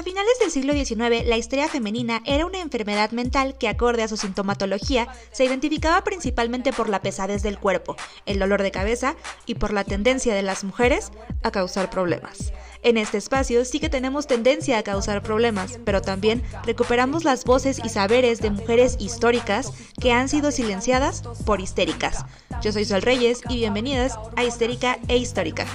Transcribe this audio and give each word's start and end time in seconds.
Hasta 0.00 0.12
finales 0.12 0.38
del 0.40 0.50
siglo 0.50 0.72
XIX, 0.72 1.28
la 1.28 1.36
histeria 1.36 1.68
femenina 1.68 2.22
era 2.24 2.46
una 2.46 2.62
enfermedad 2.62 3.10
mental 3.10 3.58
que, 3.58 3.68
acorde 3.68 4.02
a 4.02 4.08
su 4.08 4.16
sintomatología, 4.16 5.08
se 5.30 5.44
identificaba 5.44 6.02
principalmente 6.04 6.72
por 6.72 6.88
la 6.88 7.02
pesadez 7.02 7.42
del 7.42 7.58
cuerpo, 7.58 7.96
el 8.24 8.38
dolor 8.38 8.62
de 8.62 8.70
cabeza 8.70 9.14
y 9.44 9.56
por 9.56 9.74
la 9.74 9.84
tendencia 9.84 10.34
de 10.34 10.40
las 10.40 10.64
mujeres 10.64 11.10
a 11.42 11.50
causar 11.50 11.90
problemas. 11.90 12.50
En 12.82 12.96
este 12.96 13.18
espacio 13.18 13.62
sí 13.66 13.78
que 13.78 13.90
tenemos 13.90 14.26
tendencia 14.26 14.78
a 14.78 14.82
causar 14.82 15.22
problemas, 15.22 15.78
pero 15.84 16.00
también 16.00 16.42
recuperamos 16.64 17.24
las 17.24 17.44
voces 17.44 17.78
y 17.84 17.90
saberes 17.90 18.40
de 18.40 18.48
mujeres 18.48 18.96
históricas 18.98 19.70
que 20.00 20.12
han 20.12 20.30
sido 20.30 20.50
silenciadas 20.50 21.20
por 21.44 21.60
histéricas. 21.60 22.24
Yo 22.62 22.72
soy 22.72 22.86
Sol 22.86 23.02
Reyes 23.02 23.42
y 23.50 23.56
bienvenidas 23.56 24.18
a 24.34 24.44
Histérica 24.44 24.98
e 25.08 25.18
Histórica. 25.18 25.66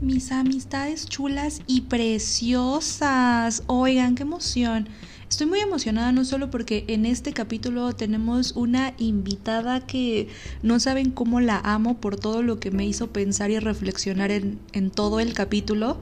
Mis 0.00 0.30
amistades 0.30 1.06
chulas 1.06 1.62
y 1.66 1.82
preciosas. 1.82 3.64
Oigan, 3.66 4.14
qué 4.14 4.22
emoción. 4.22 4.88
Estoy 5.28 5.48
muy 5.48 5.58
emocionada 5.58 6.12
no 6.12 6.24
solo 6.24 6.50
porque 6.50 6.84
en 6.86 7.04
este 7.04 7.32
capítulo 7.32 7.92
tenemos 7.92 8.52
una 8.52 8.94
invitada 8.98 9.84
que 9.84 10.28
no 10.62 10.78
saben 10.78 11.10
cómo 11.10 11.40
la 11.40 11.58
amo 11.58 12.00
por 12.00 12.16
todo 12.16 12.42
lo 12.42 12.60
que 12.60 12.70
me 12.70 12.86
hizo 12.86 13.08
pensar 13.08 13.50
y 13.50 13.58
reflexionar 13.58 14.30
en 14.30 14.90
todo 14.94 15.18
el 15.18 15.34
capítulo, 15.34 16.00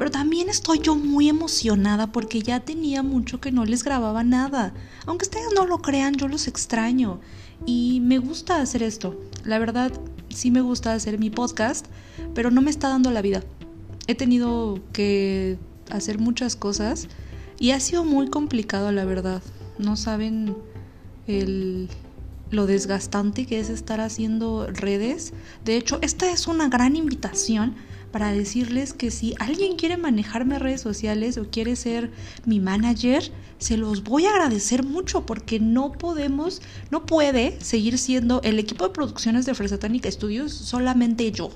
pero 0.00 0.10
también 0.10 0.48
estoy 0.48 0.78
yo 0.78 0.96
muy 0.96 1.28
emocionada 1.28 2.10
porque 2.10 2.40
ya 2.40 2.60
tenía 2.60 3.02
mucho 3.02 3.38
que 3.38 3.52
no 3.52 3.66
les 3.66 3.84
grababa 3.84 4.24
nada. 4.24 4.72
Aunque 5.04 5.24
ustedes 5.24 5.52
no 5.54 5.66
lo 5.66 5.82
crean, 5.82 6.14
yo 6.14 6.26
los 6.26 6.48
extraño. 6.48 7.20
Y 7.66 8.00
me 8.00 8.16
gusta 8.16 8.62
hacer 8.62 8.82
esto. 8.82 9.20
La 9.44 9.58
verdad, 9.58 9.92
sí 10.30 10.50
me 10.50 10.62
gusta 10.62 10.94
hacer 10.94 11.18
mi 11.18 11.28
podcast, 11.28 11.84
pero 12.34 12.50
no 12.50 12.62
me 12.62 12.70
está 12.70 12.88
dando 12.88 13.10
la 13.10 13.20
vida. 13.20 13.44
He 14.06 14.14
tenido 14.14 14.80
que 14.94 15.58
hacer 15.90 16.18
muchas 16.18 16.56
cosas 16.56 17.08
y 17.58 17.72
ha 17.72 17.80
sido 17.80 18.02
muy 18.02 18.30
complicado, 18.30 18.92
la 18.92 19.04
verdad. 19.04 19.42
No 19.76 19.96
saben 19.96 20.56
el, 21.26 21.90
lo 22.50 22.64
desgastante 22.64 23.44
que 23.44 23.60
es 23.60 23.68
estar 23.68 24.00
haciendo 24.00 24.66
redes. 24.66 25.34
De 25.66 25.76
hecho, 25.76 25.98
esta 26.00 26.30
es 26.30 26.46
una 26.46 26.70
gran 26.70 26.96
invitación 26.96 27.74
para 28.10 28.32
decirles 28.32 28.92
que 28.92 29.10
si 29.10 29.34
alguien 29.38 29.76
quiere 29.76 29.96
manejarme 29.96 30.58
redes 30.58 30.80
sociales 30.80 31.38
o 31.38 31.48
quiere 31.48 31.76
ser 31.76 32.10
mi 32.44 32.60
manager, 32.60 33.30
se 33.58 33.76
los 33.76 34.02
voy 34.02 34.26
a 34.26 34.30
agradecer 34.30 34.84
mucho 34.84 35.26
porque 35.26 35.60
no 35.60 35.92
podemos, 35.92 36.60
no 36.90 37.06
puede 37.06 37.60
seguir 37.60 37.98
siendo 37.98 38.40
el 38.42 38.58
equipo 38.58 38.84
de 38.84 38.94
producciones 38.94 39.46
de 39.46 39.54
Fresatánica 39.54 40.10
Studios 40.10 40.52
solamente 40.52 41.30
yo 41.30 41.50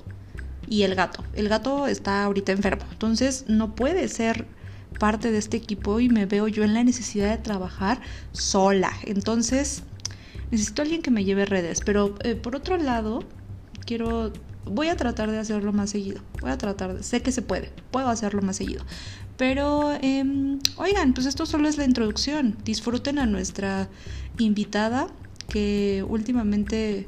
y 0.67 0.83
el 0.83 0.95
gato. 0.95 1.23
El 1.33 1.49
gato 1.49 1.87
está 1.87 2.23
ahorita 2.23 2.51
enfermo, 2.51 2.85
entonces 2.91 3.45
no 3.47 3.75
puede 3.75 4.07
ser 4.07 4.47
parte 4.99 5.31
de 5.31 5.37
este 5.37 5.57
equipo 5.57 5.99
y 5.99 6.09
me 6.09 6.25
veo 6.25 6.47
yo 6.47 6.63
en 6.63 6.73
la 6.73 6.83
necesidad 6.83 7.29
de 7.29 7.37
trabajar 7.37 8.01
sola. 8.31 8.91
Entonces, 9.03 9.83
necesito 10.51 10.81
alguien 10.81 11.01
que 11.01 11.11
me 11.11 11.25
lleve 11.25 11.45
redes, 11.45 11.81
pero 11.85 12.15
eh, 12.23 12.35
por 12.35 12.55
otro 12.55 12.77
lado, 12.77 13.23
quiero 13.85 14.31
voy 14.65 14.87
a 14.87 14.95
tratar 14.95 15.31
de 15.31 15.37
hacerlo 15.37 15.73
más 15.73 15.89
seguido. 15.91 16.21
Voy 16.41 16.51
a 16.51 16.57
tratar, 16.57 16.95
de, 16.95 17.03
sé 17.03 17.21
que 17.21 17.31
se 17.31 17.41
puede, 17.41 17.71
puedo 17.91 18.07
hacerlo 18.09 18.41
más 18.41 18.57
seguido. 18.57 18.83
Pero, 19.37 19.91
em, 20.01 20.59
oigan, 20.77 21.13
pues 21.13 21.27
esto 21.27 21.45
solo 21.45 21.67
es 21.67 21.77
la 21.77 21.85
introducción. 21.85 22.57
Disfruten 22.63 23.19
a 23.19 23.25
nuestra 23.25 23.89
invitada, 24.37 25.07
que 25.49 26.05
últimamente 26.07 27.07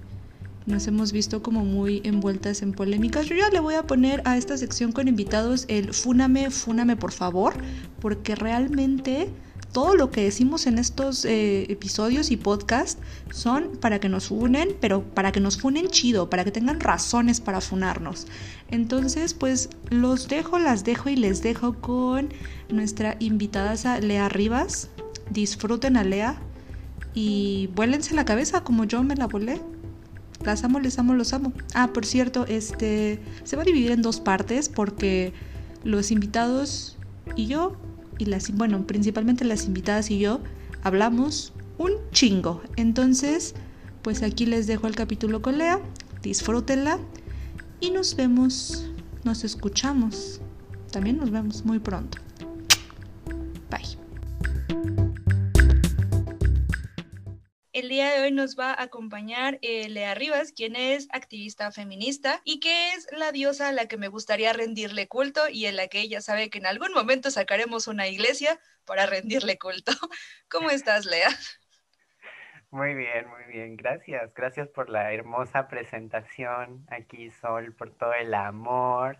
nos 0.65 0.85
hemos 0.87 1.13
visto 1.13 1.41
como 1.41 1.63
muy 1.63 2.01
envueltas 2.03 2.61
en 2.61 2.73
polémicas. 2.73 3.25
Yo 3.25 3.35
ya 3.35 3.49
le 3.49 3.61
voy 3.61 3.75
a 3.75 3.83
poner 3.83 4.21
a 4.25 4.37
esta 4.37 4.57
sección 4.57 4.91
con 4.91 5.07
invitados 5.07 5.65
el 5.69 5.93
fúname, 5.93 6.51
fúname 6.51 6.97
por 6.97 7.13
favor, 7.13 7.55
porque 8.01 8.35
realmente 8.35 9.29
todo 9.71 9.95
lo 9.95 10.11
que 10.11 10.23
decimos 10.23 10.65
en 10.65 10.77
estos 10.77 11.25
eh, 11.25 11.71
episodios 11.71 12.31
y 12.31 12.37
podcasts 12.37 13.01
son 13.31 13.77
para 13.79 13.99
que 13.99 14.09
nos 14.09 14.27
funen, 14.27 14.69
pero 14.79 15.03
para 15.03 15.31
que 15.31 15.39
nos 15.39 15.59
funen 15.59 15.87
chido, 15.87 16.29
para 16.29 16.43
que 16.43 16.51
tengan 16.51 16.79
razones 16.79 17.41
para 17.41 17.61
funarnos. 17.61 18.27
Entonces, 18.69 19.33
pues 19.33 19.69
los 19.89 20.27
dejo, 20.27 20.59
las 20.59 20.83
dejo 20.83 21.09
y 21.09 21.15
les 21.15 21.41
dejo 21.41 21.73
con 21.73 22.29
nuestra 22.69 23.17
invitada 23.19 23.99
Lea 23.99 24.29
Rivas. 24.29 24.89
Disfruten 25.29 25.97
a 25.97 26.03
Lea 26.03 26.41
y 27.13 27.69
vuélense 27.75 28.15
la 28.15 28.25
cabeza 28.25 28.63
como 28.63 28.85
yo 28.85 29.03
me 29.03 29.15
la 29.15 29.27
volé. 29.27 29.61
Las 30.43 30.63
amo, 30.63 30.79
les 30.79 30.97
amo, 30.99 31.13
los 31.13 31.33
amo. 31.33 31.51
Ah, 31.73 31.91
por 31.93 32.05
cierto, 32.05 32.45
este 32.47 33.19
se 33.43 33.55
va 33.55 33.63
a 33.63 33.65
dividir 33.65 33.91
en 33.91 34.01
dos 34.01 34.19
partes 34.19 34.69
porque 34.69 35.33
los 35.83 36.11
invitados 36.11 36.97
y 37.35 37.47
yo 37.47 37.75
y 38.17 38.25
las, 38.25 38.51
bueno, 38.55 38.85
principalmente 38.85 39.45
las 39.45 39.65
invitadas 39.65 40.11
y 40.11 40.19
yo 40.19 40.41
hablamos 40.83 41.53
un 41.77 41.91
chingo. 42.11 42.61
Entonces, 42.75 43.55
pues 44.01 44.23
aquí 44.23 44.45
les 44.45 44.67
dejo 44.67 44.87
el 44.87 44.95
capítulo 44.95 45.41
con 45.41 45.57
Lea, 45.57 45.79
disfrútenla 46.21 46.99
y 47.79 47.91
nos 47.91 48.15
vemos, 48.15 48.89
nos 49.23 49.43
escuchamos. 49.43 50.41
También 50.91 51.17
nos 51.17 51.31
vemos 51.31 51.65
muy 51.65 51.79
pronto. 51.79 52.17
Bye. 53.69 54.06
El 57.77 57.89
día 57.89 58.09
de 58.09 58.23
hoy 58.23 58.31
nos 58.31 58.57
va 58.57 58.71
a 58.71 58.81
acompañar 58.81 59.59
eh, 59.61 59.87
Lea 59.87 60.15
Rivas, 60.15 60.51
quien 60.51 60.75
es 60.75 61.07
activista 61.11 61.71
feminista 61.71 62.41
y 62.43 62.59
que 62.59 62.93
es 62.93 63.07
la 63.11 63.31
diosa 63.31 63.67
a 63.67 63.71
la 63.71 63.87
que 63.87 63.97
me 63.97 64.07
gustaría 64.07 64.51
rendirle 64.51 65.07
culto 65.07 65.47
y 65.47 65.67
en 65.67 65.75
la 65.75 65.87
que 65.87 65.99
ella 65.99 66.21
sabe 66.21 66.49
que 66.49 66.57
en 66.57 66.65
algún 66.65 66.91
momento 66.91 67.29
sacaremos 67.29 67.87
una 67.87 68.07
iglesia 68.07 68.59
para 68.83 69.05
rendirle 69.05 69.59
culto. 69.59 69.91
¿Cómo 70.49 70.71
estás, 70.71 71.05
Lea? 71.05 71.29
Muy 72.71 72.95
bien, 72.95 73.27
muy 73.27 73.43
bien. 73.43 73.77
Gracias. 73.77 74.33
Gracias 74.33 74.69
por 74.69 74.89
la 74.89 75.13
hermosa 75.13 75.67
presentación 75.67 76.83
aquí, 76.89 77.29
Sol, 77.29 77.75
por 77.75 77.95
todo 77.95 78.15
el 78.15 78.33
amor. 78.33 79.19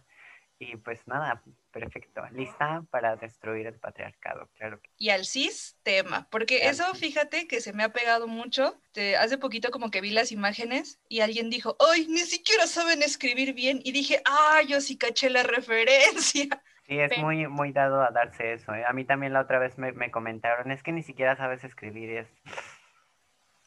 Y 0.59 0.75
pues 0.78 1.07
nada, 1.07 1.44
Perfecto, 1.79 2.23
lista 2.31 2.84
para 2.90 3.16
destruir 3.18 3.68
el 3.68 3.75
patriarcado, 3.75 4.50
claro. 4.57 4.81
Y 4.97 5.09
al 5.09 5.25
cis 5.25 5.78
tema, 5.84 6.28
porque 6.31 6.68
eso 6.68 6.91
fíjate 6.95 7.47
que 7.47 7.62
se 7.62 7.72
me 7.72 7.84
ha 7.84 7.94
pegado 7.94 8.28
mucho. 8.28 8.81
hace 9.19 9.38
poquito 9.38 9.69
como 9.69 9.91
que 9.91 10.01
vi 10.01 10.09
las 10.09 10.31
imágenes 10.31 11.00
y 11.07 11.19
alguien 11.19 11.51
dijo, 11.51 11.78
¡ay, 11.91 12.07
ni 12.07 12.22
siquiera 12.22 12.66
saben 12.66 13.03
escribir 13.03 13.53
bien! 13.53 13.79
Y 13.84 13.91
dije, 13.91 14.22
¡ah, 14.25 14.62
yo 14.68 14.81
sí 14.81 14.97
caché 14.97 15.29
la 15.29 15.44
referencia! 15.44 16.47
Sí, 16.88 16.97
es 16.97 17.18
muy, 17.18 17.47
muy 17.47 17.74
dado 17.74 18.01
a 18.01 18.12
darse 18.12 18.53
eso. 18.53 18.74
¿eh? 18.74 18.85
A 18.88 18.94
mí 18.94 19.03
también 19.03 19.34
la 19.34 19.41
otra 19.41 19.59
vez 19.59 19.78
me, 19.78 19.91
me, 19.91 20.09
comentaron, 20.09 20.72
es 20.72 20.84
que 20.84 20.94
ni 20.94 21.03
siquiera 21.03 21.35
sabes 21.35 21.66
escribir. 21.66 22.09
Y 22.09 22.16
es, 22.16 22.28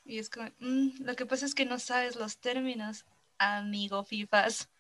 y 0.07 0.19
es 0.19 0.31
como, 0.31 0.49
mm, 0.59 1.05
lo 1.05 1.15
que 1.17 1.27
pasa 1.27 1.45
es 1.45 1.55
que 1.55 1.67
no 1.67 1.79
sabes 1.79 2.17
los 2.17 2.39
términos, 2.39 3.05
amigo 3.37 4.05
FIFAs. 4.05 4.71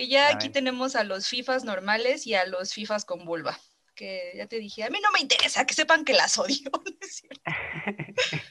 Que 0.00 0.08
ya 0.08 0.30
aquí 0.30 0.48
tenemos 0.48 0.96
a 0.96 1.04
los 1.04 1.28
FIFAs 1.28 1.64
normales 1.64 2.26
y 2.26 2.32
a 2.32 2.46
los 2.46 2.72
FIFAs 2.72 3.04
con 3.04 3.26
vulva. 3.26 3.60
Que 3.94 4.32
ya 4.34 4.46
te 4.46 4.58
dije, 4.58 4.82
a 4.82 4.88
mí 4.88 4.98
no 5.02 5.12
me 5.12 5.20
interesa 5.20 5.66
que 5.66 5.74
sepan 5.74 6.06
que 6.06 6.14
las 6.14 6.38
odio. 6.38 6.70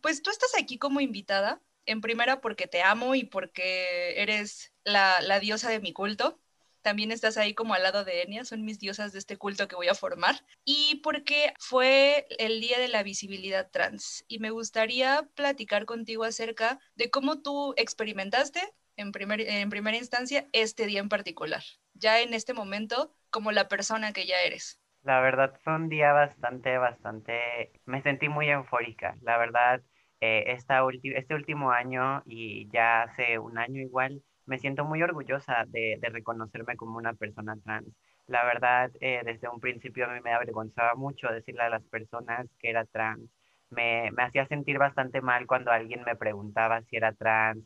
pues 0.00 0.22
tú 0.22 0.30
estás 0.30 0.52
aquí 0.56 0.78
como 0.78 1.00
invitada, 1.00 1.60
en 1.86 2.00
primera 2.00 2.40
porque 2.40 2.68
te 2.68 2.82
amo 2.82 3.16
y 3.16 3.24
porque 3.24 4.22
eres 4.22 4.72
la, 4.84 5.20
la 5.22 5.40
diosa 5.40 5.70
de 5.70 5.80
mi 5.80 5.92
culto 5.92 6.40
también 6.82 7.10
estás 7.10 7.36
ahí 7.36 7.52
como 7.52 7.74
al 7.74 7.82
lado 7.82 8.04
de 8.04 8.22
Enia, 8.22 8.44
son 8.44 8.64
mis 8.64 8.78
diosas 8.78 9.12
de 9.12 9.18
este 9.18 9.36
culto 9.36 9.66
que 9.66 9.74
voy 9.74 9.88
a 9.88 9.96
formar, 9.96 10.44
y 10.64 11.00
porque 11.02 11.52
fue 11.58 12.28
el 12.38 12.60
Día 12.60 12.78
de 12.78 12.86
la 12.86 13.02
Visibilidad 13.02 13.68
Trans. 13.72 14.24
Y 14.28 14.38
me 14.38 14.50
gustaría 14.50 15.28
platicar 15.34 15.84
contigo 15.84 16.22
acerca 16.22 16.78
de 16.94 17.10
cómo 17.10 17.42
tú 17.42 17.74
experimentaste 17.76 18.72
en, 18.96 19.12
primer, 19.12 19.40
en 19.40 19.70
primera 19.70 19.96
instancia 19.96 20.48
este 20.52 20.86
día 20.86 21.00
en 21.00 21.08
particular, 21.08 21.62
ya 21.94 22.20
en 22.20 22.34
este 22.34 22.54
momento 22.54 23.14
como 23.30 23.52
la 23.52 23.68
persona 23.68 24.12
que 24.12 24.26
ya 24.26 24.40
eres? 24.42 24.80
La 25.02 25.20
verdad 25.20 25.58
fue 25.62 25.74
un 25.76 25.88
día 25.88 26.12
bastante, 26.12 26.76
bastante, 26.78 27.72
me 27.86 28.02
sentí 28.02 28.28
muy 28.28 28.48
eufórica, 28.50 29.16
la 29.22 29.38
verdad, 29.38 29.82
eh, 30.20 30.44
esta 30.48 30.80
este 31.02 31.34
último 31.34 31.70
año 31.70 32.22
y 32.26 32.68
ya 32.70 33.02
hace 33.04 33.38
un 33.38 33.56
año 33.58 33.80
igual, 33.80 34.22
me 34.46 34.58
siento 34.58 34.84
muy 34.84 35.02
orgullosa 35.02 35.64
de, 35.68 35.98
de 36.00 36.08
reconocerme 36.10 36.76
como 36.76 36.96
una 36.98 37.14
persona 37.14 37.56
trans. 37.64 37.88
La 38.26 38.44
verdad, 38.44 38.90
eh, 39.00 39.22
desde 39.24 39.48
un 39.48 39.60
principio 39.60 40.06
a 40.06 40.08
mí 40.12 40.20
me 40.20 40.32
avergonzaba 40.32 40.94
mucho 40.96 41.28
decirle 41.28 41.62
a 41.62 41.68
las 41.70 41.84
personas 41.84 42.46
que 42.58 42.70
era 42.70 42.84
trans. 42.86 43.30
Me, 43.70 44.10
me 44.12 44.22
hacía 44.24 44.46
sentir 44.48 44.78
bastante 44.78 45.20
mal 45.20 45.46
cuando 45.46 45.70
alguien 45.70 46.02
me 46.04 46.16
preguntaba 46.16 46.82
si 46.82 46.96
era 46.96 47.12
trans 47.12 47.64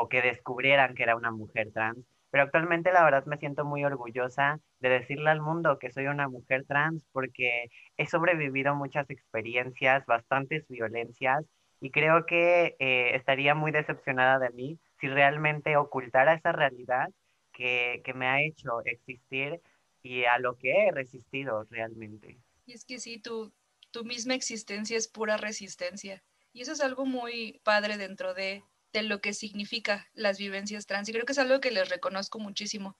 o 0.00 0.08
que 0.08 0.22
descubrieran 0.22 0.94
que 0.94 1.02
era 1.02 1.16
una 1.16 1.30
mujer 1.30 1.70
trans, 1.72 1.98
pero 2.30 2.44
actualmente 2.44 2.92
la 2.92 3.04
verdad 3.04 3.26
me 3.26 3.36
siento 3.36 3.66
muy 3.66 3.84
orgullosa 3.84 4.58
de 4.80 4.88
decirle 4.88 5.28
al 5.28 5.42
mundo 5.42 5.78
que 5.78 5.90
soy 5.90 6.06
una 6.06 6.28
mujer 6.28 6.64
trans 6.66 7.04
porque 7.12 7.68
he 7.98 8.06
sobrevivido 8.06 8.74
muchas 8.74 9.10
experiencias, 9.10 10.06
bastantes 10.06 10.66
violencias 10.68 11.44
y 11.78 11.90
creo 11.90 12.24
que 12.24 12.74
eh, 12.78 13.14
estaría 13.16 13.54
muy 13.54 13.70
decepcionada 13.70 14.38
de 14.38 14.50
mí 14.50 14.78
si 14.98 15.08
realmente 15.08 15.76
ocultara 15.76 16.32
esa 16.32 16.52
realidad 16.52 17.10
que, 17.52 18.00
que 18.02 18.14
me 18.14 18.26
ha 18.26 18.40
hecho 18.40 18.82
existir 18.86 19.60
y 20.02 20.24
a 20.24 20.38
lo 20.38 20.56
que 20.56 20.72
he 20.72 20.90
resistido 20.90 21.66
realmente. 21.68 22.38
Y 22.64 22.72
es 22.72 22.86
que 22.86 22.98
sí, 22.98 23.18
tu, 23.20 23.52
tu 23.90 24.04
misma 24.04 24.34
existencia 24.34 24.96
es 24.96 25.06
pura 25.06 25.36
resistencia. 25.36 26.24
Y 26.54 26.62
eso 26.62 26.72
es 26.72 26.80
algo 26.80 27.04
muy 27.04 27.60
padre 27.62 27.98
dentro 27.98 28.32
de, 28.32 28.62
de 28.92 29.02
lo 29.02 29.20
que 29.20 29.34
significa 29.34 30.08
las 30.14 30.38
vivencias 30.38 30.86
trans. 30.86 31.08
Y 31.08 31.12
creo 31.12 31.24
que 31.24 31.32
es 31.32 31.38
algo 31.38 31.60
que 31.60 31.70
les 31.70 31.88
reconozco 31.88 32.38
muchísimo. 32.38 32.96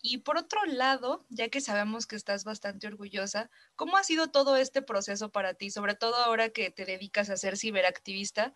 Y 0.00 0.18
por 0.18 0.36
otro 0.38 0.64
lado, 0.66 1.26
ya 1.28 1.48
que 1.48 1.60
sabemos 1.60 2.06
que 2.06 2.16
estás 2.16 2.44
bastante 2.44 2.86
orgullosa, 2.86 3.50
¿cómo 3.74 3.96
ha 3.96 4.04
sido 4.04 4.28
todo 4.28 4.56
este 4.56 4.80
proceso 4.80 5.30
para 5.30 5.54
ti? 5.54 5.70
Sobre 5.70 5.94
todo 5.94 6.16
ahora 6.16 6.50
que 6.50 6.70
te 6.70 6.84
dedicas 6.84 7.30
a 7.30 7.36
ser 7.36 7.56
ciberactivista, 7.56 8.54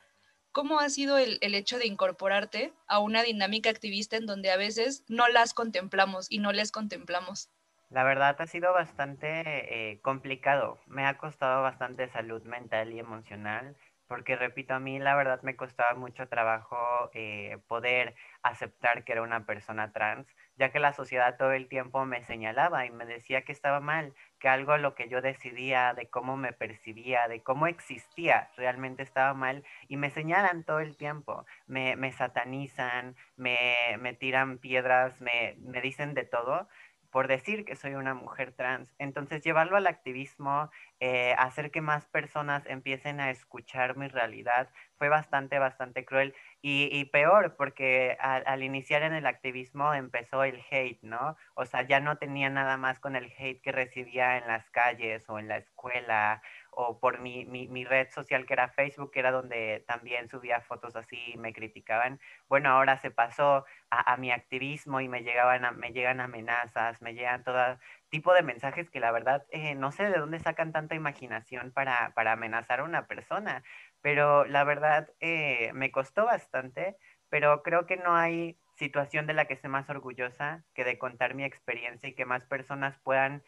¿cómo 0.53 0.79
ha 0.79 0.89
sido 0.89 1.19
el, 1.19 1.39
el, 1.41 1.55
hecho 1.55 1.79
de 1.79 1.87
incorporarte 1.87 2.73
a 2.87 3.01
una 3.01 3.23
dinámica 3.23 3.71
activista 3.71 4.17
en 4.17 4.27
donde 4.27 4.53
a 4.53 4.57
veces 4.57 5.05
no 5.09 5.27
las 5.29 5.53
contemplamos 5.53 6.31
y 6.31 6.39
no 6.39 6.53
les 6.53 6.71
contemplamos? 6.71 7.51
La 7.93 8.05
verdad 8.05 8.37
ha 8.39 8.47
sido 8.47 8.73
bastante 8.73 9.91
eh, 9.91 10.01
complicado. 10.01 10.81
Me 10.87 11.05
ha 11.05 11.19
costado 11.19 11.61
bastante 11.61 12.09
salud 12.09 12.43
mental 12.45 12.93
y 12.93 12.99
emocional, 12.99 13.77
porque 14.13 14.37
repito, 14.37 14.75
a 14.75 14.79
mí 14.79 14.99
la 14.99 15.17
verdad 15.17 15.41
me 15.41 15.57
costaba 15.57 15.95
mucho 15.95 16.29
trabajo 16.29 16.77
eh, 17.15 17.57
poder 17.67 18.15
aceptar 18.43 19.05
que 19.05 19.13
era 19.13 19.23
una 19.23 19.47
persona 19.47 19.91
trans, 19.91 20.27
ya 20.59 20.71
que 20.71 20.81
la 20.81 20.93
sociedad 20.93 21.39
todo 21.39 21.53
el 21.53 21.67
tiempo 21.67 22.05
me 22.05 22.23
señalaba 22.23 22.85
y 22.85 22.91
me 22.91 23.07
decía 23.07 23.41
que 23.41 23.53
estaba 23.53 23.81
mal, 23.81 24.13
que 24.39 24.51
algo 24.51 24.77
lo 24.77 24.95
que 24.95 25.09
yo 25.09 25.23
decidía, 25.23 25.95
de 25.95 26.11
cómo 26.11 26.37
me 26.37 26.53
percibía, 26.53 27.27
de 27.27 27.43
cómo 27.43 27.67
existía, 27.67 28.51
realmente 28.59 29.03
estaba 29.03 29.33
mal 29.33 29.65
y 29.89 29.97
me 29.97 30.11
señalan 30.11 30.65
todo 30.65 30.81
el 30.81 30.99
tiempo, 30.99 31.47
me, 31.67 31.97
me 31.97 32.13
satanizan, 32.13 33.17
me, 33.37 33.97
me 33.99 34.13
tiran 34.13 34.59
piedras, 34.59 35.19
me, 35.23 35.57
me 35.61 35.81
dicen 35.81 36.13
de 36.13 36.27
todo 36.27 36.69
por 37.13 37.29
decir 37.29 37.65
que 37.67 37.77
soy 37.77 37.95
una 37.95 38.15
mujer 38.15 38.53
trans. 38.53 38.93
Entonces, 38.99 39.43
llevarlo 39.43 39.77
al 39.77 39.87
activismo, 39.87 40.71
eh, 40.99 41.35
hacer 41.39 41.71
que 41.71 41.83
más 41.83 42.07
personas 42.07 42.65
empiecen 42.67 43.21
a 43.21 43.31
escuchar 43.31 43.97
mi 43.97 44.09
realidad, 44.09 44.71
fue 44.97 45.11
bastante, 45.11 45.59
bastante 45.59 46.05
cruel. 46.07 46.35
Y, 46.63 47.05
peor, 47.07 47.57
porque 47.57 48.17
al, 48.21 48.45
al, 48.47 48.63
iniciar 48.63 49.03
en 49.03 49.13
el 49.13 49.27
activismo 49.27 49.93
empezó 49.95 50.45
el 50.45 50.63
hate, 50.71 51.03
¿no? 51.03 51.37
O 51.55 51.67
sea, 51.67 51.83
ya 51.83 52.01
no 52.01 52.17
tenía 52.17 52.49
nada 52.51 52.77
más 52.77 52.99
con 52.99 53.17
el 53.17 53.33
hate 53.37 53.61
que 53.61 53.73
recibía 53.73 54.39
en 54.39 54.47
las 54.47 54.71
calles 54.71 55.29
o 55.29 55.39
en 55.39 55.49
la 55.49 55.59
escuela 55.59 56.41
o 56.75 56.99
por 56.99 57.21
mi, 57.21 57.45
mi, 57.45 57.69
mi, 57.69 57.85
red 57.85 58.09
social 58.11 58.47
que 58.47 58.55
era 58.55 58.69
Facebook, 58.69 59.11
que 59.13 59.21
era 59.21 59.31
donde 59.31 59.85
también 59.87 60.29
subía 60.29 60.63
fotos 60.63 60.97
así 60.97 61.19
y 61.35 61.37
me 61.37 61.53
criticaban. 61.53 62.19
Bueno, 62.49 62.71
ahora 62.71 62.97
se 62.99 63.11
pasó 63.11 63.67
a, 63.91 64.13
a 64.13 64.17
mi 64.17 64.33
activismo 64.33 65.01
y 65.01 65.09
me, 65.09 65.23
llegaban 65.23 65.65
a, 65.67 65.73
me 65.73 65.93
llegan 65.93 66.21
amenazas, 66.21 67.03
me 67.03 67.15
llegan 67.15 67.45
todo 67.45 67.79
tipo 68.09 68.33
de 68.35 68.43
mensajes 68.43 68.91
que 68.91 69.01
la 69.01 69.13
verdad 69.13 69.45
eh, 69.51 69.75
no 69.75 69.93
sé 69.93 70.05
de 70.05 70.19
dónde 70.19 70.39
sacan 70.39 70.73
tanta 70.73 70.95
imaginación 70.95 71.73
para, 71.73 72.13
para 72.15 72.33
amenazar 72.33 72.81
a 72.81 72.85
una 72.85 73.07
persona, 73.07 73.63
pero 74.01 74.45
la 74.47 74.65
verdad 74.65 75.11
eh, 75.21 75.73
me 75.75 75.91
costó 75.91 76.25
bastante, 76.25 76.97
pero 77.29 77.63
creo 77.63 77.87
que 77.87 77.97
no 77.97 78.17
hay 78.17 78.59
situación 78.77 79.27
de 79.27 79.35
la 79.35 79.45
que 79.45 79.55
esté 79.55 79.69
más 79.69 79.89
orgullosa 79.91 80.65
que 80.75 80.85
de 80.85 80.99
contar 80.99 81.35
mi 81.35 81.45
experiencia 81.45 82.09
y 82.09 82.15
que 82.15 82.25
más 82.25 82.45
personas 82.47 82.99
puedan 82.99 83.43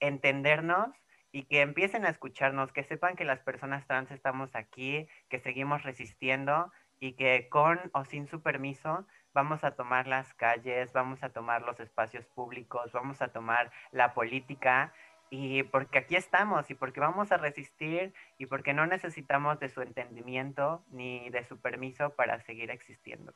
entendernos 0.00 0.90
y 1.32 1.44
que 1.44 1.60
empiecen 1.60 2.04
a 2.04 2.10
escucharnos, 2.10 2.72
que 2.72 2.84
sepan 2.84 3.16
que 3.16 3.24
las 3.24 3.40
personas 3.40 3.86
trans 3.86 4.10
estamos 4.10 4.54
aquí, 4.54 5.06
que 5.28 5.38
seguimos 5.40 5.82
resistiendo 5.82 6.72
y 6.98 7.12
que 7.12 7.48
con 7.48 7.78
o 7.92 8.04
sin 8.04 8.26
su 8.26 8.42
permiso 8.42 9.06
vamos 9.32 9.64
a 9.64 9.72
tomar 9.72 10.06
las 10.06 10.34
calles, 10.34 10.92
vamos 10.92 11.22
a 11.22 11.30
tomar 11.30 11.62
los 11.62 11.80
espacios 11.80 12.26
públicos, 12.26 12.92
vamos 12.92 13.22
a 13.22 13.28
tomar 13.28 13.70
la 13.92 14.12
política 14.12 14.92
y 15.30 15.62
porque 15.62 15.98
aquí 15.98 16.16
estamos 16.16 16.68
y 16.70 16.74
porque 16.74 17.00
vamos 17.00 17.30
a 17.30 17.36
resistir 17.36 18.12
y 18.36 18.46
porque 18.46 18.74
no 18.74 18.86
necesitamos 18.86 19.60
de 19.60 19.68
su 19.68 19.80
entendimiento 19.80 20.84
ni 20.90 21.30
de 21.30 21.44
su 21.44 21.60
permiso 21.60 22.10
para 22.10 22.40
seguir 22.40 22.70
existiendo. 22.70 23.32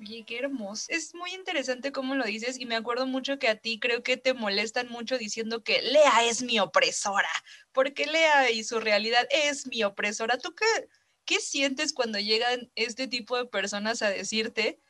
Oye, 0.00 0.24
qué 0.26 0.38
hermoso. 0.38 0.86
Es 0.88 1.14
muy 1.14 1.32
interesante 1.34 1.92
cómo 1.92 2.14
lo 2.16 2.24
dices 2.24 2.58
y 2.58 2.66
me 2.66 2.74
acuerdo 2.74 3.06
mucho 3.06 3.38
que 3.38 3.48
a 3.48 3.56
ti 3.56 3.78
creo 3.78 4.02
que 4.02 4.16
te 4.16 4.34
molestan 4.34 4.88
mucho 4.88 5.18
diciendo 5.18 5.62
que 5.62 5.82
Lea 5.82 6.24
es 6.24 6.42
mi 6.42 6.58
opresora, 6.58 7.30
porque 7.72 8.06
Lea 8.06 8.50
y 8.50 8.64
su 8.64 8.80
realidad 8.80 9.26
es 9.30 9.66
mi 9.68 9.84
opresora. 9.84 10.38
¿Tú 10.38 10.54
qué, 10.54 10.88
qué 11.24 11.38
sientes 11.38 11.92
cuando 11.92 12.18
llegan 12.18 12.70
este 12.74 13.06
tipo 13.06 13.36
de 13.36 13.46
personas 13.46 14.02
a 14.02 14.10
decirte 14.10 14.80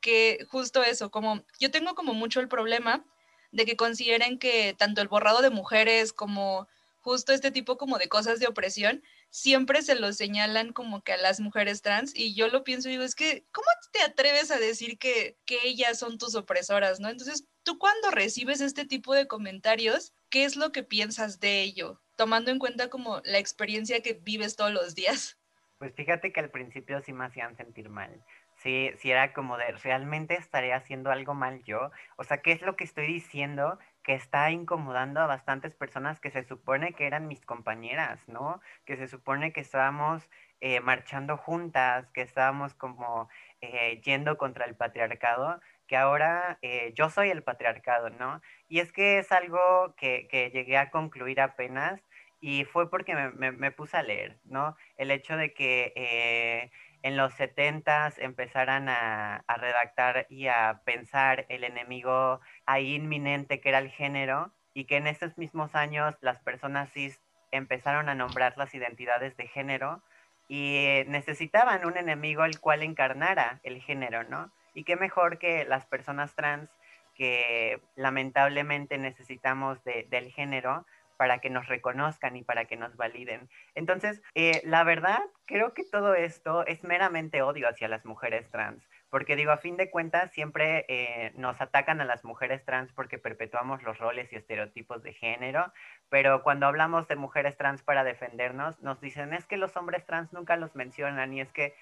que 0.00 0.44
justo 0.48 0.82
eso, 0.82 1.10
como 1.10 1.44
yo 1.60 1.70
tengo 1.70 1.94
como 1.94 2.14
mucho 2.14 2.40
el 2.40 2.48
problema 2.48 3.04
de 3.52 3.64
que 3.64 3.76
consideren 3.76 4.38
que 4.38 4.74
tanto 4.76 5.00
el 5.00 5.08
borrado 5.08 5.40
de 5.40 5.50
mujeres 5.50 6.12
como 6.12 6.68
justo 7.08 7.32
este 7.32 7.50
tipo 7.50 7.78
como 7.78 7.96
de 7.96 8.06
cosas 8.06 8.38
de 8.38 8.46
opresión 8.46 9.02
siempre 9.30 9.80
se 9.80 9.94
lo 9.94 10.12
señalan 10.12 10.74
como 10.74 11.02
que 11.02 11.14
a 11.14 11.16
las 11.16 11.40
mujeres 11.40 11.80
trans 11.80 12.14
y 12.14 12.34
yo 12.34 12.48
lo 12.48 12.64
pienso 12.64 12.88
y 12.88 12.92
digo, 12.92 13.02
es 13.02 13.14
que, 13.14 13.46
¿cómo 13.50 13.66
te 13.92 14.02
atreves 14.02 14.50
a 14.50 14.58
decir 14.58 14.98
que, 14.98 15.38
que 15.46 15.56
ellas 15.64 15.98
son 15.98 16.18
tus 16.18 16.34
opresoras, 16.34 17.00
no? 17.00 17.08
Entonces, 17.08 17.46
tú 17.62 17.78
cuando 17.78 18.10
recibes 18.10 18.60
este 18.60 18.84
tipo 18.84 19.14
de 19.14 19.26
comentarios, 19.26 20.12
¿qué 20.28 20.44
es 20.44 20.56
lo 20.56 20.70
que 20.70 20.82
piensas 20.82 21.40
de 21.40 21.62
ello? 21.62 21.98
Tomando 22.14 22.50
en 22.50 22.58
cuenta 22.58 22.90
como 22.90 23.22
la 23.24 23.38
experiencia 23.38 24.02
que 24.02 24.12
vives 24.12 24.56
todos 24.56 24.72
los 24.72 24.94
días. 24.94 25.38
Pues 25.78 25.94
fíjate 25.94 26.30
que 26.30 26.40
al 26.40 26.50
principio 26.50 27.00
sí 27.00 27.14
me 27.14 27.24
hacían 27.24 27.56
sentir 27.56 27.88
mal. 27.88 28.22
Sí, 28.62 28.90
sí 28.98 29.10
era 29.10 29.32
como 29.32 29.56
de, 29.56 29.70
¿realmente 29.82 30.34
estaré 30.34 30.74
haciendo 30.74 31.10
algo 31.10 31.32
mal 31.32 31.62
yo? 31.64 31.90
O 32.16 32.24
sea, 32.24 32.42
¿qué 32.42 32.52
es 32.52 32.60
lo 32.60 32.76
que 32.76 32.84
estoy 32.84 33.06
diciendo 33.06 33.78
que 34.08 34.14
está 34.14 34.50
incomodando 34.50 35.20
a 35.20 35.26
bastantes 35.26 35.74
personas 35.74 36.18
que 36.18 36.30
se 36.30 36.42
supone 36.42 36.94
que 36.94 37.06
eran 37.06 37.28
mis 37.28 37.44
compañeras, 37.44 38.26
¿no? 38.26 38.62
Que 38.86 38.96
se 38.96 39.06
supone 39.06 39.52
que 39.52 39.60
estábamos 39.60 40.30
eh, 40.60 40.80
marchando 40.80 41.36
juntas, 41.36 42.08
que 42.14 42.22
estábamos 42.22 42.72
como 42.72 43.28
eh, 43.60 44.00
yendo 44.02 44.38
contra 44.38 44.64
el 44.64 44.76
patriarcado, 44.76 45.60
que 45.86 45.98
ahora 45.98 46.58
eh, 46.62 46.94
yo 46.94 47.10
soy 47.10 47.28
el 47.28 47.42
patriarcado, 47.42 48.08
¿no? 48.08 48.40
Y 48.66 48.78
es 48.80 48.92
que 48.92 49.18
es 49.18 49.30
algo 49.30 49.94
que, 49.98 50.26
que 50.30 50.48
llegué 50.52 50.78
a 50.78 50.90
concluir 50.90 51.38
apenas 51.42 52.00
y 52.40 52.64
fue 52.64 52.88
porque 52.88 53.14
me, 53.14 53.30
me, 53.32 53.52
me, 53.52 53.72
puse 53.72 53.98
a 53.98 54.02
leer, 54.02 54.38
¿no? 54.44 54.74
El 54.96 55.10
hecho 55.10 55.36
de 55.36 55.52
que 55.52 56.70
en 57.02 57.16
los 57.16 57.34
setentas 57.34 58.18
empezaran 58.18 58.88
a, 58.88 59.44
redactar 59.48 60.26
y 60.28 60.48
a 60.48 60.80
pensar 60.84 61.46
el 61.48 61.64
enemigo 61.64 62.40
ahí 62.66 62.94
inminente 62.94 63.60
que 63.60 63.68
era 63.68 63.78
el 63.78 63.90
género 63.90 64.52
y 64.74 64.84
que 64.84 64.96
en 64.96 65.06
estos 65.06 65.38
mismos 65.38 65.74
años 65.74 66.16
las 66.20 66.40
personas 66.40 66.90
cis 66.92 67.20
empezaron 67.50 68.08
a 68.08 68.14
nombrar 68.14 68.56
las 68.56 68.74
identidades 68.74 69.36
de 69.36 69.48
género 69.48 70.02
y 70.48 71.02
necesitaban 71.06 71.84
un 71.84 71.96
enemigo 71.96 72.44
el 72.44 72.60
cual 72.60 72.82
encarnara 72.82 73.60
el 73.62 73.80
género, 73.82 74.24
¿no? 74.24 74.50
Y 74.74 74.84
qué 74.84 74.96
mejor 74.96 75.38
que 75.38 75.64
las 75.64 75.86
personas 75.86 76.34
trans 76.34 76.70
que 77.14 77.80
lamentablemente 77.96 78.96
necesitamos 78.96 79.82
de, 79.84 80.06
del 80.08 80.30
género 80.30 80.86
para 81.18 81.40
que 81.40 81.50
nos 81.50 81.66
reconozcan 81.66 82.36
y 82.36 82.44
para 82.44 82.64
que 82.64 82.76
nos 82.76 82.96
validen. 82.96 83.50
Entonces, 83.74 84.22
eh, 84.34 84.62
la 84.64 84.84
verdad, 84.84 85.20
creo 85.44 85.74
que 85.74 85.84
todo 85.84 86.14
esto 86.14 86.64
es 86.64 86.84
meramente 86.84 87.42
odio 87.42 87.68
hacia 87.68 87.88
las 87.88 88.06
mujeres 88.06 88.48
trans, 88.50 88.88
porque 89.10 89.36
digo, 89.36 89.50
a 89.50 89.58
fin 89.58 89.76
de 89.76 89.90
cuentas, 89.90 90.30
siempre 90.32 90.86
eh, 90.88 91.32
nos 91.36 91.60
atacan 91.60 92.00
a 92.00 92.04
las 92.04 92.24
mujeres 92.24 92.64
trans 92.64 92.92
porque 92.92 93.18
perpetuamos 93.18 93.82
los 93.82 93.98
roles 93.98 94.32
y 94.32 94.36
estereotipos 94.36 95.02
de 95.02 95.12
género, 95.12 95.72
pero 96.08 96.42
cuando 96.42 96.66
hablamos 96.66 97.08
de 97.08 97.16
mujeres 97.16 97.56
trans 97.56 97.82
para 97.82 98.04
defendernos, 98.04 98.80
nos 98.80 99.00
dicen, 99.00 99.34
es 99.34 99.44
que 99.44 99.56
los 99.56 99.76
hombres 99.76 100.06
trans 100.06 100.32
nunca 100.32 100.56
los 100.56 100.76
mencionan 100.76 101.34
y 101.34 101.40
es 101.40 101.52
que 101.52 101.74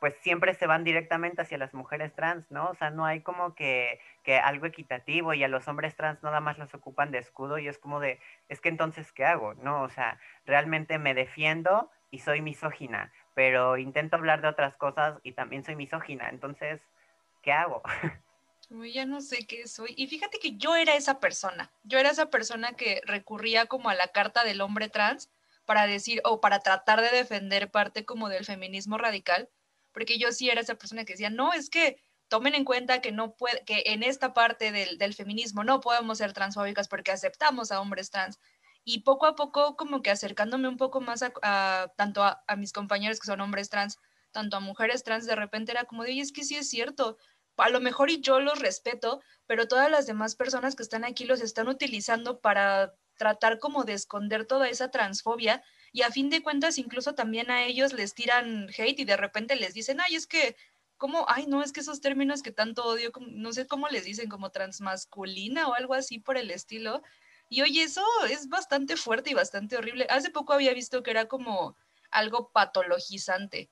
pues 0.00 0.14
siempre 0.20 0.54
se 0.54 0.66
van 0.66 0.84
directamente 0.84 1.42
hacia 1.42 1.58
las 1.58 1.74
mujeres 1.74 2.14
trans, 2.14 2.50
¿no? 2.50 2.70
O 2.70 2.74
sea, 2.74 2.90
no 2.90 3.04
hay 3.04 3.20
como 3.20 3.54
que, 3.54 4.00
que, 4.22 4.38
algo 4.38 4.66
equitativo 4.66 5.34
y 5.34 5.42
a 5.42 5.48
los 5.48 5.66
hombres 5.66 5.96
trans 5.96 6.22
nada 6.22 6.40
más 6.40 6.58
los 6.58 6.72
ocupan 6.74 7.10
de 7.10 7.18
escudo 7.18 7.58
y 7.58 7.68
es 7.68 7.78
como 7.78 8.00
de, 8.00 8.20
es 8.48 8.60
que 8.60 8.68
entonces, 8.68 9.12
¿qué 9.12 9.24
hago? 9.24 9.54
No, 9.54 9.82
o 9.82 9.90
sea, 9.90 10.20
realmente 10.46 10.98
me 10.98 11.14
defiendo 11.14 11.90
y 12.10 12.20
soy 12.20 12.40
misógina, 12.40 13.12
pero 13.34 13.76
intento 13.76 14.16
hablar 14.16 14.40
de 14.40 14.48
otras 14.48 14.76
cosas 14.76 15.18
y 15.22 15.32
también 15.32 15.64
soy 15.64 15.74
misógina, 15.76 16.28
entonces, 16.28 16.80
¿qué 17.42 17.52
hago? 17.52 17.82
Uy, 18.70 18.92
ya 18.92 19.06
no 19.06 19.22
sé 19.22 19.46
qué 19.46 19.66
soy. 19.66 19.94
Y 19.96 20.08
fíjate 20.08 20.38
que 20.38 20.56
yo 20.58 20.76
era 20.76 20.94
esa 20.94 21.20
persona, 21.20 21.72
yo 21.84 21.98
era 21.98 22.10
esa 22.10 22.30
persona 22.30 22.74
que 22.74 23.00
recurría 23.06 23.66
como 23.66 23.88
a 23.88 23.94
la 23.94 24.08
carta 24.08 24.44
del 24.44 24.60
hombre 24.60 24.88
trans 24.90 25.30
para 25.64 25.86
decir 25.86 26.20
o 26.24 26.40
para 26.40 26.60
tratar 26.60 27.00
de 27.00 27.10
defender 27.10 27.70
parte 27.70 28.04
como 28.04 28.28
del 28.28 28.44
feminismo 28.44 28.98
radical 28.98 29.48
porque 29.92 30.18
yo 30.18 30.32
sí 30.32 30.50
era 30.50 30.60
esa 30.60 30.76
persona 30.76 31.04
que 31.04 31.14
decía, 31.14 31.30
no, 31.30 31.52
es 31.52 31.70
que 31.70 32.02
tomen 32.28 32.54
en 32.54 32.64
cuenta 32.64 33.00
que 33.00 33.12
no 33.12 33.34
puede, 33.34 33.64
que 33.64 33.82
en 33.86 34.02
esta 34.02 34.34
parte 34.34 34.70
del, 34.70 35.14
feminismo 35.14 35.64
no 35.64 35.80
podemos 35.80 36.18
ser 36.18 36.32
transfóbicas 36.32 36.88
porque 36.88 37.10
aceptamos 37.10 37.72
a 37.72 37.80
hombres 37.80 38.10
trans. 38.10 38.38
Y 38.84 39.00
poco 39.00 39.26
a 39.26 39.34
poco, 39.34 39.76
como 39.76 40.02
que 40.02 40.10
acercándome 40.10 40.68
un 40.68 40.76
poco 40.76 41.00
más 41.00 41.22
a, 41.22 41.92
tanto 41.96 42.22
a, 42.22 42.42
mis 42.56 42.72
compañeros 42.72 43.18
que 43.20 43.26
son 43.26 43.40
hombres 43.40 43.68
trans, 43.70 43.98
tanto 44.30 44.56
a 44.56 44.60
mujeres 44.60 45.04
trans, 45.04 45.26
de 45.26 45.36
repente 45.36 45.72
era 45.72 45.84
como 45.84 46.04
de, 46.04 46.10
oye, 46.10 46.20
es 46.20 46.32
que 46.32 46.44
sí 46.44 46.56
es 46.56 46.70
cierto, 46.70 47.18
a 47.56 47.68
lo 47.70 47.80
mejor 47.80 48.10
y 48.10 48.20
yo 48.20 48.40
los 48.40 48.58
respeto, 48.60 49.20
pero 49.46 49.68
todas 49.68 49.90
las 49.90 50.06
demás 50.06 50.36
personas 50.36 50.76
que 50.76 50.82
están 50.82 51.04
aquí 51.04 51.24
los 51.24 51.40
están 51.40 51.68
utilizando 51.68 52.40
para 52.40 52.94
tratar 53.16 53.58
como 53.58 53.84
de 53.84 53.94
esconder 53.94 54.46
toda 54.46 54.68
esa 54.68 54.90
transfobia 54.90 55.62
y 55.98 56.02
a 56.02 56.12
fin 56.12 56.30
de 56.30 56.44
cuentas 56.44 56.78
incluso 56.78 57.16
también 57.16 57.50
a 57.50 57.64
ellos 57.64 57.92
les 57.92 58.14
tiran 58.14 58.68
hate 58.68 59.00
y 59.00 59.04
de 59.04 59.16
repente 59.16 59.56
les 59.56 59.74
dicen, 59.74 60.00
ay, 60.00 60.14
es 60.14 60.28
que 60.28 60.54
¿cómo? 60.96 61.24
Ay, 61.28 61.46
no, 61.48 61.60
es 61.60 61.72
que 61.72 61.80
esos 61.80 62.00
términos 62.00 62.40
que 62.40 62.52
tanto 62.52 62.84
odio, 62.84 63.10
no 63.32 63.52
sé 63.52 63.66
cómo 63.66 63.88
les 63.88 64.04
dicen, 64.04 64.28
como 64.28 64.50
transmasculina 64.50 65.66
o 65.66 65.74
algo 65.74 65.94
así 65.94 66.20
por 66.20 66.36
el 66.36 66.52
estilo. 66.52 67.02
Y 67.48 67.62
oye, 67.62 67.82
eso 67.82 68.04
es 68.30 68.48
bastante 68.48 68.96
fuerte 68.96 69.30
y 69.30 69.34
bastante 69.34 69.76
horrible. 69.76 70.06
Hace 70.08 70.30
poco 70.30 70.52
había 70.52 70.72
visto 70.72 71.02
que 71.02 71.10
era 71.10 71.26
como 71.26 71.76
algo 72.12 72.50
patologizante. 72.50 73.68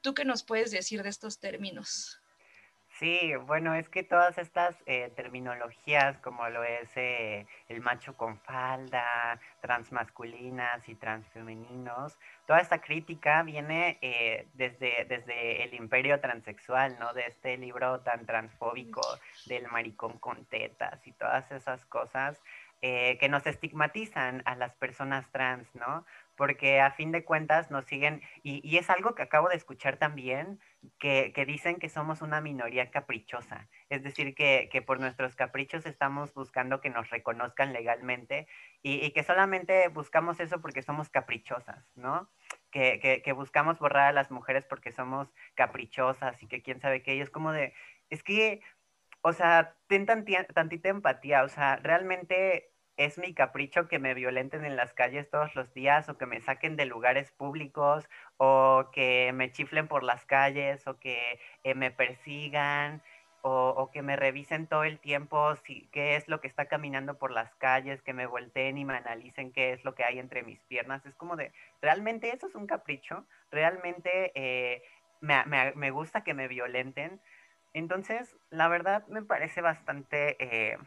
¿Tú 0.00 0.14
qué 0.14 0.24
nos 0.24 0.44
puedes 0.44 0.70
decir 0.70 1.02
de 1.02 1.10
estos 1.10 1.38
términos? 1.40 2.20
Sí, 3.04 3.34
bueno, 3.46 3.74
es 3.74 3.90
que 3.90 4.02
todas 4.02 4.38
estas 4.38 4.74
eh, 4.86 5.12
terminologías, 5.14 6.16
como 6.20 6.48
lo 6.48 6.64
es 6.64 6.88
eh, 6.96 7.46
el 7.68 7.82
macho 7.82 8.16
con 8.16 8.38
falda, 8.38 9.38
transmasculinas 9.60 10.88
y 10.88 10.94
transfemeninos, 10.94 12.16
toda 12.46 12.60
esta 12.60 12.80
crítica 12.80 13.42
viene 13.42 13.98
eh, 14.00 14.46
desde, 14.54 15.04
desde 15.06 15.64
el 15.64 15.74
imperio 15.74 16.18
transexual, 16.18 16.98
¿no? 16.98 17.12
De 17.12 17.26
este 17.26 17.58
libro 17.58 18.00
tan 18.00 18.24
transfóbico 18.24 19.02
del 19.44 19.68
maricón 19.68 20.18
con 20.18 20.46
tetas 20.46 21.06
y 21.06 21.12
todas 21.12 21.52
esas 21.52 21.84
cosas 21.84 22.42
que 22.80 23.28
nos 23.30 23.46
estigmatizan 23.46 24.42
a 24.44 24.56
las 24.56 24.74
personas 24.74 25.26
trans, 25.32 25.74
¿no? 25.74 26.04
Porque 26.36 26.80
a 26.80 26.90
fin 26.90 27.12
de 27.12 27.24
cuentas 27.24 27.70
nos 27.70 27.84
siguen, 27.84 28.22
y, 28.42 28.76
es 28.76 28.90
algo 28.90 29.14
que 29.14 29.22
acabo 29.22 29.48
de 29.48 29.56
escuchar 29.56 29.96
también, 29.96 30.60
que, 30.98 31.32
dicen 31.46 31.76
que 31.76 31.88
somos 31.88 32.22
una 32.22 32.40
minoría 32.40 32.90
caprichosa, 32.90 33.68
es 33.88 34.02
decir, 34.02 34.34
que, 34.34 34.82
por 34.86 35.00
nuestros 35.00 35.36
caprichos 35.36 35.86
estamos 35.86 36.34
buscando 36.34 36.80
que 36.80 36.90
nos 36.90 37.10
reconozcan 37.10 37.72
legalmente 37.72 38.46
y, 38.82 39.10
que 39.12 39.22
solamente 39.22 39.88
buscamos 39.88 40.40
eso 40.40 40.60
porque 40.60 40.82
somos 40.82 41.08
caprichosas, 41.08 41.84
¿no? 41.94 42.28
Que, 42.70 43.22
buscamos 43.34 43.78
borrar 43.78 44.08
a 44.08 44.12
las 44.12 44.30
mujeres 44.30 44.64
porque 44.64 44.92
somos 44.92 45.32
caprichosas 45.54 46.42
y 46.42 46.46
que 46.48 46.62
quién 46.62 46.80
sabe 46.80 47.02
qué, 47.02 47.14
y 47.16 47.20
es 47.20 47.30
como 47.30 47.52
de, 47.52 47.72
es 48.10 48.22
que, 48.22 48.60
o 49.22 49.32
sea, 49.32 49.76
ten 49.86 50.04
tantita 50.06 50.88
empatía, 50.88 51.44
o 51.44 51.48
sea, 51.48 51.76
realmente 51.76 52.73
es 52.96 53.18
mi 53.18 53.34
capricho 53.34 53.88
que 53.88 53.98
me 53.98 54.14
violenten 54.14 54.64
en 54.64 54.76
las 54.76 54.92
calles 54.92 55.28
todos 55.30 55.54
los 55.54 55.72
días 55.74 56.08
o 56.08 56.16
que 56.16 56.26
me 56.26 56.40
saquen 56.40 56.76
de 56.76 56.86
lugares 56.86 57.32
públicos 57.32 58.08
o 58.36 58.90
que 58.92 59.32
me 59.34 59.50
chiflen 59.52 59.88
por 59.88 60.04
las 60.04 60.24
calles 60.26 60.86
o 60.86 60.98
que 60.98 61.40
eh, 61.64 61.74
me 61.74 61.90
persigan 61.90 63.02
o, 63.46 63.90
que 63.92 64.00
me 64.00 64.16
revisen 64.16 64.66
todo 64.66 64.84
el 64.84 64.98
tiempo 64.98 65.54
si, 65.56 65.86
qué 65.92 66.16
es 66.16 66.28
lo 66.28 66.40
que 66.40 66.48
está 66.48 66.64
caminando 66.64 67.18
por 67.18 67.30
las 67.30 67.54
calles, 67.56 68.00
que 68.00 68.14
me 68.14 68.24
volteen 68.24 68.78
y 68.78 68.86
me 68.86 68.96
analicen 68.96 69.52
qué 69.52 69.74
es 69.74 69.84
lo 69.84 69.94
que 69.94 70.02
hay 70.02 70.18
entre 70.18 70.42
mis 70.42 70.60
piernas. 70.62 71.04
Es 71.04 71.14
como 71.14 71.36
de, 71.36 71.52
¿realmente 71.82 72.34
eso 72.34 72.46
es 72.46 72.54
un 72.54 72.66
capricho? 72.66 73.26
¿Realmente 73.50 74.32
eh, 74.34 74.82
me, 75.20 75.90
gusta 75.90 76.24
que 76.24 76.32
me 76.32 76.48
violenten? 76.48 77.20
Entonces, 77.74 78.34
la 78.48 78.68
verdad 78.68 79.06
me 79.08 79.22
parece 79.22 79.60
bastante... 79.60 80.36
Eh, 80.42 80.78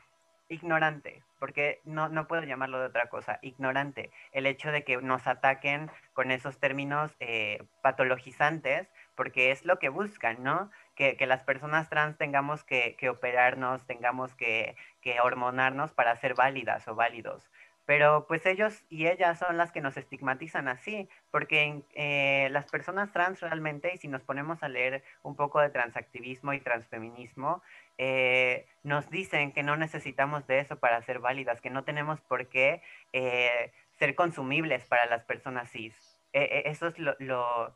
ignorante, 0.49 1.23
porque 1.39 1.81
no, 1.83 2.09
no 2.09 2.27
puedo 2.27 2.43
llamarlo 2.43 2.79
de 2.79 2.87
otra 2.87 3.07
cosa, 3.07 3.39
ignorante, 3.41 4.11
el 4.31 4.45
hecho 4.45 4.71
de 4.71 4.83
que 4.83 4.97
nos 4.97 5.27
ataquen 5.27 5.89
con 6.13 6.31
esos 6.31 6.59
términos 6.59 7.15
eh, 7.19 7.63
patologizantes, 7.81 8.87
porque 9.15 9.51
es 9.51 9.65
lo 9.65 9.79
que 9.79 9.89
buscan, 9.89 10.43
¿no? 10.43 10.71
Que, 10.95 11.17
las 11.27 11.43
personas 11.43 11.89
trans 11.89 12.17
tengamos 12.17 12.63
que, 12.63 12.95
operarnos, 13.09 13.85
tengamos 13.85 14.33
que, 14.35 14.75
que, 15.01 15.19
hormonarnos 15.19 15.91
para 15.91 16.15
ser 16.15 16.33
válidas 16.33 16.87
o 16.87 16.95
válidos. 16.95 17.49
Pero 17.87 18.27
pues 18.27 18.45
ellos 18.45 18.83
y 18.89 19.07
ellas 19.07 19.39
son 19.39 19.55
las 19.55 19.71
que 19.71 19.79
nos 19.79 19.95
estigmatizan 19.95 20.67
así, 20.67 21.07
porque 21.31 21.83
eh, 21.93 22.49
las 22.51 22.69
personas 22.69 23.13
trans 23.13 23.39
realmente, 23.39 23.93
y 23.95 23.97
si 23.97 24.09
nos 24.09 24.23
ponemos 24.23 24.61
a 24.61 24.67
leer 24.67 25.05
un 25.23 25.37
poco 25.37 25.61
de 25.61 25.69
transactivismo 25.69 26.51
y 26.51 26.59
transfeminismo, 26.59 27.63
eh, 27.97 28.67
nos 28.83 29.09
dicen 29.09 29.53
que 29.53 29.63
no 29.63 29.77
necesitamos 29.77 30.45
de 30.47 30.59
eso 30.59 30.77
para 30.79 31.01
ser 31.03 31.19
válidas, 31.19 31.61
que 31.61 31.69
no 31.69 31.85
tenemos 31.85 32.19
por 32.19 32.49
qué 32.49 32.81
eh, 33.13 33.71
ser 33.97 34.15
consumibles 34.15 34.83
para 34.83 35.05
las 35.05 35.23
personas 35.23 35.71
cis. 35.71 35.95
E, 36.33 36.41
e, 36.41 36.69
eso 36.69 36.87
es 36.87 36.99
lo, 36.99 37.15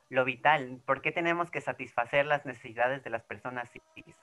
lo, 0.10 0.25
vital. 0.25 0.82
¿Por 0.86 1.01
qué 1.01 1.13
tenemos 1.13 1.50
que 1.50 1.62
satisfacer 1.62 2.25
las 2.25 2.46
necesidades 2.46 3.01
de 3.06 3.12
las 3.12 3.24
personas 3.24 3.72
cis? 3.72 4.15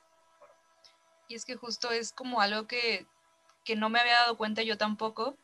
Y 1.29 1.35
es 1.35 1.47
que 1.47 1.57
justo 1.57 1.91
es 1.91 2.13
como 2.13 2.43
algo 2.43 2.67
que, 2.67 3.07
que 3.65 3.75
no 3.75 3.89
me 3.89 4.01
había 4.01 4.17
dado 4.17 4.37
cuenta 4.37 4.63
yo 4.63 4.77
tampoco, 4.77 5.39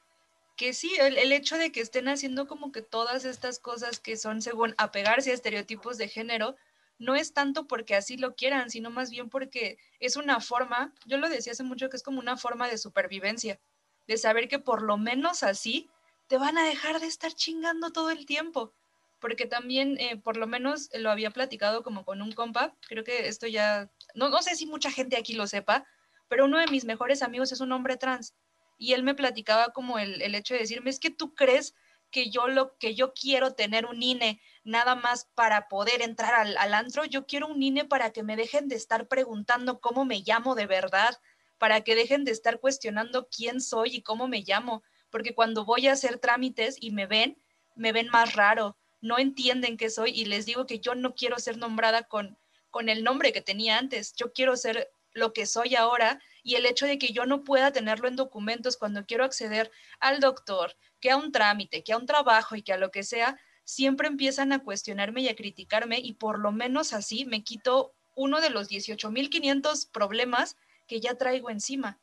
que 0.57 0.73
sí, 0.73 0.95
el, 1.01 1.19
el, 1.19 1.33
hecho 1.33 1.59
de 1.59 1.73
que 1.73 1.81
estén 1.81 2.09
haciendo 2.09 2.47
como 2.47 2.73
que 2.73 2.83
todas 2.83 3.25
estas 3.25 3.59
cosas 3.59 3.99
que 3.99 4.17
son 4.17 4.43
según 4.43 4.75
apegarse 4.79 5.31
a 5.31 5.35
estereotipos 5.35 5.99
de 5.99 6.09
género, 6.09 6.57
no 6.99 7.15
es 7.15 7.33
tanto 7.33 7.67
porque 7.67 7.97
así 7.97 8.17
lo 8.17 8.35
quieran, 8.35 8.71
sino 8.71 8.91
más 8.91 9.11
bien 9.11 9.29
porque 9.29 9.79
es 10.01 10.17
una 10.17 10.41
forma, 10.41 10.93
yo 11.07 11.19
lo 11.19 11.29
decía 11.29 11.53
hace 11.53 11.65
mucho 11.65 11.89
que 11.89 11.97
es 11.97 12.03
como 12.03 12.21
una 12.21 12.37
forma 12.37 12.69
de 12.69 12.79
supervivencia, 12.79 13.61
de 14.07 14.17
saber 14.17 14.49
que 14.49 14.59
por 14.59 14.83
lo 14.83 14.97
menos 14.97 15.43
así 15.43 15.91
te 16.29 16.39
van 16.39 16.59
a 16.59 16.65
dejar 16.65 17.01
de 17.01 17.07
estar 17.07 17.33
chingando 17.33 17.91
todo 17.91 18.11
el 18.11 18.27
tiempo. 18.27 18.73
Porque 19.21 19.47
también, 19.47 19.97
eh, 19.99 20.19
por 20.19 20.37
lo 20.37 20.47
menos 20.47 20.91
lo 20.93 21.11
había 21.11 21.31
platicado 21.31 21.83
como 21.83 22.05
con 22.05 22.21
un 22.21 22.33
compa, 22.33 22.75
creo 22.89 23.05
que 23.05 23.27
esto 23.29 23.47
ya, 23.47 23.91
no, 24.15 24.29
no 24.29 24.43
sé 24.43 24.55
si 24.55 24.67
mucha 24.67 24.91
gente 24.91 25.17
aquí 25.17 25.33
lo 25.33 25.47
sepa, 25.47 25.87
pero 26.29 26.45
uno 26.45 26.59
de 26.59 26.67
mis 26.67 26.85
mejores 26.85 27.23
amigos 27.23 27.51
es 27.51 27.61
un 27.61 27.73
hombre 27.73 27.97
trans. 27.97 28.35
Y 28.77 28.93
él 28.93 29.03
me 29.03 29.15
platicaba 29.15 29.73
como 29.73 29.99
el, 29.99 30.21
el 30.23 30.35
hecho 30.35 30.55
de 30.55 30.61
decirme, 30.61 30.91
es 30.91 30.99
que 31.01 31.11
tú 31.11 31.35
crees 31.35 31.75
que 32.15 32.31
yo 32.31 32.47
lo 32.47 32.79
que 32.79 32.95
yo 32.95 33.13
quiero 33.13 33.55
tener 33.55 33.87
un 33.87 34.01
INE 34.01 34.41
nada 34.63 34.95
más 34.95 35.29
para 35.35 35.67
poder 35.67 36.01
entrar 36.01 36.47
al, 36.57 36.75
antro, 36.75 37.05
yo 37.05 37.27
quiero 37.27 37.49
un 37.49 37.61
INE 37.61 37.87
para 37.87 38.13
que 38.13 38.23
me 38.23 38.37
dejen 38.37 38.69
de 38.69 38.77
estar 38.77 39.09
preguntando 39.09 39.81
cómo 39.81 40.05
me 40.05 40.23
llamo 40.25 40.55
de 40.55 40.69
verdad, 40.69 41.19
para 41.59 41.81
que 41.81 41.97
dejen 41.97 42.23
de 42.23 42.31
estar 42.31 42.61
cuestionando 42.61 43.27
quién 43.29 43.61
soy 43.61 43.97
y 43.97 44.03
cómo 44.03 44.29
me 44.29 44.45
llamo, 44.47 44.85
porque 45.11 45.35
cuando 45.35 45.65
voy 45.65 45.89
a 45.89 45.93
hacer 45.95 46.21
trámites 46.21 46.77
y 46.81 46.93
me 46.93 47.07
ven, 47.07 47.37
me 47.75 47.91
ven 47.91 48.09
más 48.11 48.37
raro, 48.37 48.77
no 49.01 49.19
entienden 49.19 49.77
qué 49.77 49.91
soy 49.91 50.13
y 50.13 50.27
les 50.27 50.47
digo 50.47 50.67
que 50.67 50.79
yo 50.79 50.95
no 50.95 51.17
quiero 51.17 51.41
ser 51.41 51.57
nombrada 51.57 52.05
con, 52.05 52.39
con 52.71 52.89
el 52.89 53.03
nombre 53.03 53.33
que 53.33 53.43
tenía 53.43 53.77
antes, 53.77 54.15
yo 54.15 54.33
quiero 54.33 54.57
ser 54.57 54.93
lo 55.15 55.33
que 55.33 55.47
soy 55.47 55.75
ahora 55.77 56.21
y 56.43 56.57
el 56.57 56.67
hecho 56.67 56.87
de 56.87 56.99
que 56.99 57.13
yo 57.13 57.25
no 57.25 57.43
pueda 57.43 57.73
tenerlo 57.73 58.07
en 58.07 58.17
documentos 58.17 58.77
cuando 58.77 59.07
quiero 59.07 59.25
acceder 59.25 59.71
al 59.99 60.21
doctor, 60.21 60.77
que 61.01 61.11
a 61.11 61.17
un 61.17 61.33
trámite, 61.33 61.83
que 61.83 61.95
a 61.95 61.97
un 61.97 62.07
trabajo 62.07 62.55
y 62.55 62.63
que 62.63 62.73
a 62.73 62.77
lo 62.77 62.91
que 62.91 63.03
sea, 63.03 63.39
siempre 63.65 64.09
empiezan 64.09 64.53
a 64.53 64.63
cuestionarme 64.63 65.23
y 65.23 65.29
a 65.29 65.37
criticarme 65.37 65.99
y 65.99 66.15
por 66.15 66.39
lo 66.39 66.53
menos 66.53 66.93
así 66.93 67.25
me 67.25 67.43
quito 67.43 67.95
uno 68.15 68.41
de 68.41 68.51
los 68.51 68.69
18.500 68.69 69.91
problemas 69.91 70.57
que 70.87 71.01
ya 71.01 71.15
traigo 71.15 71.51
encima. 71.51 71.99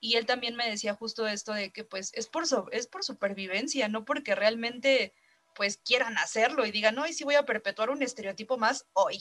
Y 0.00 0.16
él 0.16 0.26
también 0.26 0.56
me 0.56 0.68
decía 0.68 0.94
justo 0.94 1.26
esto 1.26 1.52
de 1.52 1.70
que 1.70 1.84
pues 1.84 2.12
es 2.14 2.26
por, 2.28 2.44
es 2.72 2.86
por 2.86 3.04
supervivencia, 3.04 3.88
no 3.88 4.04
porque 4.04 4.34
realmente 4.34 5.12
pues 5.54 5.78
quieran 5.78 6.18
hacerlo 6.18 6.66
y 6.66 6.70
digan, 6.70 6.94
no, 6.94 7.06
y 7.06 7.12
si 7.12 7.24
voy 7.24 7.34
a 7.34 7.44
perpetuar 7.44 7.90
un 7.90 8.02
estereotipo 8.02 8.58
más 8.58 8.86
hoy. 8.92 9.18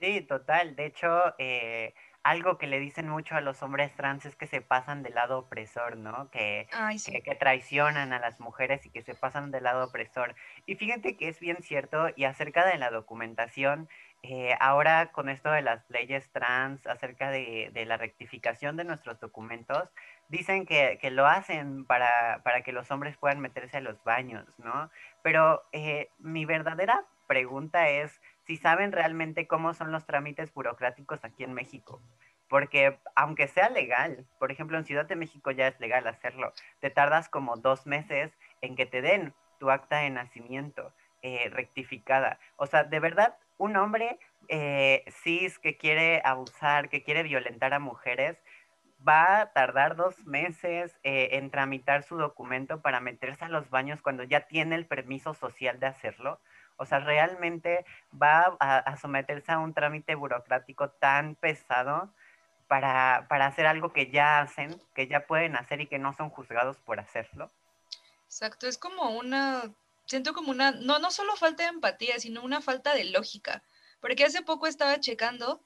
Sí, 0.00 0.20
total. 0.22 0.76
De 0.76 0.86
hecho, 0.86 1.08
eh, 1.38 1.94
algo 2.22 2.56
que 2.56 2.66
le 2.66 2.78
dicen 2.78 3.08
mucho 3.08 3.34
a 3.34 3.40
los 3.40 3.62
hombres 3.62 3.94
trans 3.94 4.24
es 4.26 4.36
que 4.36 4.46
se 4.46 4.60
pasan 4.60 5.02
del 5.02 5.14
lado 5.14 5.38
opresor, 5.38 5.96
¿no? 5.96 6.30
Que, 6.30 6.68
que, 7.24 7.34
traicionan 7.34 8.12
a 8.12 8.20
las 8.20 8.38
mujeres 8.38 8.86
y 8.86 8.90
que 8.90 9.02
se 9.02 9.14
pasan 9.14 9.50
del 9.50 9.64
lado 9.64 9.86
opresor. 9.86 10.34
Y 10.66 10.76
fíjate 10.76 11.16
que 11.16 11.28
es 11.28 11.40
bien 11.40 11.62
cierto, 11.62 12.08
y 12.14 12.24
acerca 12.24 12.64
de 12.64 12.78
la 12.78 12.90
documentación, 12.90 13.88
eh, 14.22 14.54
ahora 14.60 15.10
con 15.10 15.28
esto 15.28 15.50
de 15.50 15.62
las 15.62 15.88
leyes 15.90 16.30
trans, 16.30 16.86
acerca 16.86 17.30
de, 17.30 17.70
de 17.72 17.86
la 17.86 17.96
rectificación 17.96 18.76
de 18.76 18.84
nuestros 18.84 19.18
documentos, 19.18 19.88
dicen 20.28 20.64
que, 20.64 20.98
que 21.00 21.10
lo 21.10 21.26
hacen 21.26 21.84
para, 21.84 22.40
para, 22.44 22.62
que 22.62 22.72
los 22.72 22.90
hombres 22.92 23.16
puedan 23.16 23.40
meterse 23.40 23.78
a 23.78 23.80
los 23.80 24.02
baños, 24.04 24.46
¿no? 24.58 24.90
Pero 25.22 25.62
eh, 25.72 26.08
mi 26.18 26.44
verdadera 26.44 27.04
pregunta 27.26 27.88
es, 27.88 28.20
si 28.46 28.56
saben 28.56 28.92
realmente 28.92 29.46
cómo 29.46 29.74
son 29.74 29.92
los 29.92 30.06
trámites 30.06 30.52
burocráticos 30.52 31.24
aquí 31.24 31.44
en 31.44 31.52
México. 31.52 32.00
Porque 32.48 32.98
aunque 33.14 33.48
sea 33.48 33.70
legal, 33.70 34.26
por 34.38 34.52
ejemplo, 34.52 34.76
en 34.76 34.84
Ciudad 34.84 35.06
de 35.06 35.16
México 35.16 35.50
ya 35.50 35.68
es 35.68 35.80
legal 35.80 36.06
hacerlo, 36.06 36.52
te 36.80 36.90
tardas 36.90 37.28
como 37.28 37.56
dos 37.56 37.86
meses 37.86 38.32
en 38.60 38.76
que 38.76 38.86
te 38.86 39.00
den 39.00 39.34
tu 39.58 39.70
acta 39.70 39.98
de 39.98 40.10
nacimiento 40.10 40.92
eh, 41.22 41.48
rectificada. 41.50 42.38
O 42.56 42.66
sea, 42.66 42.84
de 42.84 42.98
verdad, 43.00 43.36
un 43.56 43.76
hombre 43.76 44.18
eh, 44.48 45.04
cis 45.22 45.58
que 45.58 45.76
quiere 45.76 46.20
abusar, 46.24 46.88
que 46.88 47.02
quiere 47.04 47.22
violentar 47.22 47.72
a 47.72 47.78
mujeres, 47.78 48.36
va 49.06 49.40
a 49.40 49.52
tardar 49.52 49.96
dos 49.96 50.26
meses 50.26 50.98
eh, 51.02 51.30
en 51.32 51.50
tramitar 51.50 52.02
su 52.02 52.16
documento 52.16 52.82
para 52.82 53.00
meterse 53.00 53.44
a 53.44 53.48
los 53.48 53.70
baños 53.70 54.02
cuando 54.02 54.24
ya 54.24 54.42
tiene 54.42 54.74
el 54.74 54.86
permiso 54.86 55.34
social 55.34 55.78
de 55.80 55.86
hacerlo. 55.86 56.40
O 56.82 56.86
sea, 56.86 56.98
realmente 56.98 57.86
va 58.20 58.56
a, 58.58 58.96
someterse 58.96 59.52
a 59.52 59.60
un 59.60 59.72
trámite 59.72 60.16
burocrático 60.16 60.90
tan 60.90 61.36
pesado 61.36 62.12
para, 62.66 63.26
para, 63.28 63.46
hacer 63.46 63.66
algo 63.66 63.92
que 63.92 64.10
ya 64.10 64.40
hacen, 64.40 64.82
que 64.92 65.06
ya 65.06 65.26
pueden 65.26 65.54
hacer 65.54 65.80
y 65.80 65.86
que 65.86 66.00
no 66.00 66.12
son 66.12 66.28
juzgados 66.28 66.78
por 66.78 66.98
hacerlo. 66.98 67.52
Exacto, 68.26 68.66
es 68.66 68.78
como 68.78 69.10
una, 69.10 69.62
siento 70.06 70.32
como 70.32 70.50
una, 70.50 70.72
no, 70.72 70.98
no 70.98 71.12
solo 71.12 71.36
falta 71.36 71.62
de 71.62 71.68
empatía, 71.68 72.18
sino 72.18 72.42
una 72.42 72.60
falta 72.60 72.94
de 72.94 73.04
lógica. 73.04 73.62
Porque 74.00 74.24
hace 74.24 74.42
poco 74.42 74.66
estaba 74.66 74.98
checando 74.98 75.60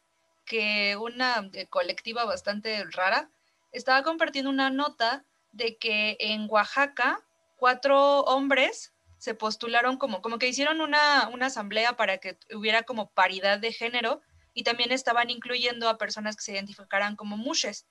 que 0.44 0.96
una 0.96 1.48
eh, 1.54 1.66
colectiva 1.66 2.26
bastante 2.26 2.84
rara 2.92 3.30
estaba 3.72 4.02
compartiendo 4.02 4.50
una 4.50 4.68
nota 4.68 5.24
de 5.52 5.78
que 5.78 6.18
en 6.20 6.46
Oaxaca 6.50 7.22
cuatro 7.56 8.20
hombres 8.24 8.92
se 9.26 9.34
postularon 9.34 9.96
como, 9.96 10.22
como 10.22 10.38
que 10.38 10.46
hicieron 10.46 10.80
una, 10.80 11.28
una 11.30 11.46
asamblea 11.46 11.96
para 11.96 12.18
que 12.18 12.38
hubiera 12.54 12.84
como 12.84 13.10
paridad 13.10 13.58
de 13.58 13.72
género 13.72 14.22
y 14.54 14.62
también 14.62 14.92
estaban 14.92 15.30
incluyendo 15.30 15.88
a 15.88 15.98
personas 15.98 16.36
que 16.36 16.44
se 16.44 16.52
identificaran 16.52 17.16
como 17.16 17.36
mushes 17.36 17.88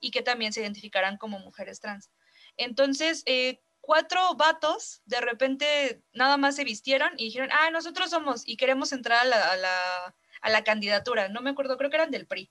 y 0.00 0.10
que 0.10 0.22
también 0.22 0.52
se 0.52 0.60
identificaran 0.60 1.18
como 1.18 1.38
mujeres 1.38 1.78
trans. 1.78 2.10
Entonces, 2.56 3.22
eh, 3.26 3.60
cuatro 3.80 4.34
vatos 4.34 5.02
de 5.04 5.20
repente 5.20 6.02
nada 6.12 6.36
más 6.36 6.56
se 6.56 6.64
vistieron 6.64 7.12
y 7.16 7.26
dijeron, 7.26 7.50
ah, 7.52 7.70
nosotros 7.70 8.10
somos 8.10 8.42
y 8.44 8.56
queremos 8.56 8.90
entrar 8.90 9.20
a 9.20 9.24
la, 9.24 9.52
a 9.52 9.56
la, 9.56 10.16
a 10.40 10.50
la 10.50 10.64
candidatura. 10.64 11.28
No 11.28 11.42
me 11.42 11.50
acuerdo, 11.50 11.78
creo 11.78 11.90
que 11.90 11.96
eran 11.96 12.10
del 12.10 12.26
PRI. 12.26 12.50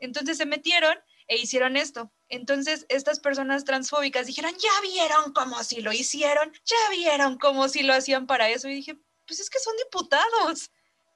Entonces 0.00 0.36
se 0.36 0.46
metieron 0.46 0.98
e 1.28 1.36
hicieron 1.36 1.76
esto. 1.76 2.10
Entonces, 2.28 2.86
estas 2.88 3.20
personas 3.20 3.64
transfóbicas 3.64 4.26
dijeron, 4.26 4.52
ya 4.58 4.80
vieron 4.82 5.32
cómo 5.32 5.62
si 5.62 5.80
lo 5.80 5.92
hicieron, 5.92 6.52
ya 6.64 6.90
vieron 6.90 7.38
cómo 7.38 7.68
si 7.68 7.82
lo 7.82 7.94
hacían 7.94 8.26
para 8.26 8.48
eso. 8.48 8.68
Y 8.68 8.74
dije, 8.74 8.98
pues 9.26 9.38
es 9.38 9.50
que 9.50 9.60
son 9.60 9.76
diputados. 9.76 10.70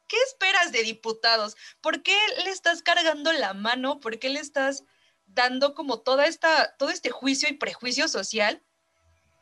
¿Qué 0.09 0.17
esperas 0.29 0.71
de 0.71 0.83
diputados? 0.83 1.57
¿Por 1.81 2.03
qué 2.03 2.17
le 2.45 2.51
estás 2.51 2.83
cargando 2.83 3.33
la 3.33 3.55
mano? 3.55 4.01
¿Por 4.01 4.19
qué 4.19 4.29
le 4.29 4.41
estás 4.41 4.85
dando 5.27 5.75
como 5.75 6.01
toda 6.01 6.27
esta, 6.27 6.77
todo 6.77 6.91
este 6.91 7.11
juicio 7.11 7.49
y 7.49 7.55
prejuicio 7.55 8.07
social 8.09 8.63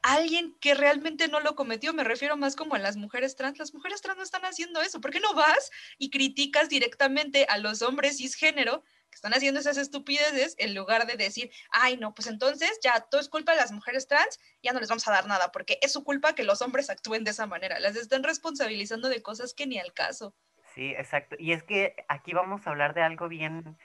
a 0.03 0.15
alguien 0.15 0.57
que 0.61 0.75
realmente 0.75 1.27
no 1.27 1.41
lo 1.41 1.57
cometió? 1.57 1.93
Me 1.93 2.05
refiero 2.05 2.37
más 2.37 2.55
como 2.55 2.77
a 2.77 2.79
las 2.79 2.97
mujeres 2.97 3.35
trans. 3.35 3.59
Las 3.59 3.75
mujeres 3.75 4.00
trans 4.00 4.19
no 4.19 4.23
están 4.23 4.45
haciendo 4.45 4.81
eso. 4.81 5.00
¿Por 5.00 5.11
qué 5.11 5.19
no 5.19 5.35
vas 5.35 5.73
y 5.99 6.11
criticas 6.11 6.69
directamente 6.69 7.47
a 7.49 7.59
los 7.59 7.83
hombres 7.83 8.19
cisgénero 8.19 8.85
que 9.11 9.17
están 9.17 9.35
haciendo 9.35 9.61
esas 9.61 9.76
estupideces 9.76 10.55
en 10.59 10.75
lugar 10.75 11.07
de 11.07 11.17
decir, 11.17 11.50
ay, 11.71 11.97
no, 11.97 12.14
pues 12.14 12.29
entonces 12.29 12.79
ya 12.83 13.00
todo 13.00 13.21
es 13.21 13.29
culpa 13.29 13.52
de 13.52 13.59
las 13.59 13.73
mujeres 13.73 14.07
trans, 14.07 14.38
ya 14.62 14.73
no 14.73 14.81
les 14.81 14.88
vamos 14.88 15.07
a 15.09 15.12
dar 15.12 15.26
nada, 15.26 15.52
porque 15.52 15.79
es 15.83 15.93
su 15.93 16.05
culpa 16.05 16.35
que 16.35 16.45
los 16.45 16.62
hombres 16.62 16.90
actúen 16.90 17.25
de 17.25 17.31
esa 17.31 17.47
manera. 17.47 17.79
Las 17.81 17.97
están 17.97 18.23
responsabilizando 18.23 19.09
de 19.09 19.23
cosas 19.23 19.55
que 19.55 19.67
ni 19.67 19.79
al 19.79 19.93
caso. 19.93 20.35
Sí, 20.75 20.95
exacto. 20.97 21.37
Y 21.38 21.52
es 21.52 21.62
que 21.62 21.97
aquí 22.09 22.33
vamos 22.33 22.67
a 22.67 22.71
hablar 22.71 22.95
de 22.95 23.02
algo 23.02 23.29
bien, 23.29 23.76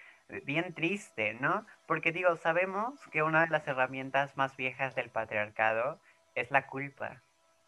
bien 0.44 0.74
triste, 0.74 1.34
¿no? 1.34 1.66
Porque 1.88 2.12
digo, 2.12 2.36
sabemos 2.38 3.00
que 3.12 3.24
una 3.24 3.42
de 3.42 3.50
las 3.50 3.68
herramientas 3.68 4.38
más 4.38 4.56
viejas 4.56 4.96
del 4.96 5.10
patriarcado 5.10 6.00
es 6.36 6.52
la 6.52 6.68
culpa 6.68 7.25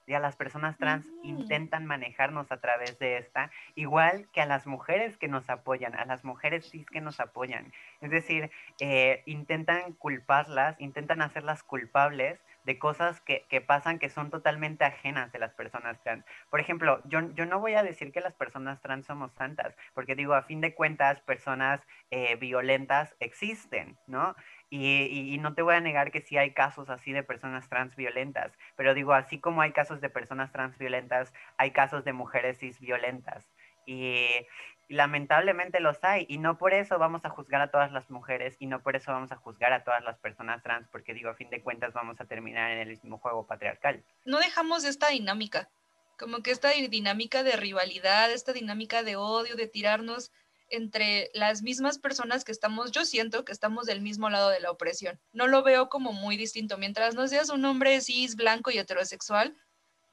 y 0.07 0.13
a 0.13 0.19
las 0.19 0.37
personas 0.37 0.77
trans 0.77 1.05
intentan 1.21 1.85
manejarnos 1.85 2.51
a 2.51 2.57
través 2.57 2.97
de 2.97 3.17
esta, 3.17 3.51
igual 3.75 4.27
que 4.31 4.41
a 4.41 4.45
las 4.45 4.65
mujeres 4.65 5.17
que 5.17 5.27
nos 5.27 5.49
apoyan, 5.49 5.93
a 5.95 6.05
las 6.05 6.23
mujeres 6.23 6.69
cis 6.71 6.85
que 6.87 7.01
nos 7.01 7.19
apoyan. 7.19 7.73
Es 8.01 8.09
decir, 8.09 8.49
eh, 8.79 9.21
intentan 9.25 9.93
culparlas, 9.93 10.79
intentan 10.79 11.21
hacerlas 11.21 11.61
culpables 11.61 12.39
de 12.63 12.79
cosas 12.79 13.21
que, 13.21 13.45
que, 13.49 13.61
pasan 13.61 13.97
que 13.97 14.09
son 14.09 14.29
totalmente 14.29 14.83
ajenas 14.83 15.31
de 15.31 15.39
las 15.39 15.53
personas 15.53 16.01
trans. 16.03 16.25
Por 16.49 16.59
ejemplo, 16.59 17.01
yo, 17.05 17.33
yo, 17.33 17.45
no 17.45 17.59
voy 17.59 17.75
a 17.75 17.83
decir 17.83 18.11
que 18.11 18.19
las 18.19 18.33
personas 18.33 18.81
trans 18.81 19.05
somos 19.05 19.31
santas, 19.33 19.73
porque 19.93 20.15
digo, 20.15 20.33
a 20.33 20.43
fin 20.43 20.59
de 20.59 20.73
cuentas, 20.73 21.21
personas 21.21 21.81
eh, 22.11 22.35
violentas 22.35 23.15
existen, 23.19 23.97
¿no? 24.05 24.35
Y, 24.69 25.37
no 25.39 25.53
te 25.53 25.61
voy 25.61 25.75
a 25.75 25.79
negar 25.79 26.11
que 26.11 26.21
sí 26.21 26.37
hay 26.37 26.51
casos 26.51 26.89
así 26.89 27.13
de 27.13 27.23
personas 27.23 27.69
trans 27.69 27.95
violentas, 27.95 28.51
pero 28.75 28.93
digo, 28.93 29.13
así 29.13 29.39
como 29.39 29.61
hay 29.61 29.71
casos 29.71 30.01
de 30.01 30.09
personas 30.09 30.51
trans 30.51 30.77
violentas, 30.77 31.33
hay 31.57 31.71
casos 31.71 32.03
de 32.03 32.13
mujeres 32.13 32.57
cis 32.59 32.79
violentas. 32.79 33.49
Y, 33.85 34.45
lamentablemente 34.89 35.79
los 35.79 36.01
hay, 36.03 36.25
y 36.29 36.37
no 36.37 36.57
por 36.57 36.73
eso 36.73 36.97
vamos 36.97 37.25
a 37.25 37.29
juzgar 37.29 37.61
a 37.61 37.71
todas 37.71 37.91
las 37.91 38.09
mujeres, 38.09 38.55
y 38.59 38.67
no 38.67 38.81
por 38.81 38.95
eso 38.95 39.11
vamos 39.11 39.31
a 39.31 39.35
juzgar 39.37 39.73
a 39.73 39.83
todas 39.83 40.03
las 40.03 40.17
personas 40.19 40.63
trans, 40.63 40.87
porque 40.89 41.13
digo, 41.13 41.29
a 41.29 41.35
fin 41.35 41.49
de 41.49 41.61
cuentas 41.61 41.93
vamos 41.93 42.19
a 42.21 42.25
terminar 42.25 42.71
en 42.71 42.79
el 42.79 42.89
mismo 42.89 43.17
juego 43.17 43.45
patriarcal. 43.45 44.03
No 44.25 44.39
dejamos 44.39 44.85
esta 44.85 45.09
dinámica, 45.09 45.69
como 46.17 46.41
que 46.41 46.51
esta 46.51 46.69
dinámica 46.71 47.43
de 47.43 47.55
rivalidad, 47.55 48.31
esta 48.31 48.53
dinámica 48.53 49.03
de 49.03 49.15
odio, 49.15 49.55
de 49.55 49.67
tirarnos 49.67 50.31
entre 50.69 51.29
las 51.33 51.61
mismas 51.61 51.99
personas 51.99 52.43
que 52.43 52.51
estamos, 52.51 52.91
yo 52.91 53.05
siento 53.05 53.45
que 53.45 53.51
estamos 53.51 53.85
del 53.85 54.01
mismo 54.01 54.29
lado 54.29 54.49
de 54.49 54.59
la 54.59 54.71
opresión. 54.71 55.19
No 55.31 55.47
lo 55.47 55.63
veo 55.63 55.89
como 55.89 56.13
muy 56.13 56.37
distinto. 56.37 56.77
Mientras 56.77 57.15
no 57.15 57.27
seas 57.27 57.49
un 57.49 57.63
hombre 57.65 58.01
cis, 58.01 58.35
blanco 58.35 58.71
y 58.71 58.77
heterosexual, 58.77 59.55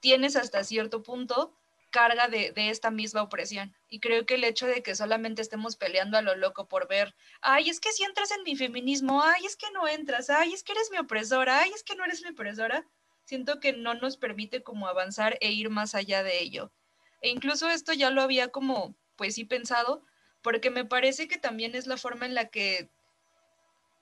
tienes 0.00 0.36
hasta 0.36 0.64
cierto 0.64 1.02
punto 1.02 1.56
carga 1.94 2.26
de, 2.26 2.52
esta 2.56 2.90
misma 2.90 3.22
opresión. 3.22 3.72
Y 3.88 4.00
creo 4.00 4.26
que 4.26 4.34
el 4.34 4.42
hecho 4.42 4.66
de 4.66 4.82
que 4.82 4.96
solamente 4.96 5.40
estemos 5.40 5.76
peleando 5.76 6.18
a 6.18 6.22
lo 6.22 6.34
loco 6.34 6.66
por 6.66 6.88
ver, 6.88 7.14
ay, 7.40 7.70
es 7.70 7.78
que 7.78 7.92
si 7.92 8.02
entras 8.02 8.32
en 8.32 8.42
mi 8.42 8.56
feminismo, 8.56 9.22
ay, 9.22 9.46
es 9.46 9.54
que 9.54 9.70
no 9.70 9.86
entras, 9.86 10.28
ay, 10.28 10.52
es 10.52 10.64
que 10.64 10.72
eres 10.72 10.90
mi 10.90 10.98
opresora, 10.98 11.60
ay, 11.60 11.70
es 11.72 11.84
que 11.84 11.94
no 11.94 12.04
eres 12.04 12.20
mi 12.22 12.30
opresora, 12.30 12.84
siento 13.24 13.60
que 13.60 13.72
no 13.72 13.94
nos 13.94 14.16
permite 14.16 14.64
como 14.64 14.88
avanzar 14.88 15.38
e 15.40 15.52
ir 15.52 15.70
más 15.70 15.94
allá 15.94 16.24
de 16.24 16.42
ello. 16.42 16.72
E 17.20 17.28
incluso 17.30 17.68
esto 17.70 17.92
ya 17.92 18.10
lo 18.10 18.22
había 18.22 18.48
como, 18.48 18.96
pues 19.14 19.36
sí 19.36 19.44
pensado, 19.44 20.04
porque 20.44 20.70
me 20.70 20.84
parece 20.84 21.26
que 21.26 21.38
también 21.38 21.74
es 21.74 21.86
la 21.86 21.96
forma 21.96 22.26
en 22.26 22.34
la 22.34 22.50
que 22.50 22.90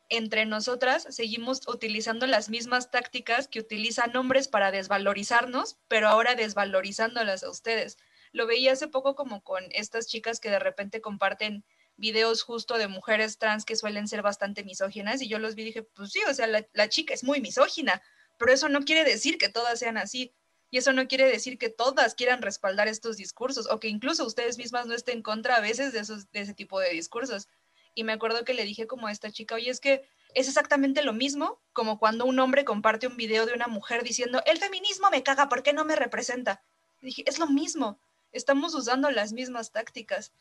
entre 0.09 0.45
nosotras 0.45 1.07
seguimos 1.09 1.61
utilizando 1.69 2.27
las 2.27 2.51
mismas 2.51 2.91
tácticas 2.91 3.47
que 3.47 3.61
utilizan 3.61 4.15
hombres 4.17 4.49
para 4.49 4.73
desvalorizarnos, 4.73 5.79
pero 5.87 6.09
ahora 6.09 6.35
desvalorizándolas 6.35 7.45
a 7.45 7.49
ustedes. 7.49 7.97
Lo 8.33 8.49
veía 8.49 8.73
hace 8.73 8.89
poco 8.89 9.15
como 9.15 9.45
con 9.45 9.65
estas 9.71 10.09
chicas 10.09 10.41
que 10.41 10.51
de 10.51 10.59
repente 10.59 11.01
comparten 11.01 11.65
videos 11.97 12.43
justo 12.43 12.77
de 12.77 12.89
mujeres 12.89 13.39
trans 13.39 13.65
que 13.65 13.77
suelen 13.77 14.09
ser 14.09 14.23
bastante 14.23 14.65
misóginas 14.65 15.23
y 15.23 15.29
yo 15.29 15.39
los 15.39 15.55
vi 15.55 15.63
y 15.63 15.67
dije, 15.67 15.85
pues 15.85 16.11
sí, 16.11 16.21
o 16.29 16.35
sea, 16.35 16.49
la, 16.49 16.67
la 16.73 16.89
chica 16.89 17.15
es 17.15 17.23
muy 17.23 17.41
misógina, 17.41 18.03
pero 18.37 18.53
eso 18.53 18.69
no 18.69 18.81
quiere 18.81 19.05
decir 19.09 19.39
que 19.39 19.49
todas 19.49 19.79
sean 19.79 19.97
así. 19.97 20.35
Y 20.73 20.79
eso 20.79 20.95
no 20.95 21.07
quiere 21.07 21.27
decir 21.27 21.59
que 21.59 21.69
todas 21.69 22.15
quieran 22.15 22.41
respaldar 22.41 22.89
estos 22.89 23.19
discursos 23.19 23.69
o 23.71 23.79
que 23.79 23.89
incluso 23.89 24.25
ustedes 24.25 24.57
mismas 24.57 24.87
no 24.87 24.95
estén 24.95 25.23
contra 25.23 25.57
a 25.57 25.61
veces 25.61 25.93
de, 25.93 25.99
esos, 25.99 26.33
de 26.33 26.41
ese 26.41 26.55
tipo 26.55 26.81
de 26.81 26.89
discursos. 26.89 27.47
Y 27.95 28.05
me 28.05 28.15
acuerdo 28.15 28.47
que 28.47 28.55
le 28.55 28.65
dije 28.65 28.87
como 28.87 29.07
a 29.07 29.13
esta 29.13 29.31
chica, 29.31 29.55
oye, 29.55 29.69
es 29.69 29.81
que 29.81 30.09
es 30.35 30.49
exactamente 30.49 31.03
lo 31.03 31.13
mismo 31.13 31.61
como 31.75 31.99
cuando 31.99 32.25
un 32.25 32.39
hombre 32.39 32.65
comparte 32.65 33.07
un 33.07 33.19
video 33.19 33.45
de 33.45 33.53
una 33.53 33.67
mujer 33.67 34.03
diciendo, 34.03 34.43
el 34.47 34.57
feminismo 34.57 35.11
me 35.11 35.23
caga, 35.23 35.51
¿por 35.51 35.63
qué 35.63 35.75
no 35.75 35.85
me 35.85 35.95
representa? 35.95 36.65
Dije, 37.03 37.23
es 37.27 37.39
lo 37.39 37.49
mismo, 37.49 38.01
estamos 38.33 38.75
usando 38.75 39.11
las 39.11 39.35
mismas 39.35 39.73
tácticas. 39.73 40.33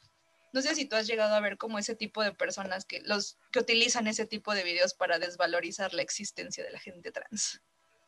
No 0.54 0.62
sé 0.62 0.76
si 0.76 0.86
tú 0.86 0.96
has 0.96 1.08
llegado 1.08 1.36
a 1.36 1.41
ver 1.41 1.58
como 1.58 1.78
ese 1.78 1.94
tipo 1.94 2.24
de 2.24 2.32
personas 2.32 2.86
que, 2.86 3.02
los, 3.02 3.38
que 3.52 3.60
utilizan 3.60 4.08
ese 4.08 4.26
tipo 4.26 4.54
de 4.54 4.63
videos 4.63 4.94
para 4.94 5.20
desvalorizar 5.20 5.94
la 5.94 6.04
existencia 6.04 6.63
de 6.63 6.72
la 6.72 6.80
gente 6.80 7.12
trans. 7.12 7.62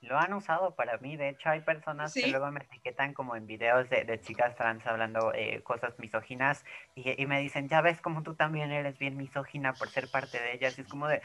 Lo 0.03 0.19
han 0.19 0.33
usado 0.33 0.75
para 0.75 0.97
mí, 0.97 1.15
de 1.15 1.29
hecho 1.29 1.49
hay 1.49 1.61
personas 1.61 2.13
que 2.13 2.27
luego 2.27 2.51
me 2.51 2.59
etiquetan 2.59 3.13
como 3.13 3.37
en 3.37 3.47
videos 3.47 3.89
de, 3.89 4.19
chicas 4.19 4.53
trans 4.55 4.85
hablando 4.85 5.31
eh, 5.33 5.61
cosas 5.63 5.97
misóginas 5.97 6.65
y, 6.93 7.25
me 7.25 7.39
dicen, 7.39 7.69
ya 7.69 7.79
ves 7.79 8.01
como 8.01 8.21
tú 8.21 8.35
también 8.35 8.71
eres 8.71 8.99
bien 8.99 9.15
misógina 9.15 9.71
por 9.73 9.87
ser 9.87 10.11
parte 10.11 10.41
de 10.41 10.55
ellas. 10.55 10.77
Y 10.77 10.81
es 10.81 10.87
como 10.89 11.07
de, 11.07 11.21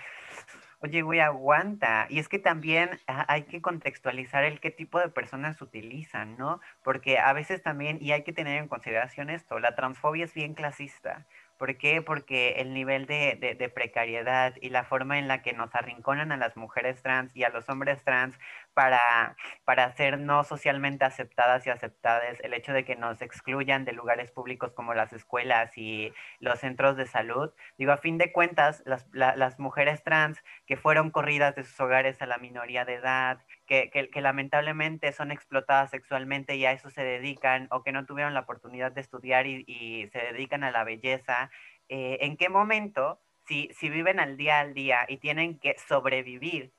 oye, 0.78 1.02
güey, 1.02 1.18
aguanta. 1.18 2.06
Y 2.08 2.20
es 2.20 2.28
que 2.28 2.38
también 2.38 3.00
hay 3.06 3.42
que 3.44 3.60
contextualizar 3.60 4.44
el 4.44 4.60
qué 4.60 4.70
tipo 4.70 5.00
de 5.00 5.08
personas 5.08 5.60
utilizan, 5.60 6.36
¿no? 6.36 6.60
Porque 6.84 7.18
a 7.18 7.32
veces 7.32 7.62
también, 7.62 7.98
y 8.00 8.12
hay 8.12 8.22
que 8.22 8.32
tener 8.32 8.62
en 8.62 8.68
consideración 8.68 9.28
esto, 9.28 9.58
la 9.58 9.74
transfobia 9.74 10.24
es 10.24 10.34
bien 10.34 10.54
clasista. 10.54 11.26
¿Por 11.58 11.76
qué? 11.76 12.02
Porque 12.02 12.50
el 12.58 12.72
nivel 12.72 13.06
de, 13.06 13.72
precariedad 13.74 14.54
y 14.60 14.70
la 14.70 14.84
forma 14.84 15.18
en 15.18 15.26
la 15.26 15.42
que 15.42 15.52
nos 15.52 15.74
arrinconan 15.74 16.30
a 16.30 16.36
las 16.36 16.56
mujeres 16.56 17.02
trans 17.02 17.34
y 17.34 17.42
a 17.42 17.48
los 17.48 17.68
hombres 17.68 18.02
trans 18.04 18.38
para, 18.74 19.36
para 19.64 19.90
ser 19.92 20.18
no 20.18 20.44
socialmente 20.44 21.04
aceptadas 21.04 21.66
y 21.66 21.70
aceptadas, 21.70 22.38
el 22.40 22.54
hecho 22.54 22.72
de 22.72 22.84
que 22.84 22.96
nos 22.96 23.20
excluyan 23.22 23.84
de 23.84 23.92
lugares 23.92 24.30
públicos 24.30 24.72
como 24.72 24.94
las 24.94 25.12
escuelas 25.12 25.76
y 25.76 26.12
los 26.40 26.60
centros 26.60 26.96
de 26.96 27.06
salud. 27.06 27.50
Digo, 27.76 27.92
a 27.92 27.96
fin 27.96 28.18
de 28.18 28.32
cuentas, 28.32 28.82
las, 28.86 29.08
las 29.12 29.58
mujeres 29.58 30.02
trans 30.04 30.42
que 30.66 30.76
fueron 30.76 31.10
corridas 31.10 31.56
de 31.56 31.64
sus 31.64 31.78
hogares 31.80 32.22
a 32.22 32.26
la 32.26 32.38
minoría 32.38 32.84
de 32.84 32.94
edad, 32.94 33.40
que, 33.66 33.90
que, 33.90 34.20
lamentablemente 34.20 35.12
son 35.12 35.30
explotadas 35.30 35.90
sexualmente 35.90 36.56
y 36.56 36.64
a 36.64 36.72
eso 36.72 36.90
se 36.90 37.02
dedican, 37.02 37.68
o 37.70 37.82
que 37.82 37.92
no 37.92 38.06
tuvieron 38.06 38.34
la 38.34 38.40
oportunidad 38.40 38.92
de 38.92 39.00
estudiar 39.00 39.46
y, 39.46 39.64
y 39.66 40.08
se 40.08 40.18
dedican 40.18 40.64
a 40.64 40.70
la 40.70 40.84
belleza, 40.84 41.50
eh, 41.88 42.18
¿en 42.20 42.36
qué 42.36 42.48
momento, 42.48 43.20
si, 43.46 43.70
si 43.72 43.88
viven 43.88 44.20
al 44.20 44.36
día 44.36 44.60
al 44.60 44.74
día 44.74 45.06
y 45.08 45.18
tienen 45.18 45.58
que 45.58 45.76
sobrevivir 45.78 46.72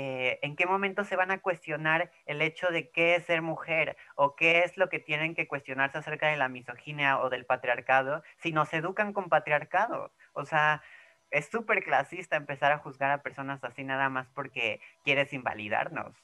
eh, 0.00 0.38
en 0.42 0.54
qué 0.54 0.64
momento 0.64 1.02
se 1.02 1.16
van 1.16 1.32
a 1.32 1.40
cuestionar 1.40 2.12
el 2.24 2.40
hecho 2.40 2.68
de 2.68 2.88
qué 2.88 3.16
es 3.16 3.24
ser 3.24 3.42
mujer 3.42 3.96
o 4.14 4.36
qué 4.36 4.60
es 4.60 4.76
lo 4.76 4.88
que 4.88 5.00
tienen 5.00 5.34
que 5.34 5.48
cuestionarse 5.48 5.98
acerca 5.98 6.28
de 6.28 6.36
la 6.36 6.48
misoginia 6.48 7.18
o 7.18 7.30
del 7.30 7.44
patriarcado 7.44 8.22
si 8.40 8.52
nos 8.52 8.72
educan 8.72 9.12
con 9.12 9.28
patriarcado. 9.28 10.12
O 10.34 10.44
sea, 10.44 10.82
es 11.32 11.50
súper 11.50 11.82
clasista 11.82 12.36
empezar 12.36 12.70
a 12.70 12.78
juzgar 12.78 13.10
a 13.10 13.24
personas 13.24 13.64
así 13.64 13.82
nada 13.82 14.08
más 14.08 14.28
porque 14.36 14.80
quieres 15.02 15.32
invalidarnos. 15.32 16.14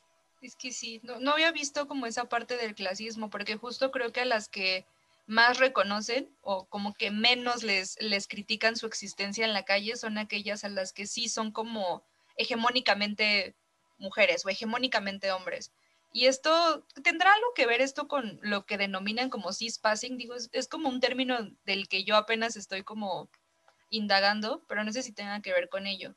Es 0.40 0.54
que 0.54 0.70
sí, 0.70 1.00
no, 1.02 1.32
había 1.32 1.50
visto 1.50 1.88
como 1.88 2.06
esa 2.06 2.28
parte 2.28 2.56
del 2.56 2.76
clasismo, 2.76 3.28
porque 3.28 3.56
justo 3.56 3.90
creo 3.90 4.12
que 4.12 4.20
a 4.20 4.24
las 4.24 4.48
que 4.48 4.86
más 5.26 5.58
reconocen 5.58 6.30
o 6.42 6.68
como 6.68 6.94
que 6.94 7.10
menos 7.10 7.64
les, 7.64 8.00
les 8.00 8.28
critican 8.28 8.76
su 8.76 8.86
existencia 8.86 9.44
en 9.44 9.52
la 9.52 9.64
calle 9.64 9.96
son 9.96 10.16
aquellas 10.16 10.62
a 10.62 10.68
las 10.68 10.92
que 10.92 11.08
sí 11.08 11.28
son 11.28 11.50
como 11.50 12.04
hegemónicamente 12.36 13.56
mujeres 13.98 14.44
o 14.44 14.48
hegemónicamente 14.48 15.32
hombres. 15.32 15.72
Y 16.12 16.26
esto 16.26 16.86
tendrá 17.02 17.32
algo 17.32 17.48
que 17.56 17.66
ver 17.66 17.80
esto 17.80 18.06
con 18.06 18.38
lo 18.40 18.66
que 18.66 18.78
denominan 18.78 19.30
como 19.30 19.52
cispassing, 19.52 20.16
digo, 20.16 20.36
es, 20.52 20.68
como 20.68 20.88
un 20.88 21.00
término 21.00 21.36
del 21.64 21.88
que 21.88 22.04
yo 22.04 22.14
apenas 22.14 22.56
estoy 22.56 22.84
como 22.84 23.28
indagando, 23.90 24.64
pero 24.68 24.84
no 24.84 24.92
sé 24.92 25.02
si 25.02 25.12
tenga 25.12 25.42
que 25.42 25.52
ver 25.52 25.68
con 25.68 25.88
ello. 25.88 26.14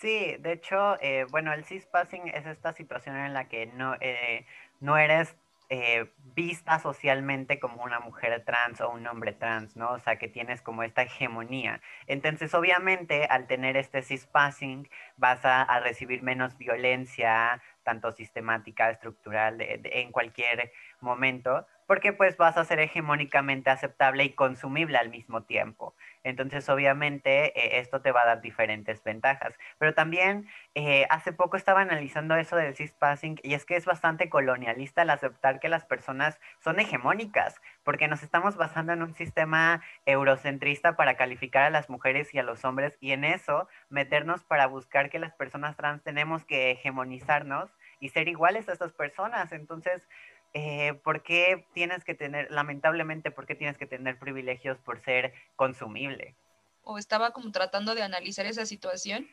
Sí, 0.00 0.36
de 0.38 0.52
hecho, 0.52 0.96
eh, 1.00 1.26
bueno, 1.28 1.52
el 1.52 1.64
cispassing 1.64 2.28
es 2.28 2.46
esta 2.46 2.72
situación 2.72 3.16
en 3.16 3.34
la 3.34 3.48
que 3.48 3.66
no, 3.66 3.96
eh, 4.00 4.46
no 4.78 4.96
eres 4.96 5.34
eh, 5.70 6.10
vista 6.34 6.78
socialmente 6.78 7.58
como 7.60 7.82
una 7.82 8.00
mujer 8.00 8.42
trans 8.44 8.80
o 8.80 8.90
un 8.90 9.06
hombre 9.06 9.32
trans, 9.32 9.76
¿no? 9.76 9.90
O 9.92 9.98
sea, 9.98 10.16
que 10.16 10.28
tienes 10.28 10.62
como 10.62 10.82
esta 10.82 11.02
hegemonía. 11.02 11.80
Entonces, 12.06 12.54
obviamente, 12.54 13.24
al 13.24 13.46
tener 13.46 13.76
este 13.76 14.02
cispassing, 14.02 14.88
vas 15.16 15.40
a, 15.44 15.80
recibir 15.80 16.22
menos 16.22 16.56
violencia, 16.56 17.60
tanto 17.82 18.12
sistemática, 18.12 18.90
estructural, 18.90 19.58
en 19.60 20.12
cualquier 20.12 20.72
momento, 21.00 21.66
porque 21.88 22.12
pues 22.12 22.36
vas 22.36 22.58
a 22.58 22.64
ser 22.66 22.80
hegemónicamente 22.80 23.70
aceptable 23.70 24.22
y 24.22 24.34
consumible 24.34 24.98
al 24.98 25.08
mismo 25.08 25.44
tiempo. 25.44 25.94
Entonces, 26.22 26.68
obviamente, 26.68 27.58
eh, 27.58 27.80
esto 27.80 28.02
te 28.02 28.12
va 28.12 28.22
a 28.22 28.26
dar 28.26 28.42
diferentes 28.42 29.02
ventajas. 29.02 29.54
Pero 29.78 29.94
también, 29.94 30.46
eh, 30.74 31.06
hace 31.08 31.32
poco 31.32 31.56
estaba 31.56 31.80
analizando 31.80 32.36
eso 32.36 32.56
del 32.56 32.76
cispassing 32.76 33.40
y 33.42 33.54
es 33.54 33.64
que 33.64 33.76
es 33.76 33.86
bastante 33.86 34.28
colonialista 34.28 35.00
el 35.00 35.08
aceptar 35.08 35.60
que 35.60 35.70
las 35.70 35.86
personas 35.86 36.38
son 36.60 36.78
hegemónicas, 36.78 37.58
porque 37.84 38.06
nos 38.06 38.22
estamos 38.22 38.56
basando 38.56 38.92
en 38.92 39.02
un 39.02 39.14
sistema 39.14 39.82
eurocentrista 40.04 40.94
para 40.94 41.16
calificar 41.16 41.62
a 41.64 41.70
las 41.70 41.88
mujeres 41.88 42.34
y 42.34 42.38
a 42.38 42.42
los 42.42 42.66
hombres 42.66 42.98
y 43.00 43.12
en 43.12 43.24
eso 43.24 43.66
meternos 43.88 44.44
para 44.44 44.66
buscar 44.66 45.08
que 45.08 45.18
las 45.18 45.32
personas 45.32 45.74
trans 45.74 46.02
tenemos 46.02 46.44
que 46.44 46.70
hegemonizarnos 46.72 47.70
y 47.98 48.10
ser 48.10 48.28
iguales 48.28 48.68
a 48.68 48.74
estas 48.74 48.92
personas. 48.92 49.52
Entonces, 49.52 50.06
eh, 50.54 50.94
¿por 51.04 51.22
qué 51.22 51.66
tienes 51.74 52.04
que 52.04 52.14
tener, 52.14 52.50
lamentablemente, 52.50 53.30
por 53.30 53.46
qué 53.46 53.54
tienes 53.54 53.76
que 53.76 53.86
tener 53.86 54.18
privilegios 54.18 54.78
por 54.78 55.02
ser 55.04 55.32
consumible? 55.56 56.34
O 56.82 56.98
estaba 56.98 57.32
como 57.32 57.52
tratando 57.52 57.94
de 57.94 58.02
analizar 58.02 58.46
esa 58.46 58.66
situación, 58.66 59.28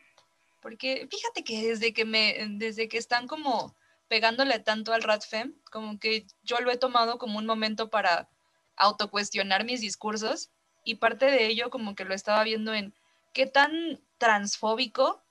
porque 0.60 1.08
fíjate 1.10 1.44
que 1.44 1.68
desde 1.68 1.92
que 1.92 2.04
me, 2.04 2.36
desde 2.50 2.88
que 2.88 2.98
están 2.98 3.26
como 3.26 3.74
pegándole 4.08 4.58
tanto 4.58 4.92
al 4.92 5.02
Ratfem, 5.02 5.54
como 5.70 5.98
que 5.98 6.26
yo 6.42 6.60
lo 6.60 6.70
he 6.70 6.76
tomado 6.76 7.18
como 7.18 7.38
un 7.38 7.46
momento 7.46 7.90
para 7.90 8.28
autocuestionar 8.76 9.64
mis 9.64 9.80
discursos 9.80 10.50
y 10.84 10.96
parte 10.96 11.26
de 11.26 11.46
ello 11.46 11.70
como 11.70 11.94
que 11.94 12.04
lo 12.04 12.14
estaba 12.14 12.44
viendo 12.44 12.74
en 12.74 12.94
qué 13.32 13.46
tan 13.46 14.00
transfóbico 14.18 15.22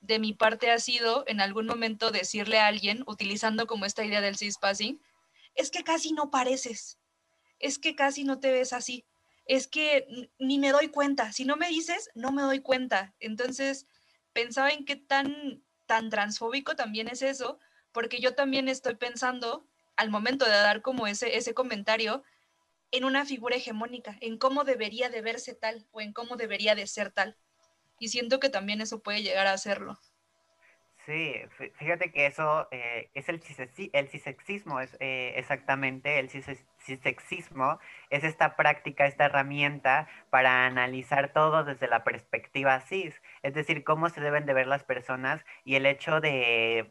de 0.00 0.18
mi 0.18 0.34
parte 0.34 0.70
ha 0.70 0.78
sido 0.78 1.24
en 1.26 1.40
algún 1.40 1.66
momento 1.66 2.10
decirle 2.10 2.58
a 2.58 2.66
alguien, 2.66 3.04
utilizando 3.06 3.66
como 3.66 3.86
esta 3.86 4.04
idea 4.04 4.20
del 4.20 4.36
cispassing, 4.36 5.00
es 5.54 5.70
que 5.70 5.84
casi 5.84 6.12
no 6.12 6.30
pareces, 6.30 6.98
es 7.58 7.78
que 7.78 7.94
casi 7.94 8.24
no 8.24 8.40
te 8.40 8.52
ves 8.52 8.72
así, 8.72 9.06
es 9.46 9.66
que 9.66 10.30
ni 10.38 10.58
me 10.58 10.72
doy 10.72 10.88
cuenta, 10.88 11.32
si 11.32 11.44
no 11.44 11.56
me 11.56 11.68
dices, 11.68 12.10
no 12.14 12.32
me 12.32 12.42
doy 12.42 12.60
cuenta. 12.60 13.14
Entonces, 13.20 13.86
pensaba 14.32 14.70
en 14.70 14.84
qué 14.84 14.96
tan, 14.96 15.62
tan 15.86 16.10
transfóbico 16.10 16.76
también 16.76 17.08
es 17.08 17.22
eso, 17.22 17.58
porque 17.92 18.20
yo 18.20 18.34
también 18.34 18.68
estoy 18.68 18.94
pensando 18.96 19.68
al 19.96 20.10
momento 20.10 20.44
de 20.44 20.50
dar 20.50 20.82
como 20.82 21.06
ese, 21.06 21.36
ese 21.36 21.54
comentario 21.54 22.22
en 22.90 23.04
una 23.04 23.24
figura 23.24 23.56
hegemónica, 23.56 24.16
en 24.20 24.38
cómo 24.38 24.64
debería 24.64 25.08
de 25.08 25.20
verse 25.20 25.54
tal 25.54 25.86
o 25.90 26.00
en 26.00 26.12
cómo 26.12 26.36
debería 26.36 26.74
de 26.74 26.86
ser 26.86 27.12
tal. 27.12 27.36
Y 27.98 28.08
siento 28.08 28.40
que 28.40 28.48
también 28.48 28.80
eso 28.80 29.02
puede 29.02 29.22
llegar 29.22 29.46
a 29.46 29.52
hacerlo. 29.52 29.98
Sí, 31.06 31.34
fíjate 31.74 32.10
que 32.12 32.24
eso 32.26 32.66
eh, 32.70 33.10
es 33.12 33.28
el, 33.28 33.42
el 33.92 34.08
cisexismo, 34.08 34.80
es 34.80 34.96
eh, 35.00 35.34
exactamente 35.36 36.18
el 36.18 36.30
cisexismo, 36.30 37.78
es 38.08 38.24
esta 38.24 38.56
práctica, 38.56 39.04
esta 39.06 39.26
herramienta 39.26 40.08
para 40.30 40.64
analizar 40.64 41.32
todo 41.34 41.62
desde 41.64 41.88
la 41.88 42.04
perspectiva 42.04 42.80
cis, 42.80 43.20
es 43.42 43.52
decir, 43.52 43.84
cómo 43.84 44.08
se 44.08 44.22
deben 44.22 44.46
de 44.46 44.54
ver 44.54 44.66
las 44.66 44.82
personas 44.84 45.44
y 45.64 45.74
el 45.74 45.84
hecho 45.84 46.20
de, 46.22 46.90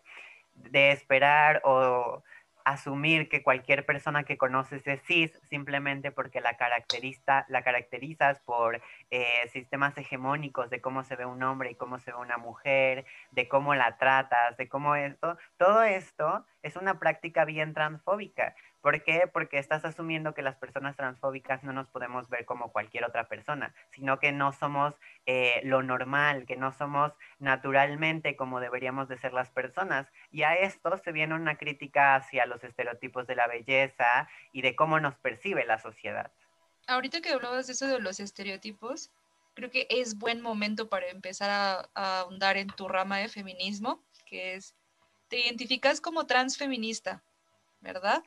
de 0.54 0.92
esperar 0.92 1.62
o 1.64 2.24
asumir 2.66 3.30
que 3.30 3.44
cualquier 3.44 3.86
persona 3.86 4.24
que 4.24 4.38
conoces 4.38 4.86
es 4.88 5.02
cis 5.04 5.32
simplemente 5.50 6.12
porque 6.12 6.42
la, 6.42 6.58
caracteriza, 6.58 7.46
la 7.50 7.64
caracterizas 7.64 8.40
por 8.42 8.82
eh, 9.12 9.50
sistemas 9.52 9.98
hegemónicos 9.98 10.70
de 10.70 10.82
cómo 10.82 11.04
se 11.04 11.16
ve 11.16 11.26
un 11.26 11.44
hombre 11.44 11.72
y 11.72 11.76
cómo 11.76 12.00
se 12.00 12.12
ve 12.12 12.18
una 12.18 12.38
mujer, 12.38 13.06
de 13.32 13.48
cómo 13.48 13.76
la 13.76 13.98
tratas, 13.98 14.58
de 14.58 14.68
cómo 14.68 14.96
esto, 14.96 15.38
todo 15.58 15.84
esto 15.84 16.46
es 16.62 16.76
una 16.76 17.00
práctica 17.00 17.46
bien 17.46 17.74
transfóbica. 17.74 18.56
¿Por 18.84 19.02
qué? 19.02 19.30
Porque 19.32 19.60
estás 19.60 19.86
asumiendo 19.86 20.34
que 20.34 20.42
las 20.42 20.58
personas 20.58 20.98
transfóbicas 20.98 21.64
no 21.64 21.72
nos 21.72 21.88
podemos 21.88 22.28
ver 22.28 22.44
como 22.44 22.74
cualquier 22.74 23.06
otra 23.06 23.30
persona, 23.30 23.74
sino 23.92 24.20
que 24.20 24.34
no 24.34 24.52
somos 24.52 24.94
eh, 25.26 25.62
lo 25.64 25.82
normal, 25.84 26.46
que 26.46 26.58
no 26.58 26.74
somos 26.74 27.14
naturalmente 27.40 28.36
como 28.36 28.60
deberíamos 28.60 29.08
de 29.08 29.18
ser 29.18 29.32
las 29.32 29.50
personas. 29.50 30.12
Y 30.32 30.44
a 30.44 30.56
esto 30.56 30.98
se 30.98 31.14
viene 31.14 31.34
una 31.34 31.56
crítica 31.56 32.16
hacia 32.16 32.46
los 32.46 32.62
estereotipos 32.66 33.26
de 33.26 33.38
la 33.38 33.48
belleza 33.48 34.28
y 34.52 34.62
de 34.64 34.76
cómo 34.76 35.00
nos 35.00 35.16
percibe 35.16 35.64
la 35.64 35.80
sociedad. 35.80 36.34
Ahorita 36.86 37.22
que 37.22 37.30
hablabas 37.30 37.68
de 37.68 37.74
eso 37.74 37.88
de 37.88 38.02
los 38.02 38.20
estereotipos, 38.20 39.14
creo 39.54 39.72
que 39.72 39.88
es 39.90 40.18
buen 40.18 40.42
momento 40.42 40.90
para 40.90 41.08
empezar 41.08 41.50
a, 41.50 41.90
a 41.96 42.20
ahondar 42.20 42.58
en 42.58 42.68
tu 42.68 42.90
rama 42.90 43.20
de 43.20 43.30
feminismo, 43.30 44.04
que 44.26 44.56
es, 44.56 44.76
te 45.30 45.40
identificas 45.40 46.02
como 46.02 46.28
transfeminista, 46.28 47.24
¿verdad? 47.80 48.22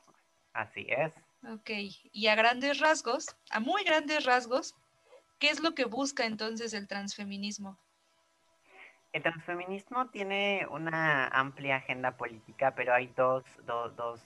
Así 0.56 0.86
es. 0.88 1.12
Ok, 1.52 1.70
y 2.12 2.26
a 2.28 2.34
grandes 2.34 2.80
rasgos, 2.80 3.26
a 3.50 3.60
muy 3.60 3.84
grandes 3.84 4.24
rasgos, 4.24 4.74
¿qué 5.38 5.50
es 5.50 5.60
lo 5.60 5.74
que 5.74 5.84
busca 5.84 6.24
entonces 6.24 6.72
el 6.72 6.88
transfeminismo? 6.88 7.78
El 9.12 9.22
transfeminismo 9.22 10.08
tiene 10.08 10.66
una 10.70 11.28
amplia 11.28 11.76
agenda 11.76 12.16
política, 12.16 12.74
pero 12.74 12.94
hay 12.94 13.12
dos, 13.16 13.44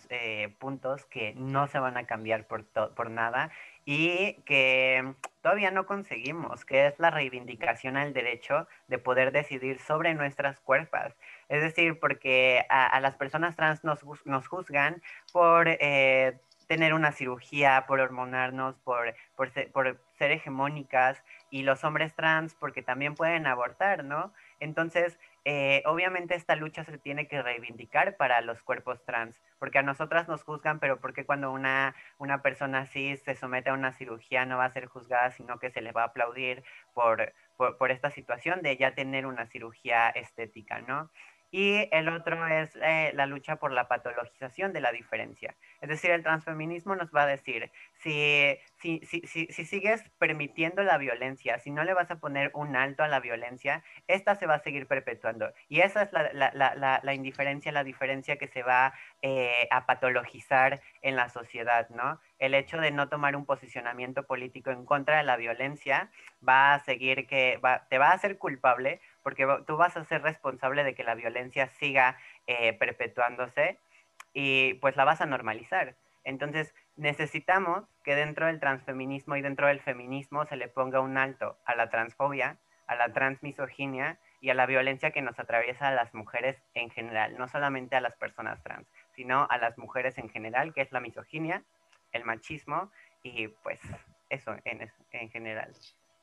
eh, 0.08 0.54
puntos 0.58 1.04
que 1.06 1.34
no 1.34 1.66
se 1.66 1.80
van 1.80 1.96
a 1.96 2.06
cambiar 2.06 2.46
por, 2.46 2.64
por 2.64 3.10
nada 3.10 3.50
y 3.84 4.34
que 4.44 5.14
todavía 5.42 5.70
no 5.70 5.86
conseguimos, 5.86 6.64
que 6.64 6.86
es 6.86 6.98
la 6.98 7.10
reivindicación 7.10 7.96
al 7.96 8.12
derecho 8.12 8.68
de 8.88 8.98
poder 8.98 9.32
decidir 9.32 9.80
sobre 9.80 10.14
nuestras 10.14 10.60
cuerpos. 10.60 11.12
Es 11.50 11.60
decir, 11.62 11.98
porque 11.98 12.64
a, 12.68 12.98
las 13.00 13.16
personas 13.16 13.56
trans 13.56 13.82
nos, 13.82 14.00
nos 14.24 14.46
juzgan 14.46 15.02
por 15.32 15.66
eh, 15.68 16.38
tener 16.68 16.94
una 16.94 17.10
cirugía, 17.10 17.84
por 17.88 17.98
hormonarnos, 17.98 18.76
por, 18.78 19.16
por, 19.34 19.50
por 19.72 20.00
ser 20.16 20.30
hegemónicas, 20.30 21.20
y 21.50 21.64
los 21.64 21.82
hombres 21.82 22.14
trans 22.14 22.54
porque 22.54 22.82
también 22.82 23.16
pueden 23.16 23.48
abortar, 23.48 24.04
¿no? 24.04 24.32
Entonces, 24.60 25.18
eh, 25.44 25.82
obviamente 25.86 26.36
esta 26.36 26.54
lucha 26.54 26.84
se 26.84 26.98
tiene 26.98 27.26
que 27.26 27.42
reivindicar 27.42 28.16
para 28.16 28.40
los 28.42 28.62
cuerpos 28.62 29.04
trans, 29.04 29.42
porque 29.58 29.78
a 29.78 29.82
nosotras 29.82 30.28
nos 30.28 30.44
juzgan, 30.44 30.78
pero 30.78 31.00
porque 31.00 31.26
cuando 31.26 31.50
una, 31.50 31.96
una 32.18 32.42
persona 32.42 32.82
así 32.82 33.16
se 33.16 33.34
somete 33.34 33.70
a 33.70 33.74
una 33.74 33.92
cirugía 33.92 34.46
no 34.46 34.58
va 34.58 34.66
a 34.66 34.70
ser 34.70 34.86
juzgada, 34.86 35.32
sino 35.32 35.58
que 35.58 35.70
se 35.70 35.80
le 35.80 35.90
va 35.90 36.02
a 36.02 36.06
aplaudir 36.06 36.62
por, 36.94 37.32
por, 37.56 37.76
por 37.76 37.90
esta 37.90 38.10
situación 38.10 38.62
de 38.62 38.76
ya 38.76 38.94
tener 38.94 39.26
una 39.26 39.46
cirugía 39.46 40.10
estética, 40.10 40.80
¿no? 40.82 41.10
Y 41.50 41.88
el 41.90 42.08
otro 42.08 42.46
es 42.46 42.76
eh, 42.76 43.12
la 43.14 43.26
lucha 43.26 43.56
por 43.56 43.72
la 43.72 43.88
patologización 43.88 44.72
de 44.72 44.80
la 44.80 44.92
diferencia. 44.92 45.56
Es 45.80 45.88
decir, 45.88 46.10
el 46.10 46.22
transfeminismo 46.22 46.94
nos 46.94 47.10
va 47.10 47.22
a 47.22 47.26
decir, 47.26 47.70
si, 47.94 48.56
si, 48.78 49.00
si, 49.04 49.46
si, 49.46 49.64
sigues 49.64 50.02
permitiendo 50.18 50.82
la 50.82 50.98
violencia, 50.98 51.58
si 51.58 51.70
no 51.70 51.84
le 51.84 51.94
vas 51.94 52.10
a 52.10 52.20
poner 52.20 52.50
un 52.54 52.76
alto 52.76 53.02
a 53.02 53.08
la 53.08 53.20
violencia, 53.20 53.82
esta 54.06 54.36
se 54.36 54.46
va 54.46 54.54
a 54.54 54.58
seguir 54.60 54.86
perpetuando. 54.86 55.52
Y 55.68 55.80
esa 55.80 56.02
es 56.02 56.12
la, 56.12 56.30
la, 56.32 56.52
la, 56.54 57.00
la 57.02 57.14
indiferencia, 57.14 57.72
la 57.72 57.84
diferencia 57.84 58.36
que 58.36 58.46
se 58.46 58.62
va 58.62 58.94
eh, 59.22 59.66
a 59.70 59.86
patologizar 59.86 60.80
en 61.02 61.16
la 61.16 61.28
sociedad, 61.28 61.88
¿no? 61.90 62.20
El 62.38 62.54
hecho 62.54 62.78
de 62.78 62.90
no 62.90 63.08
tomar 63.08 63.36
un 63.36 63.44
posicionamiento 63.44 64.26
político 64.26 64.70
en 64.70 64.84
contra 64.84 65.18
de 65.18 65.24
la 65.24 65.36
violencia 65.36 66.10
va 66.46 66.74
a 66.74 66.78
seguir 66.80 67.26
que 67.26 67.58
va, 67.58 67.86
te 67.88 67.98
va 67.98 68.08
a 68.08 68.14
hacer 68.14 68.38
culpable 68.38 69.00
porque 69.22 69.46
tú 69.66 69.76
vas 69.76 69.96
a 69.96 70.04
ser 70.04 70.22
responsable 70.22 70.84
de 70.84 70.94
que 70.94 71.04
la 71.04 71.14
violencia 71.14 71.68
siga 71.68 72.16
eh, 72.46 72.72
perpetuándose 72.74 73.78
y 74.32 74.74
pues 74.74 74.96
la 74.96 75.04
vas 75.04 75.20
a 75.20 75.26
normalizar. 75.26 75.96
Entonces, 76.24 76.74
necesitamos 76.96 77.84
que 78.04 78.14
dentro 78.14 78.46
del 78.46 78.60
transfeminismo 78.60 79.36
y 79.36 79.42
dentro 79.42 79.66
del 79.66 79.80
feminismo 79.80 80.44
se 80.44 80.56
le 80.56 80.68
ponga 80.68 81.00
un 81.00 81.16
alto 81.16 81.58
a 81.64 81.74
la 81.74 81.88
transfobia, 81.88 82.58
a 82.86 82.94
la 82.94 83.12
transmisoginia 83.12 84.18
y 84.40 84.50
a 84.50 84.54
la 84.54 84.66
violencia 84.66 85.10
que 85.10 85.22
nos 85.22 85.38
atraviesa 85.38 85.88
a 85.88 85.92
las 85.92 86.14
mujeres 86.14 86.62
en 86.74 86.90
general, 86.90 87.36
no 87.38 87.48
solamente 87.48 87.96
a 87.96 88.00
las 88.00 88.16
personas 88.16 88.62
trans, 88.62 88.86
sino 89.14 89.46
a 89.48 89.58
las 89.58 89.78
mujeres 89.78 90.18
en 90.18 90.28
general, 90.28 90.74
que 90.74 90.82
es 90.82 90.92
la 90.92 91.00
misoginia, 91.00 91.62
el 92.12 92.24
machismo 92.24 92.90
y 93.22 93.48
pues 93.48 93.80
eso 94.28 94.56
en, 94.64 94.90
en 95.12 95.30
general 95.30 95.72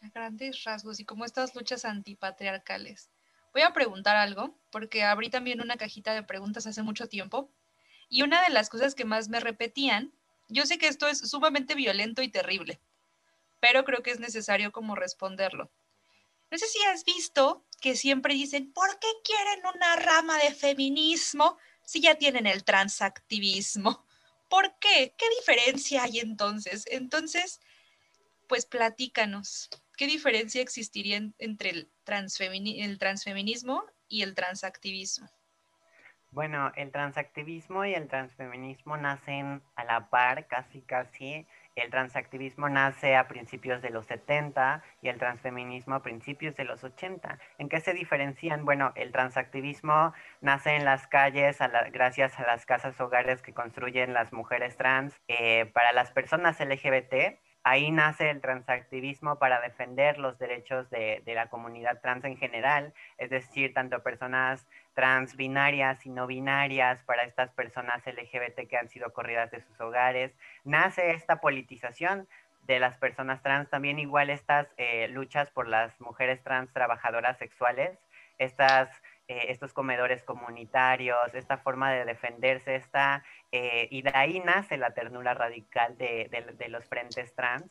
a 0.01 0.09
grandes 0.09 0.63
rasgos 0.63 0.99
y 0.99 1.05
como 1.05 1.25
estas 1.25 1.55
luchas 1.55 1.85
antipatriarcales. 1.85 3.09
Voy 3.53 3.61
a 3.61 3.73
preguntar 3.73 4.15
algo, 4.15 4.57
porque 4.71 5.03
abrí 5.03 5.29
también 5.29 5.61
una 5.61 5.77
cajita 5.77 6.13
de 6.13 6.23
preguntas 6.23 6.67
hace 6.67 6.83
mucho 6.83 7.07
tiempo, 7.07 7.49
y 8.09 8.21
una 8.21 8.41
de 8.43 8.49
las 8.49 8.69
cosas 8.69 8.95
que 8.95 9.05
más 9.05 9.29
me 9.29 9.39
repetían, 9.39 10.13
yo 10.49 10.65
sé 10.65 10.77
que 10.77 10.87
esto 10.87 11.07
es 11.07 11.19
sumamente 11.19 11.75
violento 11.75 12.21
y 12.21 12.29
terrible, 12.29 12.79
pero 13.59 13.83
creo 13.83 14.03
que 14.03 14.11
es 14.11 14.19
necesario 14.19 14.71
como 14.71 14.95
responderlo. 14.95 15.71
No 16.49 16.57
sé 16.57 16.67
si 16.67 16.81
has 16.85 17.03
visto 17.03 17.65
que 17.81 17.95
siempre 17.95 18.33
dicen, 18.33 18.71
¿por 18.71 18.99
qué 18.99 19.07
quieren 19.23 19.65
una 19.75 19.95
rama 19.97 20.37
de 20.37 20.53
feminismo 20.53 21.57
si 21.83 22.01
ya 22.01 22.15
tienen 22.15 22.47
el 22.47 22.63
transactivismo? 22.63 24.05
¿Por 24.47 24.77
qué? 24.79 25.13
¿Qué 25.17 25.25
diferencia 25.39 26.03
hay 26.03 26.19
entonces? 26.19 26.85
Entonces, 26.89 27.59
pues 28.47 28.65
platícanos. 28.65 29.69
¿Qué 29.97 30.05
diferencia 30.05 30.61
existiría 30.61 31.19
entre 31.39 31.71
el, 31.71 31.91
transfeminismo 32.03 33.83
y 34.07 34.21
el 34.21 34.35
transactivismo? 34.35 35.27
Bueno, 36.29 36.71
el 36.75 36.91
transactivismo 36.91 37.83
y 37.83 37.95
el 37.95 38.07
transfeminismo 38.07 38.95
nacen 38.95 39.63
a 39.75 39.83
la 39.85 40.11
par, 40.11 40.45
casi 40.45 40.83
casi. 40.83 41.47
El 41.75 41.89
transactivismo 41.89 42.69
nace 42.69 43.15
a 43.15 43.27
principios 43.27 43.81
de 43.81 43.89
los 43.89 44.05
70 44.05 44.83
y 45.01 45.09
el 45.09 45.17
transfeminismo 45.17 45.95
a 45.95 46.03
principios 46.03 46.55
de 46.55 46.65
los 46.65 46.83
80. 46.83 47.39
¿En 47.57 47.67
qué 47.67 47.79
se 47.79 47.93
diferencian? 47.93 48.65
Bueno, 48.65 48.91
el 48.95 49.11
transactivismo 49.11 50.13
nace 50.41 50.75
en 50.75 50.85
las 50.85 51.07
calles 51.07 51.57
gracias 51.91 52.39
a 52.39 52.45
las 52.45 52.67
casas 52.67 52.99
hogares 53.01 53.41
que 53.41 53.53
construyen 53.53 54.13
las 54.13 54.31
mujeres 54.31 54.77
trans. 54.77 55.15
Eh, 55.27 55.65
para 55.73 55.91
las 55.91 56.11
personas 56.11 56.59
LGBT, 56.59 57.39
Ahí 57.63 57.91
nace 57.91 58.29
el 58.29 58.39
transactivismo 58.39 59.39
para 59.39 59.59
defender 59.59 60.19
los 60.19 60.39
derechos 60.39 60.89
de, 60.89 61.21
la 61.25 61.49
comunidad 61.49 61.99
trans 62.01 62.23
en 62.23 62.37
general, 62.37 62.93
es 63.17 63.29
decir, 63.29 63.73
tanto 63.73 64.01
personas 64.03 64.65
trans 64.93 65.35
binarias 65.35 66.05
y 66.05 66.09
no 66.09 66.27
binarias, 66.27 67.03
para 67.03 67.23
estas 67.23 67.51
personas 67.51 68.05
LGBT 68.05 68.67
que 68.69 68.77
han 68.77 68.87
sido 68.87 69.11
corridas 69.11 69.51
de 69.51 69.61
sus 69.61 69.79
hogares. 69.81 70.31
Nace 70.63 71.11
esta 71.11 71.41
politización 71.41 72.27
de 72.63 72.79
las 72.79 72.97
personas 72.97 73.41
trans, 73.41 73.69
también 73.69 73.99
igual 73.99 74.29
estas 74.29 74.67
eh, 74.77 75.07
luchas 75.09 75.49
por 75.51 75.67
las 75.67 75.99
mujeres 75.99 76.41
trans 76.43 76.71
trabajadoras 76.73 77.37
sexuales, 77.37 77.97
estas 78.37 78.89
eh, 79.29 79.47
estos 79.49 79.73
comedores 79.73 80.23
comunitarios, 80.23 81.33
esta 81.33 81.57
forma 81.57 81.91
de 81.91 82.05
defenderse, 82.05 82.75
esta, 82.75 83.25
eh, 83.51 83.89
y 83.91 84.01
de 84.01 84.11
ahí 84.13 84.39
nace 84.39 84.77
la 84.77 84.91
ternura 84.91 85.33
radical 85.33 85.97
de, 85.97 86.29
los 86.69 86.85
frentes 86.85 87.35
trans 87.35 87.69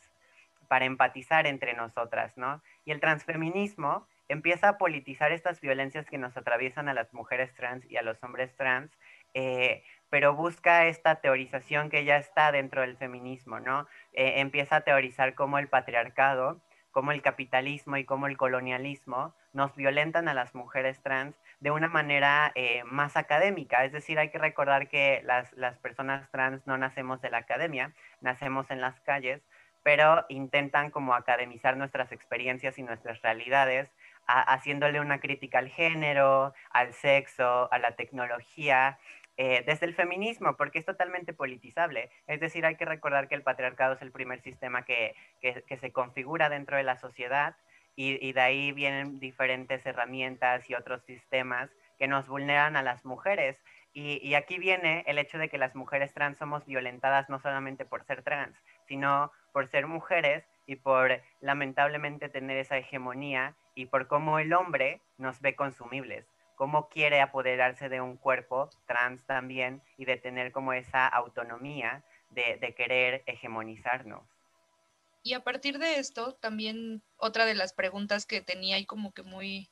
para 0.69 0.85
empatizar 0.85 1.47
entre 1.47 1.73
nosotras, 1.73 2.37
¿no? 2.37 2.63
Y 2.85 2.91
el 2.91 3.01
transfeminismo 3.01 4.07
empieza 4.29 4.69
a 4.69 4.77
politizar 4.77 5.33
estas 5.33 5.63
violencias 5.63 6.11
que 6.11 6.19
nos 6.19 6.37
atraviesan 6.37 6.91
a 6.91 6.95
las 6.95 7.15
mujeres 7.15 7.55
trans 7.55 7.91
y 7.91 7.97
a 7.97 8.03
los 8.03 8.23
hombres 8.23 8.55
trans, 8.57 8.91
eh, 9.33 9.83
pero 10.11 10.35
busca 10.35 10.87
esta 10.89 11.23
teorización 11.23 11.89
que 11.89 12.05
ya 12.05 12.19
está 12.19 12.53
dentro 12.53 12.83
del 12.83 12.99
feminismo, 12.99 13.61
¿no? 13.61 13.87
empieza 14.13 14.77
a 14.77 14.81
teorizar 14.83 15.35
cómo 15.35 15.59
el 15.59 15.69
patriarcado, 15.69 16.61
cómo 16.97 17.13
el 17.13 17.21
capitalismo 17.21 17.97
y 17.97 18.05
cómo 18.05 18.27
el 18.27 18.37
colonialismo 18.37 19.35
nos 19.53 19.75
violentan 19.77 20.29
a 20.29 20.35
las 20.35 20.55
mujeres 20.55 21.03
trans 21.03 21.37
de 21.61 21.71
una 21.71 21.89
manera 21.89 22.53
eh, 22.55 22.83
más 22.85 23.17
académica. 23.17 23.85
Es 23.85 23.93
decir, 23.93 24.19
hay 24.19 24.31
que 24.31 24.39
recordar 24.39 24.89
que 24.89 25.23
las, 25.25 25.79
personas 25.79 26.31
trans 26.31 26.67
no 26.67 26.77
nacemos 26.77 27.21
de 27.23 27.31
la 27.31 27.39
academia, 27.39 27.93
nacemos 28.21 28.71
en 28.71 28.81
las 28.81 29.01
calles, 29.01 29.43
pero 29.83 30.27
intentan 30.29 30.91
como 30.91 31.15
academizar 31.15 31.77
nuestras 31.77 32.13
experiencias 32.13 32.79
y 32.79 32.83
nuestras 32.83 33.23
realidades, 33.23 33.89
haciéndole 34.27 35.01
una 35.01 35.21
crítica 35.21 35.61
al 35.61 35.69
género, 35.69 36.53
al 36.71 36.93
sexo, 36.93 37.73
a 37.73 37.79
la 37.79 37.93
tecnología, 37.93 38.99
eh, 39.37 39.63
desde 39.65 39.87
el 39.87 39.95
feminismo, 39.95 40.57
porque 40.57 40.81
es 40.81 40.85
totalmente 40.85 41.33
politizable. 41.33 42.11
Es 42.27 42.41
decir, 42.41 42.67
hay 42.67 42.75
que 42.75 42.85
recordar 42.85 43.29
que 43.29 43.37
el 43.37 43.43
patriarcado 43.43 43.95
es 43.95 44.03
el 44.03 44.11
primer 44.11 44.41
sistema 44.41 44.83
que, 44.83 45.15
que 45.41 45.77
se 45.77 45.93
configura 45.93 46.49
dentro 46.49 46.77
de 46.77 46.83
la 46.83 46.97
sociedad 46.97 47.55
y, 47.97 48.33
de 48.33 48.41
ahí 48.41 48.73
vienen 48.73 49.19
diferentes 49.19 49.85
herramientas 49.87 50.69
y 50.69 50.75
otros 50.75 51.03
sistemas 51.05 51.71
que 51.99 52.07
nos 52.07 52.29
vulneran 52.29 52.77
a 52.77 52.83
las 52.83 53.07
mujeres. 53.07 53.57
Y, 53.95 54.35
aquí 54.35 54.59
viene 54.59 55.03
el 55.07 55.19
hecho 55.19 55.39
de 55.39 55.49
que 55.49 55.57
las 55.57 55.75
mujeres 55.75 56.13
trans 56.13 56.37
somos 56.37 56.67
violentadas 56.67 57.31
no 57.31 57.41
solamente 57.41 57.87
por 57.87 58.05
ser 58.05 58.23
trans, 58.23 58.55
sino 58.87 59.33
por 59.53 59.67
ser 59.69 59.87
mujeres 59.87 60.45
y 60.67 60.77
por 60.77 61.23
lamentablemente 61.41 62.29
tener 62.29 62.59
esa 62.59 62.77
hegemonía 62.77 63.55
y 63.75 63.87
por 63.87 64.07
cómo 64.07 64.39
el 64.39 64.53
hombre 64.53 65.01
nos 65.17 65.41
ve 65.41 65.57
consumibles, 65.57 66.27
cómo 66.57 66.91
quiere 66.91 67.23
apoderarse 67.23 67.89
de 67.89 68.03
un 68.03 68.19
cuerpo 68.19 68.69
trans 68.85 69.25
también 69.25 69.81
y 69.97 70.05
de 70.05 70.19
tener 70.19 70.53
como 70.53 70.75
esa 70.75 71.07
autonomía 71.07 72.03
de 72.29 72.75
querer 72.77 73.23
hegemonizarnos. 73.25 74.36
Y 75.27 75.35
a 75.35 75.41
partir 75.41 75.81
de 75.81 75.99
esto, 75.99 76.35
también 76.37 77.03
otra 77.17 77.47
de 77.47 77.57
las 77.57 77.73
preguntas 77.73 78.27
que 78.27 78.43
tenía 78.43 78.79
y 78.79 78.87
como 78.87 79.13
que 79.13 79.25
muy, 79.25 79.69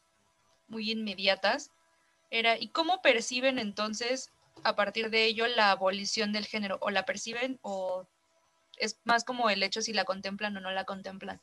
muy 0.67 0.91
inmediatas 0.91 1.71
era, 2.29 2.59
¿y 2.59 2.71
cómo 2.71 3.03
perciben 3.03 3.61
entonces 3.61 4.33
a 4.65 4.75
partir 4.75 5.11
de 5.11 5.27
ello 5.27 5.47
la 5.47 5.71
abolición 5.71 6.33
del 6.33 6.45
género? 6.45 6.79
¿O 6.81 6.91
la 6.91 7.05
perciben 7.05 7.61
o 7.63 8.09
es 8.79 9.01
más 9.05 9.23
como 9.23 9.49
el 9.49 9.63
hecho 9.63 9.81
si 9.81 9.93
la 9.93 10.05
contemplan 10.05 10.57
o 10.57 10.61
no 10.61 10.73
la 10.73 10.87
contemplan? 10.87 11.41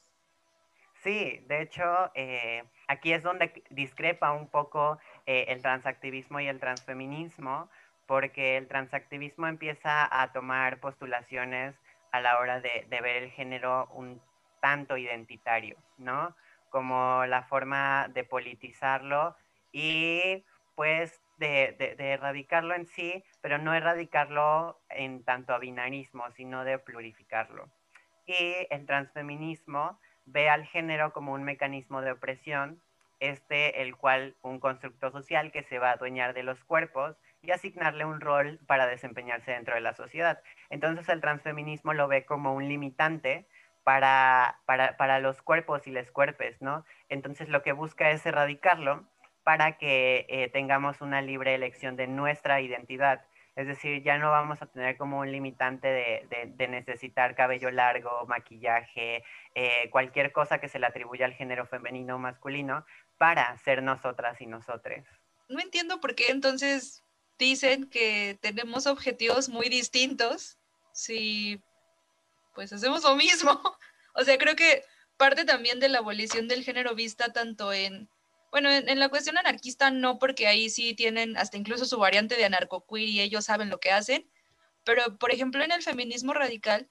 Sí, 1.03 1.39
de 1.47 1.61
hecho, 1.61 2.11
eh, 2.13 2.65
aquí 2.89 3.13
es 3.13 3.23
donde 3.23 3.63
discrepa 3.69 4.33
un 4.33 4.49
poco 4.49 4.99
eh, 5.25 5.45
el 5.47 5.61
transactivismo 5.61 6.41
y 6.41 6.49
el 6.49 6.59
transfeminismo, 6.59 7.69
porque 8.07 8.57
el 8.57 8.67
transactivismo 8.67 9.47
empieza 9.47 10.21
a 10.21 10.33
tomar 10.33 10.81
postulaciones 10.81 11.75
a 12.11 12.21
la 12.21 12.39
hora 12.39 12.61
de, 12.61 12.85
ver 12.89 13.23
el 13.23 13.31
género 13.31 13.87
un 13.93 14.21
tanto 14.61 14.97
identitario, 14.97 15.77
¿no? 15.97 16.35
Como 16.69 17.25
la 17.25 17.43
forma 17.43 18.07
de 18.09 18.23
politizarlo 18.23 19.35
y 19.71 20.43
pues 20.75 21.21
de, 21.37 21.75
erradicarlo 21.97 22.75
en 22.75 22.85
sí, 22.85 23.23
pero 23.41 23.57
no 23.57 23.73
erradicarlo 23.73 24.79
en 24.89 25.23
tanto 25.23 25.53
a 25.53 25.59
binarismo, 25.59 26.29
sino 26.31 26.63
de 26.63 26.79
plurificarlo. 26.79 27.69
Y 28.25 28.67
el 28.69 28.85
transfeminismo 28.85 29.99
ve 30.25 30.49
al 30.49 30.65
género 30.65 31.11
como 31.13 31.33
un 31.33 31.43
mecanismo 31.43 32.01
de 32.01 32.11
opresión, 32.11 32.81
este 33.19 33.81
el 33.81 33.95
cual 33.95 34.35
un 34.41 34.59
constructo 34.59 35.11
social 35.11 35.51
que 35.51 35.63
se 35.63 35.79
va 35.79 35.89
a 35.89 35.93
adueñar 35.93 36.33
de 36.33 36.43
los 36.43 36.63
cuerpos 36.63 37.15
y 37.41 37.51
asignarle 37.51 38.05
un 38.05 38.21
rol 38.21 38.59
para 38.67 38.87
desempeñarse 38.87 39.51
dentro 39.51 39.75
de 39.75 39.81
la 39.81 39.93
sociedad. 39.93 40.41
Entonces 40.69 41.09
el 41.09 41.21
transfeminismo 41.21 41.93
lo 41.93 42.07
ve 42.07 42.25
como 42.25 42.53
un 42.53 42.67
limitante 42.67 43.47
para, 43.83 44.59
para, 44.65 45.19
los 45.19 45.41
cuerpos 45.41 45.87
y 45.87 45.91
les 45.91 46.11
cuerpes, 46.11 46.61
¿no? 46.61 46.85
Entonces 47.09 47.49
lo 47.49 47.63
que 47.63 47.71
busca 47.71 48.11
es 48.11 48.23
erradicarlo 48.25 49.07
para 49.43 49.79
que 49.79 50.27
eh, 50.29 50.49
tengamos 50.49 51.01
una 51.01 51.21
libre 51.21 51.55
elección 51.55 51.95
de 51.95 52.05
nuestra 52.05 52.61
identidad. 52.61 53.25
Es 53.55 53.65
decir, 53.65 54.03
ya 54.03 54.19
no 54.19 54.29
vamos 54.29 54.61
a 54.61 54.67
tener 54.67 54.97
como 54.97 55.19
un 55.19 55.31
limitante 55.31 55.87
de, 55.87 56.67
necesitar 56.67 57.35
cabello 57.35 57.71
largo, 57.71 58.25
maquillaje, 58.27 59.23
eh, 59.55 59.89
cualquier 59.89 60.31
cosa 60.31 60.59
que 60.59 60.69
se 60.69 60.79
le 60.79 60.85
atribuya 60.85 61.25
al 61.25 61.33
género 61.33 61.65
femenino 61.65 62.15
o 62.15 62.19
masculino 62.19 62.85
para 63.17 63.57
ser 63.57 63.81
nosotras 63.81 64.39
y 64.41 64.45
nosotres. 64.45 65.05
no 65.49 65.59
entiendo 65.59 65.99
por 65.99 66.15
qué 66.15 66.27
entonces 66.29 67.03
dicen 67.41 67.89
que 67.89 68.37
tenemos 68.39 68.85
objetivos 68.85 69.49
muy 69.49 69.67
distintos 69.67 70.59
si 70.93 71.59
pues 72.53 72.71
hacemos 72.71 73.03
lo 73.03 73.15
mismo. 73.15 73.59
o 74.15 74.23
sea, 74.23 74.37
creo 74.37 74.55
que 74.55 74.83
parte 75.17 75.43
también 75.43 75.79
de 75.79 75.89
la 75.89 75.97
abolición 75.97 76.47
del 76.47 76.63
género 76.63 76.93
vista 76.93 77.33
tanto 77.33 77.73
en, 77.73 78.07
bueno, 78.51 78.69
en, 78.69 78.99
la 78.99 79.09
cuestión 79.09 79.37
anarquista 79.39 79.89
no, 79.89 80.19
porque 80.19 80.47
ahí 80.47 80.69
sí 80.69 80.93
tienen 80.93 81.35
hasta 81.35 81.57
incluso 81.57 81.85
su 81.85 81.97
variante 81.97 82.35
de 82.35 82.45
anarcoqueer 82.45 83.09
y 83.09 83.21
ellos 83.21 83.45
saben 83.45 83.69
lo 83.69 83.79
que 83.79 83.91
hacen, 83.91 84.29
pero 84.83 85.17
por 85.17 85.31
ejemplo 85.31 85.63
en 85.63 85.71
el 85.71 85.81
feminismo 85.81 86.33
radical, 86.33 86.87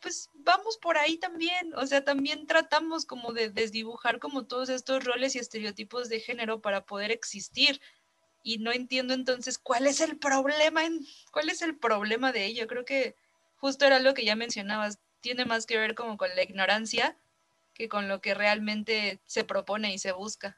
pues 0.00 0.28
vamos 0.34 0.76
por 0.76 0.98
ahí 0.98 1.16
también, 1.18 1.72
o 1.76 1.86
sea, 1.86 2.04
también 2.04 2.46
tratamos 2.46 3.06
como 3.06 3.32
de 3.32 3.48
desdibujar 3.50 4.18
como 4.18 4.46
todos 4.46 4.68
estos 4.68 5.04
roles 5.04 5.34
y 5.34 5.38
estereotipos 5.38 6.08
de 6.08 6.20
género 6.20 6.60
para 6.60 6.84
poder 6.84 7.10
existir. 7.10 7.80
Y 8.44 8.58
no 8.58 8.70
entiendo 8.70 9.14
entonces 9.14 9.58
cuál 9.58 9.88
es 9.88 10.00
el 10.00 10.18
problema, 10.18 10.84
en, 10.84 11.00
cuál 11.32 11.48
es 11.48 11.62
el 11.62 11.76
problema 11.76 12.30
de 12.30 12.44
ello. 12.44 12.68
Creo 12.68 12.84
que 12.84 13.16
justo 13.56 13.86
era 13.86 13.98
lo 13.98 14.14
que 14.14 14.24
ya 14.24 14.36
mencionabas, 14.36 15.00
tiene 15.20 15.46
más 15.46 15.66
que 15.66 15.78
ver 15.78 15.96
como 15.96 16.16
con 16.16 16.28
la 16.36 16.42
ignorancia 16.42 17.16
que 17.74 17.88
con 17.88 18.06
lo 18.08 18.20
que 18.20 18.34
realmente 18.34 19.18
se 19.24 19.42
propone 19.44 19.92
y 19.92 19.98
se 19.98 20.12
busca. 20.12 20.56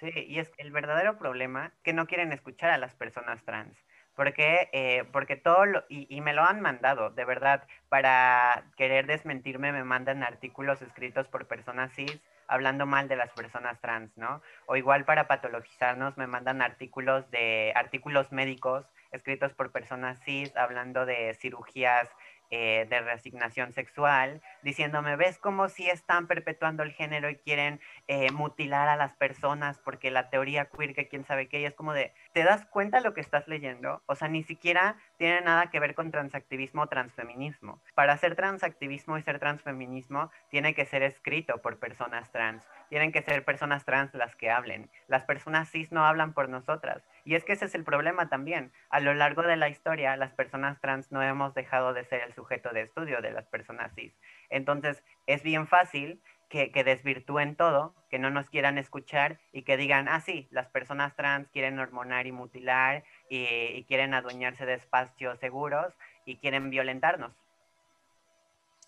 Sí, 0.00 0.10
y 0.26 0.38
es 0.38 0.52
el 0.58 0.70
verdadero 0.70 1.18
problema 1.18 1.72
que 1.82 1.92
no 1.92 2.06
quieren 2.06 2.32
escuchar 2.32 2.70
a 2.70 2.78
las 2.78 2.94
personas 2.94 3.42
trans. 3.44 3.76
Porque, 4.14 4.68
eh, 4.72 5.04
porque 5.12 5.34
todo 5.36 5.66
lo, 5.66 5.84
y, 5.88 6.06
y, 6.14 6.20
me 6.20 6.34
lo 6.34 6.44
han 6.44 6.60
mandado, 6.60 7.10
de 7.10 7.24
verdad, 7.24 7.66
para 7.88 8.70
querer 8.76 9.06
desmentirme 9.06 9.72
me 9.72 9.82
mandan 9.82 10.22
artículos 10.22 10.82
escritos 10.82 11.26
por 11.26 11.48
personas 11.48 11.92
cis 11.94 12.20
hablando 12.48 12.86
mal 12.86 13.08
de 13.08 13.16
las 13.16 13.30
personas 13.32 13.80
trans, 13.80 14.16
¿no? 14.16 14.42
O 14.66 14.76
igual 14.76 15.04
para 15.04 15.26
patologizarnos 15.26 16.16
me 16.16 16.26
mandan 16.26 16.62
artículos 16.62 17.30
de 17.30 17.72
artículos 17.74 18.32
médicos 18.32 18.86
escritos 19.12 19.52
por 19.52 19.70
personas 19.72 20.20
cis 20.24 20.56
hablando 20.56 21.06
de 21.06 21.34
cirugías 21.34 22.08
eh, 22.50 22.86
de 22.88 23.00
resignación 23.00 23.72
sexual, 23.72 24.42
diciéndome, 24.62 25.16
¿ves 25.16 25.38
cómo 25.38 25.68
si 25.68 25.88
están 25.88 26.26
perpetuando 26.26 26.82
el 26.82 26.92
género 26.92 27.28
y 27.30 27.36
quieren 27.36 27.80
eh, 28.06 28.30
mutilar 28.32 28.88
a 28.88 28.96
las 28.96 29.14
personas 29.14 29.78
porque 29.78 30.10
la 30.10 30.30
teoría 30.30 30.66
queer, 30.66 30.94
que 30.94 31.08
quién 31.08 31.24
sabe 31.24 31.48
qué, 31.48 31.60
y 31.60 31.64
es 31.64 31.74
como 31.74 31.92
de, 31.92 32.12
¿te 32.32 32.44
das 32.44 32.64
cuenta 32.66 33.00
lo 33.00 33.14
que 33.14 33.20
estás 33.20 33.48
leyendo? 33.48 34.02
O 34.06 34.14
sea, 34.14 34.28
ni 34.28 34.42
siquiera 34.42 34.96
tiene 35.16 35.40
nada 35.40 35.70
que 35.70 35.80
ver 35.80 35.94
con 35.94 36.10
transactivismo 36.10 36.82
o 36.82 36.86
transfeminismo. 36.86 37.80
Para 37.94 38.12
hacer 38.12 38.36
transactivismo 38.36 39.18
y 39.18 39.22
ser 39.22 39.38
transfeminismo, 39.38 40.30
tiene 40.48 40.74
que 40.74 40.84
ser 40.84 41.02
escrito 41.02 41.58
por 41.62 41.78
personas 41.78 42.30
trans. 42.30 42.64
Tienen 42.88 43.12
que 43.12 43.22
ser 43.22 43.44
personas 43.44 43.84
trans 43.84 44.14
las 44.14 44.36
que 44.36 44.50
hablen. 44.50 44.90
Las 45.08 45.24
personas 45.24 45.70
cis 45.70 45.92
no 45.92 46.04
hablan 46.04 46.32
por 46.32 46.48
nosotras. 46.48 47.02
Y 47.24 47.34
es 47.34 47.44
que 47.44 47.54
ese 47.54 47.64
es 47.64 47.74
el 47.74 47.84
problema 47.84 48.28
también. 48.28 48.72
A 48.90 49.00
lo 49.00 49.14
largo 49.14 49.42
de 49.42 49.56
la 49.56 49.68
historia, 49.68 50.16
las 50.16 50.32
personas 50.34 50.80
trans 50.80 51.10
no 51.10 51.22
hemos 51.22 51.54
dejado 51.54 51.94
de 51.94 52.04
ser 52.04 52.20
el 52.22 52.34
sujeto 52.34 52.70
de 52.70 52.82
estudio 52.82 53.22
de 53.22 53.32
las 53.32 53.46
personas 53.46 53.92
cis. 53.94 54.12
Entonces, 54.50 55.02
es 55.26 55.42
bien 55.42 55.66
fácil 55.66 56.20
que, 56.50 56.84
desvirtúen 56.84 57.56
todo, 57.56 57.94
que 58.10 58.18
no 58.18 58.30
nos 58.30 58.48
quieran 58.48 58.78
escuchar 58.78 59.40
y 59.52 59.62
que 59.62 59.76
digan, 59.76 60.06
ah, 60.08 60.20
sí, 60.20 60.46
las 60.50 60.68
personas 60.68 61.16
trans 61.16 61.48
quieren 61.48 61.78
hormonar 61.78 62.26
y 62.26 62.32
mutilar 62.32 63.04
y, 63.28 63.84
quieren 63.84 64.14
adueñarse 64.14 64.66
de 64.66 64.74
espacios 64.74 65.40
seguros 65.40 65.94
y 66.24 66.36
quieren 66.36 66.70
violentarnos. 66.70 67.32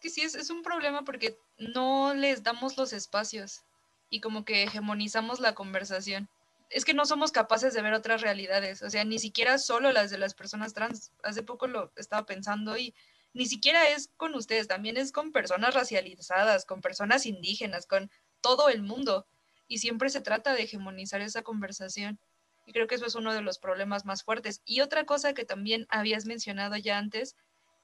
Que 0.00 0.10
sí, 0.10 0.20
es, 0.20 0.34
es 0.34 0.50
un 0.50 0.62
problema 0.62 1.02
porque 1.02 1.38
no 1.58 2.14
les 2.14 2.42
damos 2.42 2.76
los 2.76 2.92
espacios 2.92 3.64
y 4.10 4.20
como 4.20 4.44
que 4.44 4.62
hegemonizamos 4.62 5.40
la 5.40 5.54
conversación. 5.54 6.28
Es 6.68 6.84
que 6.84 6.94
no 6.94 7.06
somos 7.06 7.32
capaces 7.32 7.74
de 7.74 7.82
ver 7.82 7.94
otras 7.94 8.20
realidades, 8.22 8.82
o 8.82 8.90
sea, 8.90 9.04
ni 9.04 9.18
siquiera 9.18 9.58
solo 9.58 9.92
las 9.92 10.10
de 10.10 10.18
las 10.18 10.34
personas 10.34 10.74
trans. 10.74 11.12
Hace 11.22 11.42
poco 11.42 11.66
lo 11.66 11.92
estaba 11.96 12.26
pensando 12.26 12.76
y 12.76 12.94
ni 13.32 13.46
siquiera 13.46 13.88
es 13.90 14.10
con 14.16 14.34
ustedes, 14.34 14.66
también 14.66 14.96
es 14.96 15.12
con 15.12 15.30
personas 15.30 15.74
racializadas, 15.74 16.64
con 16.64 16.80
personas 16.80 17.26
indígenas, 17.26 17.86
con 17.86 18.10
todo 18.40 18.68
el 18.68 18.82
mundo. 18.82 19.26
Y 19.68 19.78
siempre 19.78 20.08
se 20.08 20.20
trata 20.20 20.54
de 20.54 20.62
hegemonizar 20.62 21.20
esa 21.20 21.42
conversación. 21.42 22.18
Y 22.66 22.72
creo 22.72 22.86
que 22.86 22.94
eso 22.94 23.06
es 23.06 23.14
uno 23.14 23.34
de 23.34 23.42
los 23.42 23.58
problemas 23.58 24.04
más 24.04 24.24
fuertes. 24.24 24.62
Y 24.64 24.80
otra 24.80 25.04
cosa 25.04 25.34
que 25.34 25.44
también 25.44 25.86
habías 25.90 26.24
mencionado 26.24 26.76
ya 26.76 26.98
antes, 26.98 27.36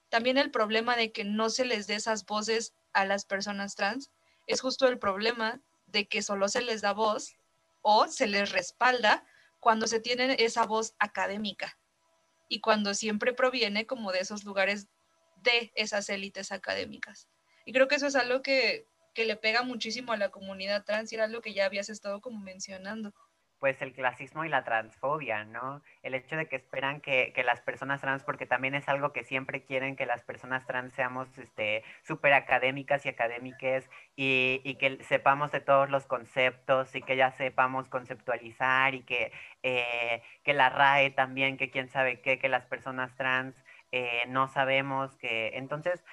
también 0.09 0.37
el 0.37 0.51
problema 0.51 0.95
de 0.95 1.11
que 1.11 1.23
no 1.23 1.49
se 1.49 1.65
les 1.65 1.87
dé 1.87 1.95
esas 1.95 2.25
voces 2.25 2.73
a 2.91 3.05
las 3.05 3.25
personas 3.25 3.75
trans, 3.75 4.11
es 4.47 4.59
justo 4.59 4.87
el 4.87 4.99
problema 4.99 5.61
de 5.87 6.07
que 6.07 6.21
solo 6.21 6.47
se 6.47 6.61
les 6.61 6.81
da 6.81 6.93
voz 6.93 7.35
o 7.83 8.07
se 8.07 8.25
les 8.25 8.51
respalda 8.51 9.23
cuando 9.59 9.85
se 9.87 9.99
tiene 9.99 10.35
esa 10.39 10.65
voz 10.65 10.95
académica 10.97 11.77
y 12.49 12.59
cuando 12.59 12.95
siempre 12.95 13.33
proviene 13.33 13.85
como 13.85 14.11
de 14.11 14.19
esos 14.19 14.43
lugares 14.43 14.87
de 15.43 15.71
esas 15.75 16.09
élites 16.09 16.51
académicas. 16.51 17.27
Y 17.65 17.73
creo 17.73 17.87
que 17.87 17.95
eso 17.95 18.07
es 18.07 18.15
algo 18.15 18.41
que, 18.41 18.87
le 19.15 19.35
pega 19.35 19.61
muchísimo 19.61 20.11
a 20.11 20.17
la 20.17 20.31
comunidad 20.31 20.85
trans 20.85 21.11
y 21.11 21.15
era 21.15 21.25
algo 21.25 21.41
que 21.41 21.53
ya 21.53 21.65
habías 21.65 21.89
estado 21.89 22.19
como 22.19 22.39
mencionando 22.39 23.13
pues 23.63 23.81
el 23.81 23.93
clasismo 23.93 24.43
y 24.43 24.49
la 24.49 24.65
transfobia, 24.65 25.45
¿no? 25.45 25.81
El 26.01 26.15
hecho 26.15 26.35
de 26.35 26.49
que 26.49 26.57
esperan 26.57 26.99
que, 26.99 27.31
las 27.45 27.61
personas 27.61 28.01
trans, 28.01 28.21
porque 28.25 28.45
también 28.45 28.75
es 28.75 28.89
algo 28.89 29.13
que 29.13 29.23
siempre 29.23 29.63
quieren 29.63 29.95
que 29.95 30.05
las 30.05 30.21
personas 30.21 30.67
trans 30.67 30.93
seamos 30.93 31.37
este, 31.37 31.81
súper 32.01 32.33
académicas 32.33 33.05
y 33.05 33.09
académicas 33.09 33.89
y, 34.17 34.59
y, 34.65 34.75
que 34.75 35.01
sepamos 35.05 35.53
de 35.53 35.61
todos 35.61 35.89
los 35.89 36.05
conceptos 36.07 36.93
y 36.93 37.01
que 37.03 37.15
ya 37.15 37.31
sepamos 37.31 37.87
conceptualizar 37.87 38.95
y 38.95 39.03
que, 39.03 39.31
eh, 39.63 40.21
que 40.43 40.53
la 40.53 40.69
RAE 40.69 41.11
también, 41.11 41.55
que 41.55 41.71
quién 41.71 41.87
sabe 41.87 42.19
qué, 42.19 42.39
que 42.39 42.49
las 42.49 42.65
personas 42.65 43.15
trans 43.15 43.55
eh, 43.93 44.25
no 44.27 44.49
sabemos 44.49 45.15
que... 45.15 45.51
Entonces, 45.55 46.03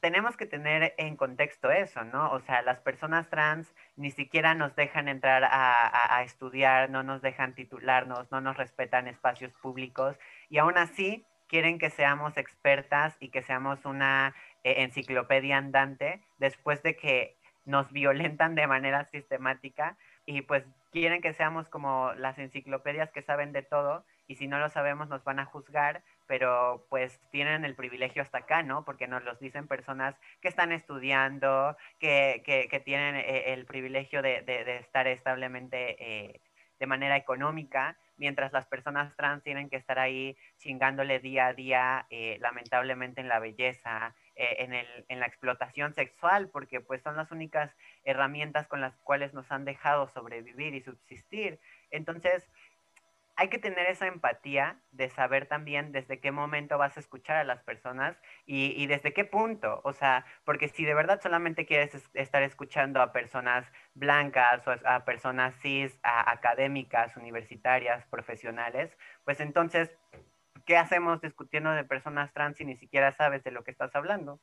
tenemos 0.00 0.36
que 0.36 0.46
tener 0.46 0.94
en 0.98 1.16
contexto 1.16 1.70
eso, 1.70 2.04
¿no? 2.04 2.30
O 2.32 2.40
sea, 2.40 2.62
las 2.62 2.80
personas 2.80 3.28
trans 3.28 3.72
ni 3.96 4.10
siquiera 4.10 4.54
nos 4.54 4.74
dejan 4.74 5.08
entrar 5.08 5.44
a, 5.44 6.22
estudiar, 6.24 6.90
no 6.90 7.02
nos 7.02 7.22
dejan 7.22 7.54
titularnos, 7.54 8.30
no 8.30 8.40
nos 8.40 8.56
respetan 8.56 9.08
espacios 9.08 9.52
públicos 9.54 10.18
y 10.48 10.58
aún 10.58 10.78
así 10.78 11.24
quieren 11.48 11.78
que 11.78 11.90
seamos 11.90 12.36
expertas 12.36 13.16
y 13.20 13.28
que 13.28 13.42
seamos 13.42 13.84
una 13.84 14.34
eh, 14.64 14.82
enciclopedia 14.82 15.56
andante 15.56 16.22
después 16.38 16.82
de 16.82 16.96
que 16.96 17.36
nos 17.64 17.90
violentan 17.92 18.54
de 18.54 18.66
manera 18.66 19.04
sistemática 19.04 19.96
y 20.26 20.42
pues 20.42 20.64
quieren 20.92 21.20
que 21.20 21.32
seamos 21.32 21.68
como 21.68 22.12
las 22.14 22.38
enciclopedias 22.38 23.10
que 23.12 23.22
saben 23.22 23.52
de 23.52 23.62
todo 23.62 24.04
y 24.30 24.36
si 24.36 24.46
no 24.46 24.58
lo 24.58 24.68
sabemos 24.68 25.08
nos 25.08 25.24
van 25.24 25.40
a 25.40 25.44
juzgar 25.44 26.02
pero 26.30 26.86
pues 26.88 27.20
tienen 27.32 27.64
el 27.64 27.74
privilegio 27.74 28.22
hasta 28.22 28.38
acá, 28.38 28.62
¿no? 28.62 28.84
Porque 28.84 29.08
nos 29.08 29.24
los 29.24 29.40
dicen 29.40 29.66
personas 29.66 30.14
que 30.40 30.46
están 30.46 30.70
estudiando, 30.70 31.76
que, 31.98 32.40
que, 32.44 32.80
tienen 32.84 33.16
eh, 33.16 33.52
el 33.52 33.66
privilegio 33.66 34.22
de, 34.22 34.42
de, 34.42 34.76
estar 34.76 35.08
establemente 35.08 35.96
eh, 35.98 36.40
de 36.78 36.86
manera 36.86 37.16
económica, 37.16 37.96
mientras 38.16 38.52
las 38.52 38.64
personas 38.66 39.12
trans 39.16 39.42
tienen 39.42 39.68
que 39.68 39.76
estar 39.76 39.98
ahí 39.98 40.36
chingándole 40.58 41.18
día 41.18 41.48
a 41.48 41.52
día, 41.52 42.06
eh, 42.10 42.38
lamentablemente 42.40 43.20
en 43.20 43.26
la 43.26 43.40
belleza, 43.40 44.14
en, 44.36 44.72
el, 44.72 44.86
en 45.08 45.18
la 45.18 45.26
explotación 45.26 45.94
sexual, 45.94 46.48
porque 46.48 46.80
pues 46.80 47.02
son 47.02 47.16
las 47.16 47.32
únicas 47.32 47.74
herramientas 48.04 48.68
con 48.68 48.80
las 48.80 48.96
cuales 48.98 49.34
nos 49.34 49.50
han 49.50 49.64
dejado 49.64 50.06
sobrevivir 50.06 50.76
y 50.76 50.80
subsistir. 50.80 51.58
Entonces, 51.90 52.48
hay 53.40 53.48
que 53.48 53.58
tener 53.58 53.86
esa 53.86 54.06
empatía 54.06 54.78
de 54.92 55.08
saber 55.08 55.46
también 55.46 55.92
desde 55.92 56.20
qué 56.20 56.30
momento 56.30 56.76
vas 56.76 56.98
a 56.98 57.00
escuchar 57.00 57.38
a 57.38 57.44
las 57.44 57.62
personas 57.62 58.14
y, 58.44 58.86
desde 58.86 59.14
qué 59.14 59.24
punto. 59.24 59.80
O 59.82 59.94
sea, 59.94 60.26
porque 60.44 60.68
si 60.68 60.84
de 60.84 60.92
verdad 60.92 61.22
solamente 61.22 61.64
quieres 61.64 62.06
estar 62.12 62.42
escuchando 62.42 63.00
a 63.00 63.14
personas 63.14 63.64
blancas 63.94 64.68
o 64.68 64.72
a 64.84 65.06
personas 65.06 65.54
cis, 65.62 65.98
a 66.02 66.30
académicas, 66.30 67.16
universitarias, 67.16 68.04
profesionales, 68.08 68.94
pues 69.24 69.40
entonces, 69.40 69.90
¿qué 70.66 70.76
hacemos 70.76 71.22
discutiendo 71.22 71.70
de 71.70 71.84
personas 71.84 72.34
trans 72.34 72.58
si 72.58 72.66
ni 72.66 72.76
siquiera 72.76 73.16
sabes 73.16 73.42
de 73.42 73.52
lo 73.52 73.64
que 73.64 73.70
estás 73.70 73.96
hablando? 73.96 74.38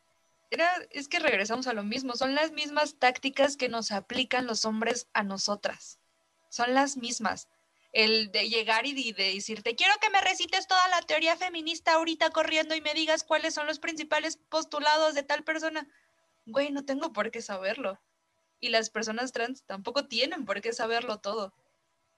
es 0.89 1.07
que 1.07 1.19
regresamos 1.19 1.67
a 1.67 1.73
lo 1.73 1.83
mismo, 1.83 2.13
son 2.13 2.33
las 2.33 2.51
mismas 2.51 2.97
tácticas 2.97 3.57
que 3.57 3.69
nos 3.69 3.91
aplican 3.91 4.47
los 4.47 4.65
hombres 4.65 5.07
a 5.13 5.21
nosotras. 5.21 5.99
Son 6.49 6.73
las 6.73 6.97
mismas 6.97 7.47
el 7.93 8.31
de 8.31 8.49
llegar 8.49 8.85
y 8.85 9.11
de, 9.11 9.33
decirte, 9.33 9.75
quiero 9.75 9.93
que 10.01 10.09
me 10.09 10.21
recites 10.21 10.67
toda 10.67 10.87
la 10.89 11.01
teoría 11.01 11.37
feminista 11.37 11.93
ahorita 11.93 12.29
corriendo 12.29 12.75
y 12.75 12.81
me 12.81 12.93
digas 12.93 13.23
cuáles 13.23 13.53
son 13.53 13.67
los 13.67 13.79
principales 13.79 14.37
postulados 14.49 15.13
de 15.13 15.23
tal 15.23 15.43
persona. 15.43 15.87
Güey, 16.45 16.71
no 16.71 16.85
tengo 16.85 17.13
por 17.13 17.31
qué 17.31 17.41
saberlo. 17.41 17.99
Y 18.59 18.69
las 18.69 18.89
personas 18.89 19.31
trans 19.31 19.63
tampoco 19.63 20.07
tienen 20.07 20.45
por 20.45 20.61
qué 20.61 20.73
saberlo 20.73 21.19
todo. 21.19 21.53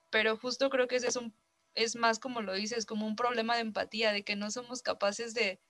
Pero 0.10 0.38
justo 0.38 0.70
creo 0.70 0.88
que 0.88 0.96
ese 0.96 1.08
es 1.08 1.16
un 1.16 1.34
es 1.76 1.96
más 1.96 2.20
como 2.20 2.42
lo 2.42 2.54
dices, 2.54 2.86
como 2.86 3.08
un 3.08 3.16
problema 3.16 3.56
de 3.56 3.62
empatía, 3.62 4.12
de 4.12 4.24
que 4.24 4.36
no 4.36 4.52
somos 4.52 4.82
capaces 4.82 5.34
de, 5.34 5.62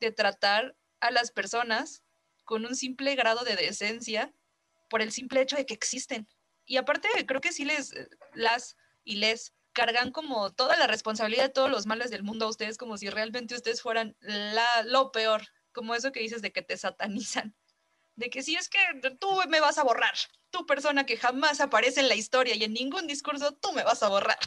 de 0.00 0.10
tratar 0.12 0.76
a 1.00 1.10
las 1.10 1.30
personas 1.30 2.02
con 2.44 2.64
un 2.64 2.76
simple 2.76 3.14
grado 3.14 3.44
de 3.44 3.56
decencia 3.56 4.32
por 4.88 5.02
el 5.02 5.12
simple 5.12 5.40
hecho 5.40 5.56
de 5.56 5.66
que 5.66 5.74
existen. 5.74 6.28
Y 6.66 6.76
aparte, 6.76 7.08
creo 7.26 7.40
que 7.40 7.52
sí 7.52 7.64
les, 7.64 7.92
las 8.32 8.76
y 9.04 9.16
les 9.16 9.54
cargan 9.72 10.10
como 10.12 10.52
toda 10.52 10.76
la 10.76 10.86
responsabilidad 10.86 11.44
de 11.44 11.48
todos 11.50 11.70
los 11.70 11.86
males 11.86 12.10
del 12.10 12.22
mundo 12.22 12.46
a 12.46 12.48
ustedes, 12.48 12.78
como 12.78 12.96
si 12.96 13.10
realmente 13.10 13.54
ustedes 13.54 13.82
fueran 13.82 14.16
la, 14.20 14.82
lo 14.84 15.12
peor, 15.12 15.42
como 15.72 15.94
eso 15.94 16.12
que 16.12 16.20
dices 16.20 16.42
de 16.42 16.52
que 16.52 16.62
te 16.62 16.76
satanizan, 16.76 17.54
de 18.16 18.30
que 18.30 18.42
si 18.42 18.56
es 18.56 18.68
que 18.68 18.78
tú 19.18 19.28
me 19.48 19.60
vas 19.60 19.78
a 19.78 19.84
borrar, 19.84 20.14
tu 20.50 20.64
persona 20.66 21.04
que 21.04 21.16
jamás 21.16 21.60
aparece 21.60 22.00
en 22.00 22.08
la 22.08 22.14
historia 22.14 22.54
y 22.54 22.64
en 22.64 22.72
ningún 22.72 23.06
discurso, 23.06 23.52
tú 23.52 23.72
me 23.72 23.82
vas 23.82 24.02
a 24.02 24.08
borrar. 24.08 24.38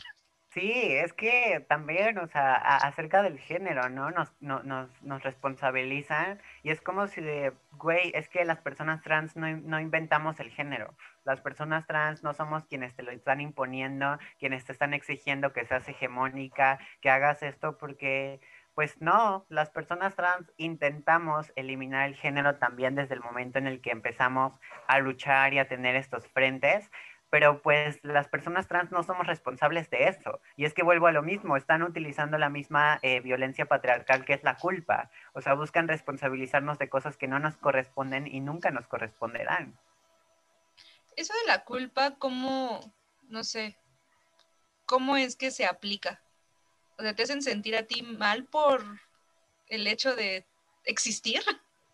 Sí, 0.58 0.72
es 0.74 1.14
que 1.14 1.64
también, 1.70 2.18
o 2.18 2.26
sea, 2.26 2.56
acerca 2.56 3.22
del 3.22 3.38
género, 3.38 3.90
¿no? 3.90 4.10
Nos, 4.10 4.34
nos, 4.42 4.90
nos 5.04 5.22
responsabilizan 5.22 6.42
y 6.64 6.72
es 6.72 6.82
como 6.82 7.06
si 7.06 7.22
de, 7.22 7.54
güey, 7.74 8.12
es 8.16 8.28
que 8.28 8.44
las 8.44 8.60
personas 8.62 9.04
trans 9.04 9.36
no, 9.36 9.46
no, 9.56 9.80
inventamos 9.80 10.40
el 10.40 10.50
género. 10.50 10.96
Las 11.26 11.42
personas 11.42 11.86
trans 11.86 12.24
no 12.24 12.34
somos 12.34 12.66
quienes 12.66 12.96
te 12.96 13.04
lo 13.04 13.12
están 13.12 13.40
imponiendo, 13.40 14.18
quienes 14.40 14.66
te 14.66 14.72
están 14.72 14.96
exigiendo 14.96 15.54
que 15.54 15.64
seas 15.66 15.88
hegemónica, 15.88 16.80
que 17.02 17.12
hagas 17.12 17.44
esto, 17.44 17.78
porque, 17.78 18.40
pues 18.74 19.00
no, 19.00 19.46
las 19.50 19.70
personas 19.70 20.16
trans 20.16 20.52
intentamos 20.58 21.54
eliminar 21.56 22.08
el 22.10 22.16
género 22.16 22.56
también 22.56 22.96
desde 22.96 23.14
el 23.14 23.22
momento 23.22 23.60
en 23.60 23.68
el 23.68 23.80
que 23.80 23.92
empezamos 23.92 24.60
a 24.88 24.98
luchar 24.98 25.54
y 25.54 25.60
a 25.60 25.68
tener 25.68 25.96
estos 25.96 26.28
frentes 26.30 26.90
pero 27.30 27.62
pues 27.62 28.00
las 28.04 28.28
personas 28.28 28.68
trans 28.68 28.92
no 28.92 29.04
somos 29.04 29.28
responsables 29.28 29.90
de 29.90 30.08
eso. 30.08 30.40
Y 30.56 30.66
es 30.66 30.74
que 30.74 30.84
vuelvo 30.84 31.08
a 31.08 31.12
lo 31.12 31.24
mismo, 31.24 31.58
están 31.58 31.84
utilizando 31.84 32.38
la 32.38 32.50
misma 32.50 33.00
eh, 33.02 33.20
violencia 33.20 33.66
patriarcal 33.66 34.26
que 34.26 34.34
es 34.34 34.44
la 34.44 34.56
culpa. 34.56 35.12
O 35.34 35.42
sea, 35.42 35.54
buscan 35.54 35.88
responsabilizarnos 35.88 36.80
de 36.80 36.90
cosas 36.90 37.18
que 37.18 37.28
no 37.28 37.40
nos 37.40 37.58
corresponden 37.58 38.28
y 38.28 38.40
nunca 38.40 38.72
nos 38.72 38.88
corresponderán. 38.88 39.78
Eso 41.16 41.34
de 41.42 41.48
la 41.48 41.64
culpa, 41.64 42.16
¿cómo, 42.18 42.80
no 43.24 43.44
sé, 43.44 43.78
cómo 44.86 45.18
es 45.18 45.36
que 45.36 45.52
se 45.52 45.66
aplica? 45.66 46.22
O 46.98 47.02
sea, 47.02 47.16
¿te 47.16 47.24
hacen 47.24 47.42
sentir 47.42 47.76
a 47.76 47.84
ti 47.84 48.04
mal 48.04 48.46
por 48.46 48.84
el 49.68 49.86
hecho 49.88 50.16
de 50.16 50.46
existir? 50.86 51.42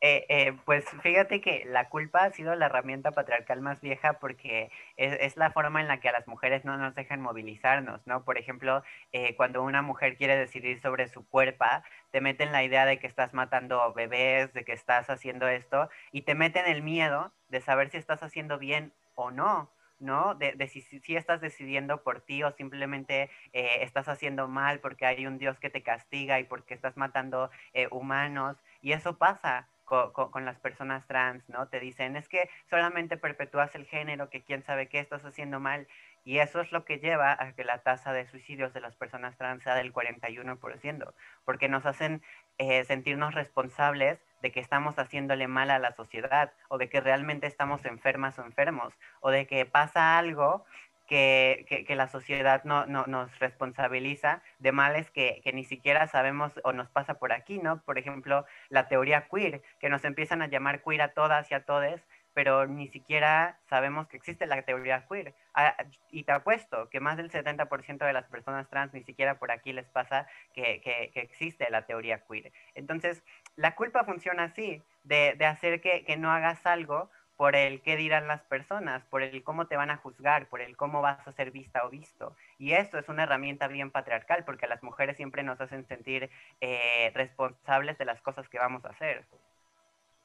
Eh, 0.06 0.26
eh, 0.28 0.58
pues 0.66 0.84
fíjate 1.02 1.40
que 1.40 1.64
la 1.66 1.88
culpa 1.88 2.26
ha 2.26 2.32
sido 2.32 2.54
la 2.56 2.66
herramienta 2.66 3.12
patriarcal 3.12 3.62
más 3.62 3.80
vieja 3.80 4.20
porque 4.20 4.70
es, 4.98 5.38
la 5.38 5.52
forma 5.52 5.80
en 5.80 5.88
la 5.88 6.02
que 6.02 6.10
a 6.10 6.12
las 6.12 6.28
mujeres 6.28 6.66
no 6.66 6.76
nos 6.76 6.94
dejan 6.94 7.22
movilizarnos, 7.22 8.06
¿no? 8.06 8.26
Por 8.26 8.38
ejemplo, 8.38 8.84
eh, 9.14 9.34
cuando 9.38 9.64
una 9.64 9.82
mujer 9.82 10.18
quiere 10.18 10.36
decidir 10.36 10.82
sobre 10.82 11.08
su 11.08 11.26
cuerpo, 11.26 11.64
te 12.12 12.20
meten 12.20 12.52
la 12.52 12.66
idea 12.66 12.86
de 12.86 13.00
que 13.00 13.08
estás 13.08 13.34
matando 13.34 13.94
bebés, 13.94 14.52
de 14.54 14.66
que 14.66 14.74
estás 14.74 15.10
haciendo 15.10 15.48
esto, 15.48 15.90
y 16.12 16.24
te 16.24 16.36
meten 16.36 16.66
el 16.66 16.84
miedo 16.84 17.32
de 17.48 17.62
saber 17.62 17.90
si 17.90 17.96
estás 17.96 18.24
haciendo 18.24 18.60
bien 18.60 18.92
o 19.16 19.32
no. 19.32 19.70
¿no? 20.00 20.36
De, 20.36 20.68
si, 20.68 20.82
si, 20.82 21.16
estás 21.16 21.40
decidiendo 21.40 22.04
por 22.04 22.20
ti 22.20 22.44
o 22.44 22.52
simplemente 22.52 23.30
estás 23.54 24.10
haciendo 24.10 24.50
mal 24.50 24.82
porque 24.82 25.06
hay 25.06 25.26
un 25.26 25.38
Dios 25.38 25.60
que 25.60 25.70
te 25.70 25.82
castiga 25.82 26.42
y 26.42 26.44
porque 26.44 26.74
estás 26.74 26.98
matando 26.98 27.50
humanos. 27.90 28.58
Y 28.82 28.92
eso 28.92 29.18
pasa 29.18 29.70
con, 30.14 30.46
las 30.46 30.60
personas 30.60 31.06
trans, 31.08 31.48
¿no? 31.50 31.68
Te 31.68 31.80
dicen, 31.80 32.16
es 32.16 32.28
que 32.28 32.50
solamente 32.70 33.18
perpetúas 33.18 33.74
el 33.76 33.86
género, 33.86 34.30
que 34.30 34.44
quién 34.44 34.64
sabe 34.64 34.88
qué 34.88 35.00
estás 35.00 35.24
haciendo 35.26 35.60
mal. 35.60 35.88
Y 36.26 36.40
eso 36.40 36.62
es 36.62 36.72
lo 36.72 36.86
que 36.86 37.00
lleva 37.00 37.36
a 37.38 37.54
que 37.54 37.66
la 37.66 37.80
tasa 37.80 38.14
de 38.14 38.26
suicidios 38.26 38.74
de 38.74 38.80
las 38.80 38.96
personas 38.96 39.38
trans 39.38 39.64
sea 39.64 39.76
del 39.76 39.94
41%, 39.94 41.14
porque 41.44 41.68
nos 41.68 41.86
hacen 41.86 42.22
eh, 42.58 42.86
sentirnos 42.86 43.34
responsables 43.36 44.20
de 44.42 44.52
que 44.52 44.62
estamos 44.62 44.98
haciéndole 45.00 45.48
mal 45.48 45.70
a 45.70 45.80
la 45.80 45.92
sociedad, 45.92 46.54
o 46.70 46.78
de 46.78 46.90
que 46.90 47.02
realmente 47.02 47.48
estamos 47.48 47.86
enfermas 47.86 48.40
o 48.40 48.46
enfermos, 48.46 48.94
o 49.20 49.32
de 49.32 49.48
que 49.48 49.66
pasa 49.66 50.18
algo 50.18 50.66
que, 51.08 51.86
la 51.90 52.08
sociedad 52.08 52.64
no, 52.64 52.86
no, 52.86 53.06
nos 53.06 53.38
responsabiliza 53.40 54.42
de 54.60 54.72
males 54.72 55.10
que, 55.12 55.42
ni 55.54 55.64
siquiera 55.64 56.08
sabemos 56.08 56.54
o 56.64 56.74
nos 56.74 56.90
pasa 56.90 57.16
por 57.16 57.34
aquí, 57.34 57.60
¿no? 57.60 57.82
Por 57.82 57.98
ejemplo, 57.98 58.46
la 58.70 58.88
teoría 58.88 59.28
queer, 59.28 59.62
que 59.80 59.90
nos 59.90 60.06
empiezan 60.06 60.42
a 60.42 60.48
llamar 60.48 60.82
queer 60.82 61.02
a 61.02 61.14
todas 61.14 61.50
y 61.52 61.54
a 61.54 61.66
todes, 61.66 62.02
pero 62.34 62.66
ni 62.66 62.88
siquiera 62.88 63.60
sabemos 63.70 64.08
que 64.08 64.18
existe 64.18 64.48
la 64.48 64.62
teoría 64.64 65.06
queer. 65.08 65.36
Ah, 65.54 65.76
y 66.10 66.24
te 66.24 66.32
apuesto 66.32 66.90
que 66.90 67.00
más 67.00 67.18
del 67.18 67.30
70% 67.30 68.06
de 68.06 68.14
las 68.14 68.26
personas 68.26 68.68
trans 68.70 68.92
ni 68.94 69.04
siquiera 69.04 69.38
por 69.38 69.52
aquí 69.52 69.72
les 69.72 69.88
pasa 69.88 70.26
que, 70.54 70.82
existe 71.14 71.70
la 71.70 71.86
teoría 71.86 72.24
queer. 72.26 72.52
Entonces, 72.74 73.24
la 73.56 73.76
culpa 73.76 74.04
funciona 74.04 74.46
así, 74.46 74.82
de, 75.04 75.38
hacer 75.46 75.82
que 75.82 76.16
no 76.18 76.32
hagas 76.32 76.66
algo 76.66 77.12
por 77.38 77.56
el 77.56 77.82
qué 77.82 77.98
dirán 77.98 78.28
las 78.28 78.42
personas, 78.44 79.04
por 79.06 79.24
el 79.24 79.44
cómo 79.44 79.68
te 79.68 79.76
van 79.76 79.90
a 79.90 79.98
juzgar, 79.98 80.48
por 80.48 80.62
el 80.62 80.78
cómo 80.78 81.02
vas 81.02 81.28
a 81.28 81.34
ser 81.34 81.52
vista 81.52 81.86
o 81.86 81.90
visto. 81.90 82.36
Y 82.58 82.74
esto 82.74 83.00
es 83.00 83.10
una 83.10 83.24
herramienta 83.24 83.68
bien 83.68 83.92
patriarcal 83.92 84.46
porque 84.46 84.68
las 84.68 84.84
mujeres 84.84 85.18
siempre 85.18 85.44
nos 85.44 85.60
hacen 85.60 85.88
sentir 85.88 86.30
eh, 86.62 87.12
responsables 87.14 87.98
de 87.98 88.06
las 88.06 88.22
cosas 88.22 88.48
que 88.50 88.60
vamos 88.60 88.86
a 88.86 88.90
hacer. 88.90 89.26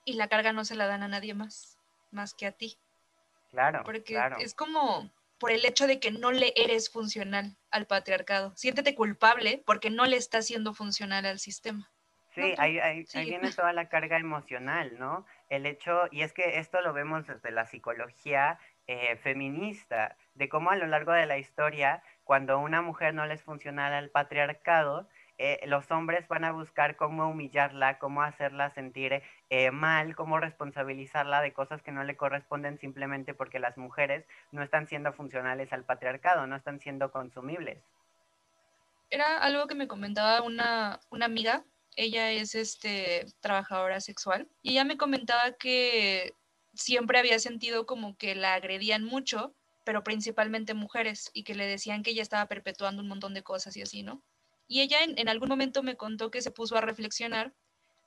Y 0.04 0.14
la 0.14 0.28
carga 0.28 0.52
no 0.52 0.64
se 0.64 0.74
la 0.74 0.86
dan 0.86 1.02
a 1.02 1.08
nadie 1.08 1.34
más, 1.34 1.78
más 2.10 2.34
que 2.34 2.46
a 2.46 2.52
ti. 2.52 2.78
Claro. 3.50 3.82
Porque 3.84 4.20
es 4.40 4.54
como 4.54 5.10
por 5.38 5.52
el 5.52 5.64
hecho 5.64 5.86
de 5.86 6.00
que 6.00 6.10
no 6.10 6.32
le 6.32 6.52
eres 6.56 6.90
funcional 6.90 7.56
al 7.70 7.86
patriarcado. 7.86 8.52
Siéntete 8.56 8.94
culpable 8.94 9.62
porque 9.64 9.90
no 9.90 10.04
le 10.04 10.16
estás 10.16 10.46
siendo 10.46 10.74
funcional 10.74 11.24
al 11.24 11.38
sistema. 11.38 11.90
Sí, 12.42 12.54
ahí, 12.58 12.78
ahí, 12.78 13.04
viene 13.24 13.52
toda 13.52 13.72
la 13.72 13.88
carga 13.88 14.18
emocional, 14.18 14.98
¿no? 14.98 15.26
El 15.48 15.66
hecho, 15.66 16.08
y 16.10 16.22
es 16.22 16.32
que 16.32 16.58
esto 16.58 16.80
lo 16.80 16.92
vemos 16.92 17.26
desde 17.26 17.50
la 17.50 17.66
psicología 17.66 18.58
eh, 18.86 19.16
feminista, 19.16 20.16
de 20.34 20.48
cómo 20.48 20.70
a 20.70 20.76
lo 20.76 20.86
largo 20.86 21.12
de 21.12 21.26
la 21.26 21.38
historia, 21.38 22.02
cuando 22.24 22.58
una 22.58 22.80
mujer 22.82 23.14
no 23.14 23.26
les 23.26 23.42
funciona 23.42 23.96
al 23.96 24.10
patriarcado, 24.10 25.08
eh, 25.38 25.60
los 25.66 25.88
hombres 25.92 26.26
van 26.26 26.44
a 26.44 26.50
buscar 26.50 26.96
cómo 26.96 27.28
humillarla, 27.28 27.98
cómo 27.98 28.22
hacerla 28.22 28.70
sentir 28.70 29.22
eh, 29.50 29.70
mal, 29.70 30.16
cómo 30.16 30.40
responsabilizarla 30.40 31.40
de 31.42 31.52
cosas 31.52 31.80
que 31.80 31.92
no 31.92 32.02
le 32.02 32.16
corresponden 32.16 32.78
simplemente 32.78 33.34
porque 33.34 33.60
las 33.60 33.78
mujeres 33.78 34.26
no 34.50 34.64
están 34.64 34.88
siendo 34.88 35.12
funcionales 35.12 35.72
al 35.72 35.84
patriarcado, 35.84 36.48
no 36.48 36.56
están 36.56 36.80
siendo 36.80 37.12
consumibles. 37.12 37.78
Era 39.10 39.38
algo 39.38 39.68
que 39.68 39.76
me 39.76 39.86
comentaba 39.86 40.42
una, 40.42 40.98
una 41.10 41.26
amiga 41.26 41.62
ella 41.98 42.30
es 42.30 42.54
este, 42.54 43.26
trabajadora 43.40 44.00
sexual 44.00 44.48
y 44.62 44.70
ella 44.70 44.84
me 44.84 44.96
comentaba 44.96 45.52
que 45.52 46.32
siempre 46.72 47.18
había 47.18 47.40
sentido 47.40 47.86
como 47.86 48.16
que 48.16 48.36
la 48.36 48.54
agredían 48.54 49.04
mucho, 49.04 49.52
pero 49.84 50.04
principalmente 50.04 50.74
mujeres, 50.74 51.28
y 51.32 51.42
que 51.42 51.56
le 51.56 51.66
decían 51.66 52.04
que 52.04 52.12
ella 52.12 52.22
estaba 52.22 52.46
perpetuando 52.46 53.02
un 53.02 53.08
montón 53.08 53.34
de 53.34 53.42
cosas 53.42 53.76
y 53.76 53.82
así, 53.82 54.04
¿no? 54.04 54.22
Y 54.68 54.80
ella 54.82 54.98
en, 55.02 55.28
algún 55.28 55.48
momento 55.48 55.82
me 55.82 55.96
contó 55.96 56.30
que 56.30 56.40
se 56.40 56.52
puso 56.52 56.76
a 56.76 56.80
reflexionar 56.80 57.52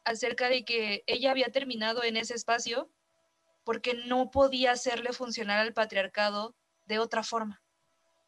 acerca 0.06 0.48
de 0.48 0.64
que 0.64 1.04
ella 1.06 1.32
había 1.32 1.52
terminado 1.52 2.04
en 2.04 2.16
ese 2.16 2.34
espacio 2.34 2.90
porque 3.66 3.94
no 3.94 4.32
podía 4.32 4.72
hacerle 4.72 5.12
funcionar 5.12 5.60
al 5.60 5.74
patriarcado 5.74 6.56
de 6.86 7.00
otra 7.00 7.24
forma. 7.24 7.62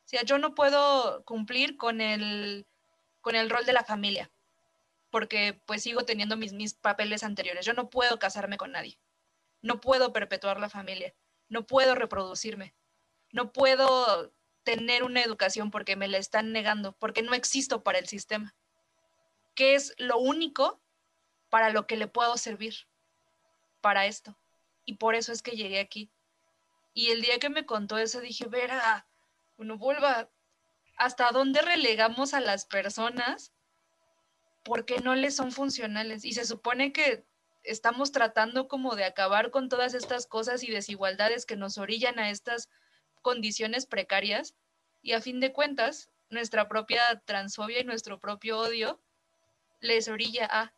O 0.03 0.07
sea, 0.07 0.24
yo 0.24 0.38
no 0.39 0.55
puedo 0.55 1.24
cumplir 1.24 1.78
con 1.78 2.01
el, 2.01 2.66
con 3.22 3.36
el 3.36 3.49
rol 3.49 3.66
de 3.66 3.74
la 3.74 3.86
familia 3.86 4.30
porque 5.14 5.61
pues 5.68 5.84
sigo 5.84 6.05
teniendo 6.05 6.38
mis, 6.38 6.53
mis 6.53 6.74
papeles 6.74 7.22
anteriores. 7.22 7.68
Yo 7.68 7.74
no 7.74 7.91
puedo 7.91 8.18
casarme 8.18 8.57
con 8.57 8.72
nadie, 8.72 8.97
no 9.61 9.80
puedo 9.80 10.11
perpetuar 10.11 10.59
la 10.59 10.72
familia, 10.72 11.14
no 11.49 11.68
puedo 11.68 11.93
reproducirme, 11.93 12.74
no 13.32 13.53
puedo 13.53 14.34
tener 14.64 15.03
una 15.03 15.22
educación 15.22 15.70
porque 15.70 15.95
me 15.95 16.07
la 16.07 16.18
están 16.18 16.51
negando, 16.51 16.93
porque 16.93 17.22
no 17.22 17.36
existo 17.36 17.84
para 17.84 17.99
el 17.99 18.07
sistema. 18.07 18.55
¿Qué 19.53 19.76
es 19.76 19.93
lo 19.99 20.18
único 20.18 20.82
para 21.51 21.70
lo 21.70 21.86
que 21.86 21.95
le 21.95 22.07
puedo 22.07 22.36
servir? 22.38 22.88
Para 23.82 24.07
esto. 24.07 24.36
Y 24.84 24.95
por 24.95 25.14
eso 25.14 25.32
es 25.32 25.43
que 25.43 25.51
llegué 25.51 25.80
aquí. 25.80 26.09
Y 26.95 27.11
el 27.11 27.22
día 27.22 27.38
que 27.38 27.51
me 27.51 27.68
contó 27.68 27.99
eso 27.99 28.20
dije, 28.20 28.47
verá, 28.47 29.05
uno 29.57 29.78
vuelva, 29.78 30.32
¿hasta 30.97 31.30
dónde 31.32 31.61
relegamos 31.61 32.34
a 32.34 32.39
las 32.39 32.66
personas 32.66 33.52
porque 34.64 34.99
no 34.99 35.16
les 35.16 35.36
son 35.36 35.51
funcionales. 35.51 36.26
Y 36.26 36.34
se 36.34 36.45
supone 36.45 36.91
que 36.93 37.26
estamos 37.64 38.11
tratando 38.11 38.68
como 38.68 38.95
de 38.95 39.05
acabar 39.05 39.51
con 39.51 39.70
todas 39.70 39.93
estas 39.93 40.28
cosas 40.28 40.64
y 40.64 40.72
desigualdades 40.72 41.45
que 41.45 41.55
nos 41.55 41.78
orillan 41.78 42.20
a 42.20 42.30
estas 42.30 42.70
condiciones 43.22 43.86
precarias. 43.86 44.55
Y 45.01 45.14
a 45.14 45.22
fin 45.22 45.39
de 45.39 45.51
cuentas, 45.51 46.09
nuestra 46.30 46.68
propia 46.68 47.22
transfobia 47.26 47.82
y 47.82 47.84
nuestro 47.84 48.20
propio 48.20 48.59
odio 48.59 48.99
les 49.80 50.07
orilla 50.07 50.47
a 50.49 50.74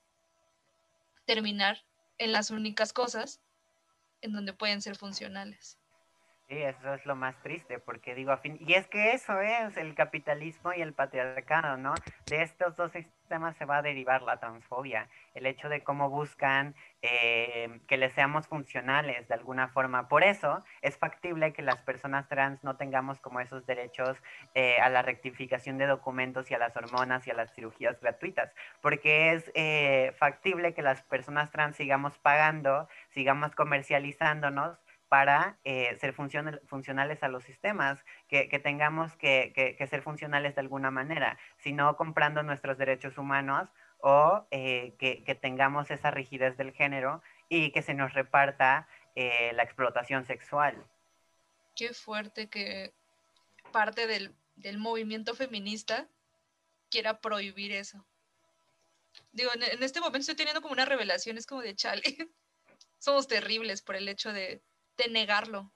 terminar 1.25 1.83
en 2.17 2.31
las 2.31 2.51
únicas 2.51 2.93
cosas 2.93 3.41
en 4.21 4.33
donde 4.33 4.53
pueden 4.53 4.81
ser 4.81 4.95
funcionales. 4.95 5.77
Sí, 6.47 6.57
eso 6.57 6.93
es 6.93 7.03
lo 7.05 7.15
más 7.15 7.41
triste, 7.41 7.79
porque 7.79 8.13
digo, 8.13 8.31
a 8.31 8.37
fin, 8.37 8.57
y 8.61 8.73
es 8.73 8.87
que 8.87 9.13
eso 9.13 9.41
es 9.41 9.77
el 9.77 9.95
capitalismo 9.95 10.73
y 10.73 10.81
el 10.81 10.93
patriarcado, 10.93 11.77
¿no? 11.77 11.95
De 12.27 12.43
estos 12.43 12.75
dos 12.75 12.91
temas 13.25 13.55
se 13.57 13.65
va 13.65 13.77
a 13.77 13.81
derivar 13.81 14.21
la 14.21 14.37
transfobia, 14.37 15.07
el 15.33 15.45
hecho 15.45 15.69
de 15.69 15.83
cómo 15.83 16.09
buscan 16.09 16.75
eh, 17.01 17.79
que 17.87 17.97
les 17.97 18.13
seamos 18.13 18.47
funcionales 18.47 19.27
de 19.27 19.33
alguna 19.33 19.67
forma. 19.67 20.07
Por 20.07 20.23
eso 20.23 20.63
es 20.81 20.97
factible 20.97 21.53
que 21.53 21.61
las 21.61 21.77
personas 21.77 22.27
trans 22.27 22.63
no 22.63 22.77
tengamos 22.77 23.19
como 23.19 23.39
esos 23.39 23.65
derechos 23.65 24.17
eh, 24.53 24.77
a 24.81 24.89
la 24.89 25.01
rectificación 25.01 25.77
de 25.77 25.87
documentos 25.87 26.49
y 26.51 26.53
a 26.53 26.59
las 26.59 26.75
hormonas 26.75 27.27
y 27.27 27.31
a 27.31 27.35
las 27.35 27.53
cirugías 27.53 27.99
gratuitas, 27.99 28.53
porque 28.81 29.33
es 29.33 29.51
eh, 29.55 30.13
factible 30.17 30.73
que 30.73 30.81
las 30.81 31.01
personas 31.03 31.51
trans 31.51 31.75
sigamos 31.75 32.17
pagando, 32.17 32.87
sigamos 33.09 33.55
comercializándonos 33.55 34.77
para 35.09 35.57
eh, 35.63 35.95
ser 35.99 36.13
funcionales 36.13 37.21
a 37.23 37.27
los 37.27 37.43
sistemas, 37.43 37.99
que, 38.27 38.47
tengamos 38.59 39.15
que, 39.15 39.75
ser 39.89 40.01
funcionales 40.01 40.55
de 40.55 40.61
alguna 40.61 40.91
manera, 40.91 41.37
sino 41.57 41.95
comprando 41.95 42.43
nuestros 42.43 42.77
derechos 42.77 43.17
humanos 43.17 43.69
o 43.99 44.45
eh, 44.51 44.95
que, 44.97 45.35
tengamos 45.35 45.91
esa 45.91 46.11
rigidez 46.11 46.57
del 46.57 46.71
género 46.71 47.21
y 47.49 47.71
que 47.71 47.81
se 47.81 47.93
nos 47.93 48.13
reparta 48.13 48.87
eh, 49.15 49.51
la 49.53 49.63
explotación 49.63 50.25
sexual. 50.25 50.85
Qué 51.75 51.93
fuerte 51.93 52.49
que 52.49 52.93
parte 53.71 54.07
del, 54.07 54.33
movimiento 54.77 55.35
feminista 55.35 56.07
quiera 56.89 57.19
prohibir 57.19 57.71
eso. 57.71 58.05
Digo, 59.31 59.51
en, 59.53 59.63
en 59.63 59.83
este 59.83 59.99
momento 59.99 60.19
estoy 60.19 60.35
teniendo 60.35 60.61
como 60.61 60.73
una 60.73 60.85
revelación, 60.85 61.37
es 61.37 61.45
como 61.45 61.61
de 61.61 61.75
chale. 61.75 62.01
Somos 62.97 63.27
terribles 63.27 63.81
por 63.81 63.95
el 63.95 64.07
hecho 64.07 64.33
de, 64.33 64.63
de 64.97 65.09
negarlo 65.09 65.71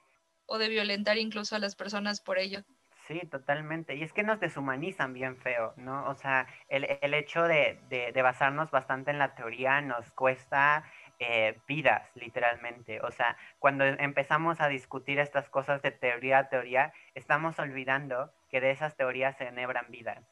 o 0.45 0.57
de 0.57 0.69
violentar 0.69 1.17
incluso 1.17 1.55
a 1.55 1.59
las 1.59 1.75
personas 1.75 2.21
por 2.21 2.39
ello. 2.39 2.63
Sí, 3.07 3.19
totalmente. 3.31 3.95
Y 3.95 4.03
es 4.03 4.13
que 4.13 4.21
nos 4.21 4.39
deshumanizan 4.39 5.13
bien 5.13 5.35
feo, 5.37 5.73
¿no? 5.77 6.07
O 6.09 6.13
sea, 6.13 6.45
el, 6.67 6.85
el 7.01 7.15
hecho 7.15 7.43
de, 7.43 7.79
de, 7.89 8.21
basarnos 8.21 8.69
bastante 8.69 9.09
en 9.09 9.17
la 9.17 9.33
teoría 9.33 9.81
nos 9.81 10.11
cuesta 10.11 10.83
eh, 11.17 11.59
vidas, 11.67 12.07
literalmente. 12.13 13.01
O 13.01 13.09
sea, 13.09 13.35
cuando 13.57 13.83
empezamos 13.83 14.61
a 14.61 14.67
discutir 14.67 15.17
estas 15.17 15.49
cosas 15.49 15.81
de 15.81 15.89
teoría 15.89 16.37
a 16.37 16.49
teoría, 16.49 16.93
estamos 17.15 17.57
olvidando 17.57 18.31
que 18.47 18.61
de 18.61 18.69
esas 18.69 18.95
teorías 18.95 19.35
se 19.37 19.47
enhebran 19.47 19.87
vidas 19.89 20.23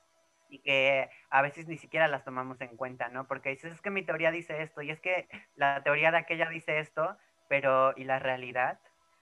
y 0.49 0.59
que 0.59 1.09
a 1.29 1.41
veces 1.41 1.67
ni 1.67 1.77
siquiera 1.77 2.07
las 2.07 2.23
tomamos 2.23 2.61
en 2.61 2.77
cuenta, 2.77 3.09
¿no? 3.09 3.27
Porque 3.27 3.49
dices, 3.49 3.73
es 3.73 3.81
que 3.81 3.89
mi 3.89 4.03
teoría 4.03 4.31
dice 4.31 4.61
esto 4.61 4.83
y 4.83 4.91
es 4.91 4.99
que 5.01 5.27
la 5.55 5.81
teoría 5.83 6.11
de 6.11 6.17
aquella 6.17 6.47
dice 6.49 6.79
esto, 6.79 7.17
pero 7.47 7.93
¿y 7.95 8.03
la 8.03 8.19
realidad? 8.19 8.79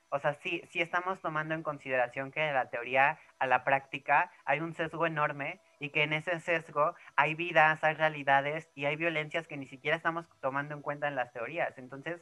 O 0.09 0.19
sea, 0.19 0.33
sí, 0.35 0.61
sí 0.69 0.81
estamos 0.81 1.19
tomando 1.21 1.55
en 1.55 1.63
consideración 1.63 2.31
que 2.31 2.39
de 2.39 2.53
la 2.53 2.69
teoría 2.69 3.19
a 3.39 3.47
la 3.47 3.63
práctica 3.63 4.31
hay 4.45 4.59
un 4.59 4.73
sesgo 4.73 5.05
enorme 5.05 5.59
y 5.79 5.89
que 5.89 6.03
en 6.03 6.13
ese 6.13 6.39
sesgo 6.39 6.95
hay 7.15 7.35
vidas, 7.35 7.83
hay 7.83 7.95
realidades 7.95 8.69
y 8.75 8.85
hay 8.85 8.95
violencias 8.95 9.47
que 9.47 9.57
ni 9.57 9.67
siquiera 9.67 9.97
estamos 9.97 10.25
tomando 10.41 10.73
en 10.73 10.81
cuenta 10.81 11.07
en 11.07 11.15
las 11.15 11.33
teorías. 11.33 11.77
Entonces, 11.77 12.21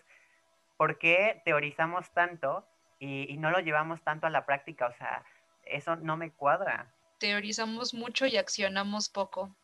¿por 0.78 0.98
qué 0.98 1.42
teorizamos 1.46 2.12
tanto 2.14 2.66
y, 3.00 3.32
y 3.32 3.38
no 3.38 3.52
lo 3.52 3.60
llevamos 3.60 4.02
tanto 4.02 4.28
a 4.28 4.32
la 4.32 4.46
práctica? 4.46 4.88
O 4.88 4.94
sea, 4.94 5.24
eso 5.66 5.96
no 5.96 6.18
me 6.18 6.32
cuadra. 6.32 6.92
Teorizamos 7.20 7.94
mucho 7.94 8.26
y 8.26 8.38
accionamos 8.38 9.10
poco. 9.10 9.56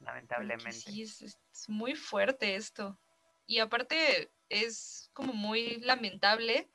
Lamentablemente. 0.00 0.72
Sí, 0.72 1.02
es 1.02 1.68
muy 1.68 1.94
fuerte 1.94 2.56
esto. 2.56 2.98
Y 3.46 3.58
aparte 3.60 4.30
es 4.48 5.10
como 5.12 5.32
muy 5.32 5.76
lamentable 5.80 6.70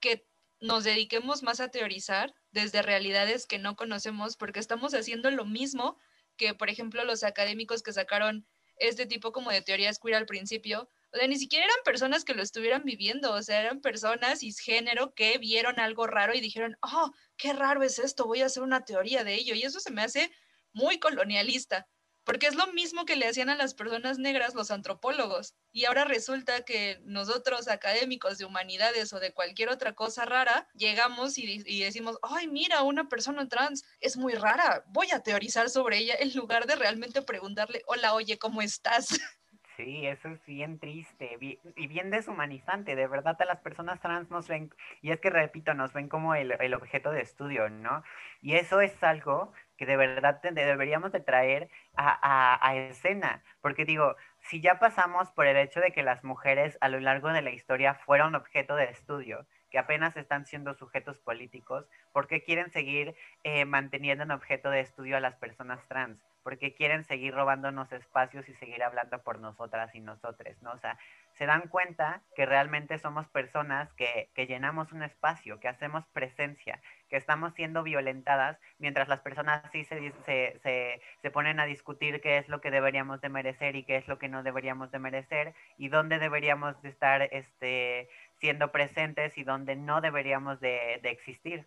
que 0.00 0.26
nos 0.60 0.84
dediquemos 0.84 1.42
más 1.42 1.60
a 1.60 1.70
teorizar 1.70 2.34
desde 2.50 2.82
realidades 2.82 3.46
que 3.46 3.58
no 3.58 3.76
conocemos 3.76 4.36
porque 4.36 4.60
estamos 4.60 4.94
haciendo 4.94 5.30
lo 5.30 5.44
mismo 5.44 5.98
que, 6.36 6.54
por 6.54 6.70
ejemplo, 6.70 7.04
los 7.04 7.22
académicos 7.24 7.82
que 7.82 7.92
sacaron 7.92 8.46
este 8.76 9.06
tipo 9.06 9.32
como 9.32 9.50
de 9.50 9.62
teorías 9.62 9.98
queer 9.98 10.16
al 10.16 10.26
principio. 10.26 10.88
O 11.12 11.16
sea, 11.16 11.26
ni 11.26 11.36
siquiera 11.36 11.64
eran 11.64 11.76
personas 11.84 12.24
que 12.24 12.34
lo 12.34 12.42
estuvieran 12.42 12.84
viviendo, 12.84 13.32
o 13.32 13.42
sea, 13.42 13.60
eran 13.60 13.80
personas 13.80 14.40
cisgénero 14.40 15.14
que 15.14 15.38
vieron 15.38 15.78
algo 15.80 16.06
raro 16.06 16.34
y 16.34 16.40
dijeron, 16.40 16.76
oh, 16.82 17.12
qué 17.36 17.52
raro 17.52 17.82
es 17.82 17.98
esto, 17.98 18.26
voy 18.26 18.42
a 18.42 18.46
hacer 18.46 18.62
una 18.62 18.84
teoría 18.84 19.24
de 19.24 19.34
ello. 19.34 19.54
Y 19.54 19.62
eso 19.62 19.80
se 19.80 19.90
me 19.90 20.02
hace 20.02 20.30
muy 20.72 20.98
colonialista 20.98 21.86
porque 22.24 22.46
es 22.46 22.54
lo 22.54 22.66
mismo 22.72 23.04
que 23.04 23.16
le 23.16 23.26
hacían 23.26 23.48
a 23.48 23.56
las 23.56 23.74
personas 23.74 24.18
negras 24.18 24.54
los 24.54 24.70
antropólogos. 24.70 25.54
Y 25.72 25.84
ahora 25.84 26.04
resulta 26.04 26.64
que 26.64 27.00
nosotros, 27.04 27.68
académicos 27.68 28.38
de 28.38 28.44
humanidades 28.44 29.12
o 29.12 29.20
de 29.20 29.32
cualquier 29.32 29.68
otra 29.68 29.94
cosa 29.94 30.24
rara, 30.24 30.68
llegamos 30.74 31.38
y, 31.38 31.80
decimos, 31.80 32.18
ay, 32.22 32.48
mira, 32.48 32.82
una 32.82 33.08
persona 33.08 33.48
trans 33.48 33.84
es 34.00 34.16
muy 34.16 34.34
rara, 34.34 34.84
voy 34.88 35.08
a 35.12 35.20
teorizar 35.20 35.70
sobre 35.70 35.98
ella 35.98 36.14
en 36.18 36.34
lugar 36.34 36.66
de 36.66 36.76
realmente 36.76 37.22
preguntarle, 37.22 37.82
hola, 37.86 38.14
oye, 38.14 38.38
¿cómo 38.38 38.62
estás? 38.62 39.08
Sí, 39.76 40.06
eso 40.06 40.28
es 40.28 40.44
bien 40.44 40.78
triste 40.78 41.38
y 41.40 41.86
bien 41.86 42.10
deshumanizante. 42.10 42.96
De 42.96 43.06
verdad, 43.06 43.34
a 43.40 43.46
las 43.46 43.60
personas 43.60 43.98
trans 44.02 44.28
nos 44.30 44.46
ven, 44.46 44.70
y 45.00 45.10
es 45.10 45.20
que 45.20 45.30
repito, 45.30 45.72
nos 45.72 45.94
ven 45.94 46.10
como 46.10 46.34
el, 46.34 46.52
el 46.52 46.74
objeto 46.74 47.10
de 47.12 47.22
estudio, 47.22 47.70
¿no? 47.70 48.04
Y 48.42 48.56
eso 48.56 48.82
es 48.82 48.92
algo 49.02 49.54
que 49.80 49.86
de 49.86 49.96
verdad 49.96 50.42
deberíamos 50.42 51.10
de 51.10 51.20
traer 51.20 51.70
a, 51.96 52.74
escena, 52.76 53.42
porque 53.62 53.86
digo, 53.86 54.14
si 54.40 54.60
ya 54.60 54.78
pasamos 54.78 55.30
por 55.30 55.46
el 55.46 55.56
hecho 55.56 55.80
de 55.80 55.90
que 55.90 56.02
las 56.02 56.22
mujeres 56.22 56.76
a 56.82 56.90
lo 56.90 57.00
largo 57.00 57.30
de 57.30 57.40
la 57.40 57.48
historia 57.48 57.94
fueron 57.94 58.34
objeto 58.34 58.76
de 58.76 58.84
estudio, 58.84 59.46
que 59.70 59.78
apenas 59.78 60.18
están 60.18 60.44
siendo 60.44 60.74
sujetos 60.74 61.16
políticos, 61.16 61.86
¿por 62.12 62.26
qué 62.26 62.42
quieren 62.42 62.70
seguir 62.70 63.14
eh, 63.42 63.64
manteniendo 63.64 64.24
en 64.24 64.32
objeto 64.32 64.68
de 64.68 64.80
estudio 64.80 65.16
a 65.16 65.20
las 65.20 65.36
personas 65.36 65.80
trans? 65.88 66.20
porque 66.42 66.74
quieren 66.74 67.04
seguir 67.04 67.34
robándonos 67.34 67.92
espacios 67.92 68.48
y 68.48 68.54
seguir 68.54 68.82
hablando 68.82 69.22
por 69.22 69.38
nosotras 69.40 69.94
y 69.94 70.00
nosotres, 70.00 70.62
¿no? 70.62 70.72
O 70.72 70.78
sea, 70.78 70.98
se 71.40 71.46
dan 71.46 71.68
cuenta 71.68 72.20
que 72.36 72.44
realmente 72.44 72.98
somos 72.98 73.26
personas 73.28 73.90
que, 73.94 74.28
que 74.34 74.46
llenamos 74.46 74.92
un 74.92 75.02
espacio, 75.02 75.58
que 75.58 75.68
hacemos 75.68 76.06
presencia, 76.08 76.82
que 77.08 77.16
estamos 77.16 77.54
siendo 77.54 77.82
violentadas, 77.82 78.58
mientras 78.78 79.08
las 79.08 79.20
personas 79.20 79.62
sí 79.72 79.84
se, 79.84 80.12
se, 80.26 80.58
se, 80.62 81.00
se, 81.22 81.30
ponen 81.30 81.58
a 81.58 81.64
discutir 81.64 82.20
qué 82.20 82.36
es 82.36 82.50
lo 82.50 82.60
que 82.60 82.70
deberíamos 82.70 83.22
de 83.22 83.30
merecer 83.30 83.74
y 83.74 83.84
qué 83.84 83.96
es 83.96 84.06
lo 84.06 84.18
que 84.18 84.28
no 84.28 84.42
deberíamos 84.42 84.90
de 84.90 84.98
merecer 84.98 85.54
y 85.78 85.88
dónde 85.88 86.18
deberíamos 86.18 86.82
de 86.82 86.90
estar 86.90 87.22
este, 87.22 88.10
siendo 88.36 88.70
presentes 88.70 89.38
y 89.38 89.42
dónde 89.42 89.76
no 89.76 90.02
deberíamos 90.02 90.60
de, 90.60 91.00
de 91.02 91.10
existir. 91.10 91.64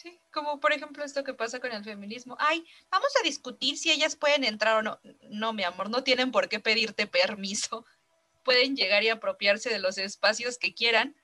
Sí, 0.00 0.18
como 0.30 0.60
por 0.60 0.72
ejemplo 0.72 1.04
esto 1.04 1.24
que 1.24 1.34
pasa 1.34 1.60
con 1.60 1.72
el 1.72 1.84
feminismo. 1.84 2.34
Ay, 2.40 2.64
vamos 2.90 3.12
a 3.20 3.22
discutir 3.22 3.76
si 3.76 3.90
ellas 3.90 4.16
pueden 4.16 4.44
entrar 4.44 4.78
o 4.78 4.82
no. 4.82 4.98
No, 5.28 5.52
mi 5.52 5.62
amor, 5.62 5.90
no 5.90 6.02
tienen 6.02 6.32
por 6.32 6.48
qué 6.48 6.58
pedirte 6.58 7.06
permiso. 7.06 7.84
Pueden 8.42 8.76
llegar 8.76 9.02
y 9.02 9.10
apropiarse 9.10 9.68
de 9.68 9.78
los 9.78 9.98
espacios 9.98 10.56
que 10.56 10.72
quieran, 10.72 11.14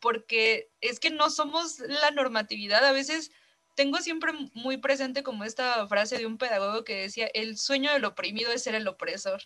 porque 0.00 0.70
es 0.80 0.98
que 0.98 1.10
no 1.10 1.28
somos 1.28 1.80
la 1.80 2.10
normatividad. 2.10 2.82
A 2.86 2.92
veces 2.92 3.32
tengo 3.76 3.98
siempre 3.98 4.32
muy 4.54 4.78
presente 4.78 5.22
como 5.22 5.44
esta 5.44 5.86
frase 5.86 6.16
de 6.16 6.24
un 6.24 6.38
pedagogo 6.38 6.84
que 6.84 7.02
decía, 7.02 7.28
el 7.34 7.58
sueño 7.58 7.92
del 7.92 8.06
oprimido 8.06 8.50
es 8.50 8.62
ser 8.62 8.74
el 8.74 8.88
opresor. 8.88 9.42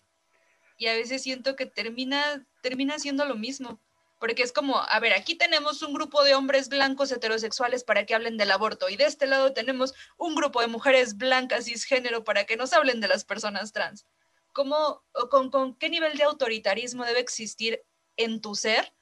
Y 0.78 0.87
a 0.87 0.95
veces 0.95 1.24
siento 1.24 1.57
que 1.57 1.66
termina, 1.66 2.47
termina 2.62 3.01
siendo 3.01 3.24
lo 3.24 3.34
mismo 3.34 3.80
porque 4.19 4.43
es 4.43 4.53
como, 4.53 4.79
a 4.79 4.99
ver, 5.01 5.12
aquí 5.12 5.35
tenemos 5.35 5.83
un 5.83 5.93
grupo 5.93 6.25
de 6.25 6.35
hombres 6.35 6.69
blancos 6.69 7.12
heterosexuales 7.12 7.85
para 7.85 8.07
que 8.07 8.14
hablen 8.14 8.37
del 8.37 8.51
aborto 8.51 8.89
y 8.89 8.97
de 8.97 9.05
este 9.05 9.27
lado 9.27 9.53
tenemos 9.53 9.95
un 10.17 10.35
grupo 10.35 10.61
de 10.61 10.69
mujeres 10.69 11.17
blancas 11.17 11.67
cisgénero 11.67 12.25
para 12.25 12.45
que 12.45 12.57
nos 12.57 12.73
hablen 12.73 13.01
de 13.01 13.09
las 13.09 13.25
personas 13.25 13.73
trans. 13.73 14.07
¿Cómo, 14.53 15.03
con, 15.31 15.51
con 15.51 15.75
qué 15.75 15.91
nivel 15.91 16.17
de 16.17 16.25
autoritarismo 16.25 17.05
debe 17.05 17.21
existir 17.21 17.83
en 18.17 18.41
tu 18.41 18.55
ser 18.55 18.95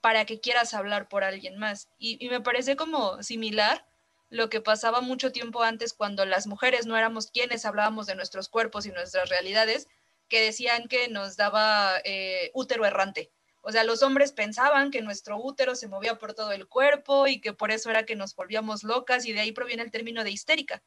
para 0.00 0.24
que 0.24 0.40
quieras 0.40 0.72
hablar 0.72 1.08
por 1.08 1.22
alguien 1.22 1.58
más? 1.58 1.90
Y, 1.98 2.24
y 2.24 2.30
me 2.30 2.40
parece 2.40 2.76
como 2.76 3.22
similar 3.22 3.86
lo 4.30 4.48
que 4.48 4.62
pasaba 4.62 5.02
mucho 5.02 5.30
tiempo 5.30 5.62
antes 5.62 5.92
cuando 5.92 6.24
las 6.24 6.46
mujeres 6.46 6.86
no 6.86 6.96
éramos 6.96 7.26
quienes 7.26 7.66
hablábamos 7.66 8.06
de 8.06 8.14
nuestros 8.14 8.48
cuerpos 8.48 8.86
y 8.86 8.90
nuestras 8.90 9.28
realidades, 9.28 9.88
que 10.28 10.40
decían 10.40 10.88
que 10.88 11.08
nos 11.08 11.36
daba 11.36 11.98
eh, 12.04 12.50
útero 12.54 12.86
errante 12.86 13.30
o 13.62 13.70
sea, 13.70 13.84
los 13.84 14.02
hombres 14.02 14.32
pensaban 14.32 14.90
que 14.90 15.02
nuestro 15.02 15.38
útero 15.38 15.76
se 15.76 15.86
movía 15.86 16.18
por 16.18 16.34
todo 16.34 16.50
el 16.50 16.66
cuerpo 16.66 17.28
y 17.28 17.40
que 17.40 17.52
por 17.52 17.70
eso 17.70 17.90
era 17.90 18.04
que 18.04 18.16
nos 18.16 18.34
volvíamos 18.34 18.82
locas 18.82 19.24
y 19.24 19.32
de 19.32 19.40
ahí 19.40 19.52
proviene 19.52 19.84
el 19.84 19.92
término 19.92 20.24
de 20.24 20.32
histérica. 20.32 20.82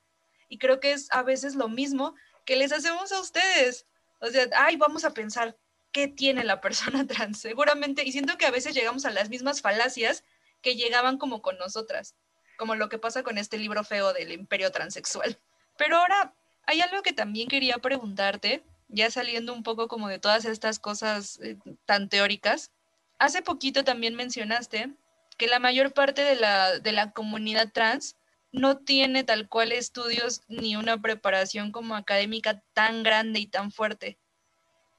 Y 0.50 0.58
creo 0.58 0.82
que 0.82 0.92
es 0.92 1.08
a 1.12 1.24
veces 1.24 1.56
lo 1.56 1.70
mismo 1.70 2.16
que 2.46 2.58
les 2.58 2.74
hacemos 2.74 3.14
a 3.14 3.22
ustedes. 3.22 3.88
O 4.20 4.28
sea, 4.28 4.48
ay, 4.58 4.76
vamos 4.76 5.06
a 5.06 5.14
pensar 5.14 5.58
qué 5.94 6.10
tiene 6.10 6.44
la 6.44 6.60
persona 6.60 7.08
trans. 7.08 7.40
Seguramente, 7.40 8.04
y 8.04 8.12
siento 8.12 8.38
que 8.38 8.46
a 8.46 8.52
veces 8.52 8.76
llegamos 8.76 9.06
a 9.06 9.12
las 9.12 9.30
mismas 9.30 9.62
falacias 9.62 10.26
que 10.62 10.76
llegaban 10.76 11.18
como 11.18 11.42
con 11.42 11.58
nosotras, 11.58 12.16
como 12.58 12.76
lo 12.76 12.90
que 12.90 13.00
pasa 13.00 13.24
con 13.24 13.38
este 13.38 13.58
libro 13.58 13.86
feo 13.86 14.12
del 14.12 14.34
imperio 14.34 14.72
transexual. 14.72 15.40
Pero 15.78 15.96
ahora 15.98 16.36
hay 16.68 16.82
algo 16.82 17.02
que 17.04 17.14
también 17.14 17.48
quería 17.48 17.78
preguntarte 17.78 18.64
ya 18.88 19.10
saliendo 19.12 19.54
un 19.54 19.64
poco 19.64 19.88
como 19.88 20.08
de 20.08 20.20
todas 20.20 20.46
estas 20.46 20.80
cosas 20.80 21.40
eh, 21.42 21.58
tan 21.86 22.10
teóricas, 22.10 22.72
hace 23.20 23.42
poquito 23.42 23.84
también 23.84 24.16
mencionaste 24.16 24.94
que 25.38 25.48
la 25.48 25.60
mayor 25.60 25.94
parte 25.94 26.24
de 26.24 26.36
la, 26.36 26.80
de 26.80 26.92
la 26.92 27.12
comunidad 27.12 27.72
trans 27.72 28.16
no 28.52 28.78
tiene 28.78 29.24
tal 29.24 29.50
cual 29.50 29.72
estudios 29.72 30.42
ni 30.48 30.76
una 30.76 31.02
preparación 31.02 31.72
como 31.72 31.96
académica 31.96 32.64
tan 32.74 33.04
grande 33.04 33.40
y 33.40 33.48
tan 33.48 33.72
fuerte. 33.72 34.18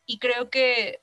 Y 0.05 0.19
creo 0.19 0.51
que, 0.51 1.01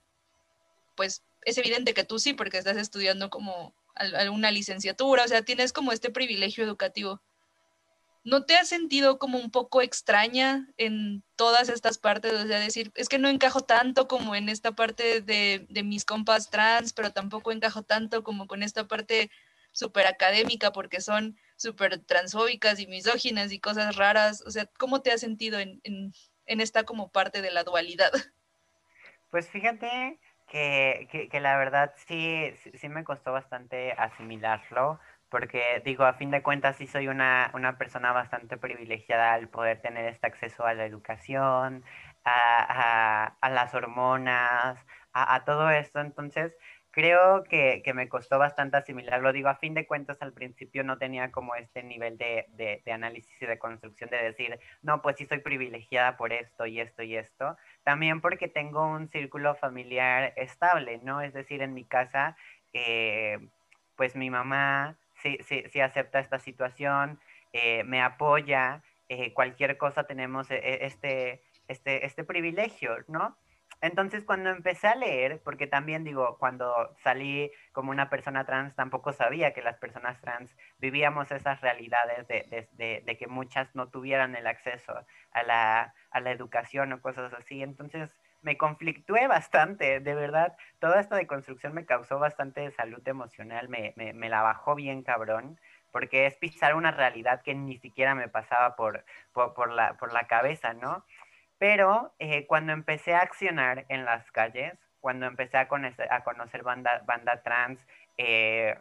pues, 0.96 1.24
es 1.46 1.58
evidente 1.58 1.94
que 1.94 2.04
tú 2.04 2.20
sí, 2.20 2.34
porque 2.34 2.58
estás 2.58 2.78
estudiando 2.78 3.30
como 3.30 3.74
alguna 3.96 4.52
licenciatura, 4.52 5.24
o 5.24 5.28
sea, 5.28 5.44
tienes 5.44 5.74
como 5.74 5.92
este 5.92 6.10
privilegio 6.10 6.64
educativo. 6.64 7.22
¿No 8.24 8.46
te 8.46 8.56
has 8.56 8.70
sentido 8.70 9.20
como 9.20 9.38
un 9.38 9.52
poco 9.52 9.82
extraña 9.82 10.70
en 10.78 11.24
todas 11.36 11.68
estas 11.70 11.98
partes? 11.98 12.34
O 12.34 12.48
sea, 12.48 12.60
decir, 12.60 12.92
es 12.96 13.10
que 13.10 13.20
no 13.20 13.28
encajo 13.28 13.62
tanto 13.62 14.08
como 14.08 14.36
en 14.36 14.48
esta 14.48 14.72
parte 14.72 15.22
de, 15.22 15.66
de 15.70 15.84
mis 15.84 16.06
compas 16.06 16.50
trans, 16.50 16.94
pero 16.94 17.12
tampoco 17.12 17.52
encajo 17.52 17.84
tanto 17.84 18.24
como 18.24 18.48
con 18.48 18.64
esta 18.64 18.88
parte 18.88 19.30
súper 19.74 20.08
académica 20.08 20.72
porque 20.72 21.02
son 21.02 21.38
súper 21.58 22.00
transfóbicas 22.00 22.80
y 22.80 22.88
misóginas 22.88 23.52
y 23.52 23.60
cosas 23.60 23.96
raras. 23.98 24.42
O 24.46 24.52
sea, 24.52 24.70
¿cómo 24.78 25.02
te 25.02 25.12
has 25.12 25.20
sentido 25.20 25.60
en, 25.60 25.82
en, 25.84 26.14
en 26.46 26.62
esta 26.62 26.84
como 26.84 27.12
parte 27.12 27.42
de 27.42 27.52
la 27.52 27.64
dualidad? 27.64 28.12
Pues 29.32 29.50
fíjate 29.50 30.20
que, 30.48 31.28
que, 31.32 31.40
la 31.40 31.58
verdad 31.58 31.92
sí, 32.06 32.54
sí 32.76 32.88
me 32.88 33.04
costó 33.04 33.32
bastante 33.32 33.94
asimilarlo 33.94 35.00
porque 35.34 35.82
digo, 35.84 36.04
a 36.06 36.14
fin 36.14 36.30
de 36.30 36.44
cuentas 36.44 36.76
sí 36.78 36.86
soy 36.86 37.08
una, 37.08 37.50
una 37.56 37.80
persona 37.80 38.12
bastante 38.12 38.56
privilegiada 38.56 39.34
al 39.34 39.50
poder 39.50 39.82
tener 39.82 40.06
este 40.06 40.28
acceso 40.28 40.64
a 40.64 40.76
la 40.76 40.86
educación, 40.86 41.84
a, 42.24 43.34
a, 43.42 43.50
las 43.50 43.74
hormonas, 43.74 44.78
a, 45.12 45.44
todo 45.44 45.72
esto. 45.72 46.02
Entonces, 46.02 46.56
creo 46.92 47.44
que, 47.46 47.82
que, 47.84 47.96
me 47.96 48.10
costó 48.10 48.38
bastante 48.38 48.78
asimilarlo. 48.78 49.34
Digo, 49.34 49.50
a 49.50 49.56
fin 49.56 49.74
de 49.74 49.88
cuentas 49.88 50.22
al 50.22 50.34
principio 50.34 50.84
no 50.84 51.00
tenía 51.00 51.32
como 51.32 51.56
este 51.56 51.82
nivel 51.82 52.16
de, 52.20 52.46
de, 52.50 52.84
de 52.86 52.92
análisis 52.92 53.42
y 53.42 53.48
de 53.48 53.58
construcción 53.58 54.12
de 54.12 54.18
decir, 54.22 54.60
no, 54.84 55.02
pues 55.02 55.16
sí 55.18 55.26
soy 55.26 55.40
privilegiada 55.40 56.16
por 56.16 56.32
esto 56.32 56.68
y 56.68 56.80
esto 56.80 57.02
y 57.02 57.16
esto. 57.16 57.58
También 57.84 58.22
porque 58.22 58.48
tengo 58.48 58.86
un 58.86 59.10
círculo 59.10 59.56
familiar 59.56 60.34
estable, 60.36 61.00
¿no? 61.04 61.22
Es 61.22 61.34
decir, 61.34 61.64
en 61.64 61.74
mi 61.74 61.86
casa, 61.86 62.38
eh, 62.72 63.40
pues 63.96 64.16
mi 64.16 64.30
mamá 64.30 64.96
sí, 65.44 65.64
sí, 65.72 65.80
acepta 65.82 66.20
esta 66.20 66.40
situación, 66.40 67.20
eh, 67.52 67.84
me 67.84 68.02
apoya, 68.02 68.82
eh, 69.10 69.34
cualquier 69.34 69.78
cosa 69.78 70.06
tenemos 70.06 70.50
eh, 70.52 70.86
este, 70.86 71.44
este, 71.68 72.06
este 72.06 72.24
privilegio, 72.24 72.98
¿no? 73.08 73.38
Entonces 73.82 74.24
cuando 74.24 74.50
empecé 74.50 74.88
a 74.88 74.96
leer, 74.96 75.42
porque 75.44 75.68
también 75.68 76.06
digo, 76.06 76.38
cuando 76.38 76.96
salí 77.04 77.52
como 77.74 77.92
una 77.92 78.10
persona 78.10 78.46
trans, 78.46 78.74
tampoco 78.76 79.12
sabía 79.12 79.54
que 79.54 79.62
las 79.62 79.78
personas 79.78 80.22
trans 80.22 80.56
vivíamos 80.78 81.32
esas 81.32 81.60
realidades 81.60 82.26
de, 82.28 82.46
de, 82.50 82.70
de, 82.74 83.02
de 83.06 83.18
que 83.18 83.28
muchas 83.28 83.76
no 83.76 83.90
tuvieran 83.90 84.38
el 84.38 84.48
acceso 84.48 84.94
a 85.32 85.44
la, 85.44 85.94
a 86.12 86.20
la 86.22 86.32
educación 86.32 86.94
o 86.94 87.02
cosas 87.02 87.34
así. 87.34 87.62
Entonces 87.62 88.10
me 88.44 88.58
conflictué 88.58 89.28
bastante, 89.28 90.00
de 90.00 90.16
verdad. 90.16 90.56
Toda 90.80 91.00
esta 91.00 91.16
deconstrucción 91.16 91.74
me 91.74 91.86
causó 91.86 92.20
bastante 92.20 92.70
salud 92.72 93.02
emocional, 93.08 93.70
me, 93.70 93.94
me, 93.96 94.30
la 94.30 94.42
bajó 94.42 94.76
bien 94.76 95.02
cabrón, 95.02 95.60
porque 95.92 96.26
es 96.28 96.36
pisar 96.36 96.76
una 96.76 96.92
realidad 96.92 97.42
que 97.42 97.56
ni 97.56 97.78
siquiera 97.78 98.16
me 98.16 98.28
pasaba 98.28 98.76
por, 98.76 99.06
por, 99.34 99.72
la, 99.72 99.96
por 99.98 100.14
la 100.14 100.28
cabeza, 100.28 100.74
¿no? 100.74 101.06
Pero 101.58 102.14
eh, 102.20 102.46
cuando 102.46 102.74
empecé 102.74 103.16
a 103.16 103.22
accionar 103.22 103.86
en 103.90 104.06
las 104.06 104.30
calles, 104.32 104.74
cuando 105.00 105.26
empecé 105.26 105.58
a 105.58 105.68
conocer, 105.68 106.12
a 106.12 106.24
conocer 106.24 106.64
banda, 106.64 107.02
banda 107.06 107.42
trans, 107.44 107.80
eh, 108.18 108.78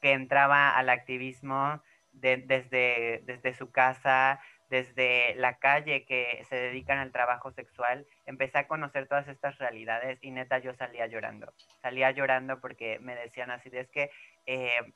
que 0.00 0.12
entraba 0.12 0.76
al 0.76 0.88
activismo 0.88 1.82
de, 2.12 2.36
desde, 2.38 3.22
desde 3.24 3.54
su 3.54 3.70
casa, 3.70 4.40
desde 4.68 5.34
la 5.36 5.58
calle 5.58 6.04
que 6.04 6.44
se 6.48 6.56
dedican 6.56 6.98
al 6.98 7.12
trabajo 7.12 7.52
sexual, 7.52 8.06
empecé 8.26 8.58
a 8.58 8.66
conocer 8.66 9.06
todas 9.06 9.28
estas 9.28 9.58
realidades 9.58 10.18
y 10.22 10.30
neta 10.30 10.58
yo 10.58 10.74
salía 10.74 11.06
llorando. 11.06 11.52
Salía 11.82 12.10
llorando 12.10 12.60
porque 12.60 12.98
me 13.00 13.14
decían 13.14 13.50
así, 13.50 13.70
es 13.72 13.88
que 13.90 14.10
eh, 14.46 14.92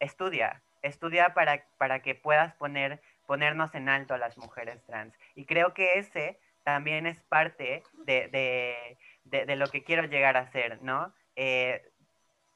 estudia, 0.00 0.62
estudia 0.82 1.34
para, 1.34 1.64
para 1.78 2.00
que 2.00 2.14
puedas 2.14 2.54
poner, 2.54 3.00
ponernos 3.26 3.74
en 3.74 3.88
alto 3.88 4.14
a 4.14 4.18
las 4.18 4.36
mujeres 4.38 4.84
trans. 4.86 5.14
Y 5.34 5.46
creo 5.46 5.74
que 5.74 5.98
ese 5.98 6.38
también 6.64 7.06
es 7.06 7.20
parte 7.22 7.84
de, 8.04 8.28
de, 8.28 8.98
de, 9.24 9.46
de 9.46 9.56
lo 9.56 9.68
que 9.68 9.84
quiero 9.84 10.04
llegar 10.04 10.36
a 10.36 10.50
ser, 10.50 10.82
¿no? 10.82 11.14
Eh, 11.36 11.82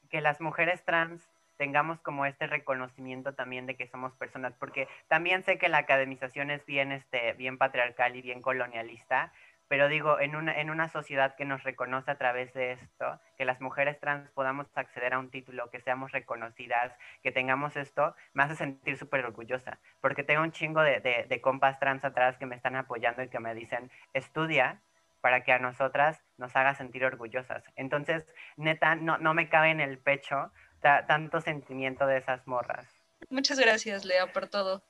que 0.09 0.19
las 0.21 0.41
mujeres 0.41 0.83
trans 0.83 1.29
tengamos 1.61 2.01
como 2.01 2.25
este 2.25 2.47
reconocimiento 2.47 3.35
también 3.35 3.67
de 3.67 3.75
que 3.75 3.85
somos 3.85 4.15
personas, 4.15 4.55
porque 4.57 4.87
también 5.07 5.43
sé 5.43 5.59
que 5.59 5.69
la 5.69 5.77
academización 5.77 6.49
es 6.49 6.65
bien, 6.65 6.91
este, 6.91 7.33
bien 7.33 7.59
patriarcal 7.59 8.15
y 8.15 8.23
bien 8.23 8.41
colonialista, 8.41 9.31
pero 9.67 9.87
digo, 9.87 10.19
en 10.19 10.35
una, 10.35 10.59
en 10.59 10.71
una 10.71 10.89
sociedad 10.89 11.35
que 11.35 11.45
nos 11.45 11.61
reconoce 11.61 12.09
a 12.09 12.17
través 12.17 12.51
de 12.55 12.71
esto, 12.71 13.21
que 13.37 13.45
las 13.45 13.61
mujeres 13.61 13.99
trans 13.99 14.27
podamos 14.31 14.65
acceder 14.73 15.13
a 15.13 15.19
un 15.19 15.29
título, 15.29 15.69
que 15.69 15.81
seamos 15.81 16.11
reconocidas, 16.11 16.97
que 17.21 17.31
tengamos 17.31 17.77
esto, 17.77 18.15
me 18.33 18.41
hace 18.41 18.55
sentir 18.55 18.97
súper 18.97 19.23
orgullosa, 19.23 19.77
porque 20.01 20.23
tengo 20.23 20.41
un 20.41 20.51
chingo 20.51 20.81
de, 20.81 20.99
de, 20.99 21.27
de 21.29 21.41
compas 21.41 21.79
trans 21.79 22.03
atrás 22.03 22.39
que 22.39 22.47
me 22.47 22.55
están 22.55 22.75
apoyando 22.75 23.21
y 23.21 23.29
que 23.29 23.39
me 23.39 23.53
dicen, 23.53 23.91
estudia, 24.13 24.81
para 25.21 25.43
que 25.43 25.53
a 25.53 25.59
nosotras 25.59 26.23
nos 26.37 26.55
haga 26.55 26.73
sentir 26.73 27.05
orgullosas. 27.05 27.63
Entonces, 27.75 28.25
neta, 28.57 28.95
no, 28.95 29.19
no 29.19 29.35
me 29.35 29.47
cabe 29.47 29.69
en 29.69 29.79
el 29.79 29.99
pecho 29.99 30.51
tanto 30.81 31.41
sentimiento 31.41 32.05
de 32.05 32.17
esas 32.17 32.45
morras. 32.47 32.87
Muchas 33.29 33.59
gracias, 33.59 34.05
Lea, 34.05 34.31
por 34.33 34.47
todo, 34.47 34.83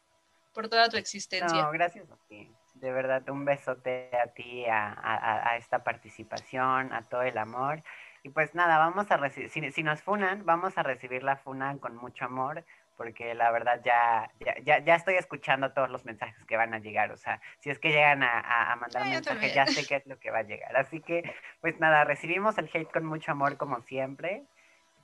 por 0.54 0.70
toda 0.70 0.90
tu 0.90 0.98
existencia. 0.98 1.62
No, 1.62 1.72
gracias 1.72 2.10
a 2.10 2.18
ti. 2.28 2.52
De 2.76 2.92
verdad, 2.92 3.28
un 3.30 3.46
besote 3.46 4.10
a 4.18 4.28
ti, 4.28 4.66
a, 4.66 4.92
a, 4.94 5.52
a 5.52 5.58
esta 5.58 5.84
participación, 5.84 6.94
a 6.94 7.04
todo 7.04 7.22
el 7.22 7.38
amor. 7.38 7.84
Y 8.24 8.30
pues 8.30 8.56
nada, 8.56 8.78
vamos 8.78 9.12
a 9.12 9.18
recibir, 9.18 9.50
si, 9.50 9.72
si, 9.72 9.84
nos 9.84 10.02
funan, 10.02 10.46
vamos 10.46 10.78
a 10.78 10.84
recibir 10.84 11.24
la 11.24 11.38
funa 11.38 11.78
con 11.80 11.96
mucho 11.96 12.26
amor, 12.26 12.64
porque 12.96 13.34
la 13.34 13.52
verdad 13.52 13.82
ya, 13.84 14.32
ya, 14.64 14.80
ya, 14.80 14.96
estoy 14.96 15.16
escuchando 15.16 15.74
todos 15.74 15.90
los 15.90 16.06
mensajes 16.06 16.46
que 16.46 16.56
van 16.56 16.74
a 16.74 16.80
llegar. 16.80 17.12
O 17.12 17.18
sea, 17.18 17.42
si 17.60 17.72
es 17.72 17.80
que 17.80 17.90
llegan 17.90 18.24
a, 18.24 18.72
a 18.72 18.76
mandar 18.76 19.04
un 19.04 19.10
mensaje, 19.10 19.54
ya 19.54 19.66
sé 19.66 19.86
qué 19.88 19.96
es 19.98 20.06
lo 20.06 20.20
que 20.20 20.32
va 20.32 20.40
a 20.40 20.44
llegar. 20.44 20.76
Así 20.78 21.02
que, 21.02 21.34
pues 21.62 21.80
nada, 21.80 22.04
recibimos 22.04 22.58
el 22.58 22.70
hate 22.72 22.92
con 22.92 23.06
mucho 23.06 23.32
amor 23.32 23.58
como 23.58 23.82
siempre 23.82 24.46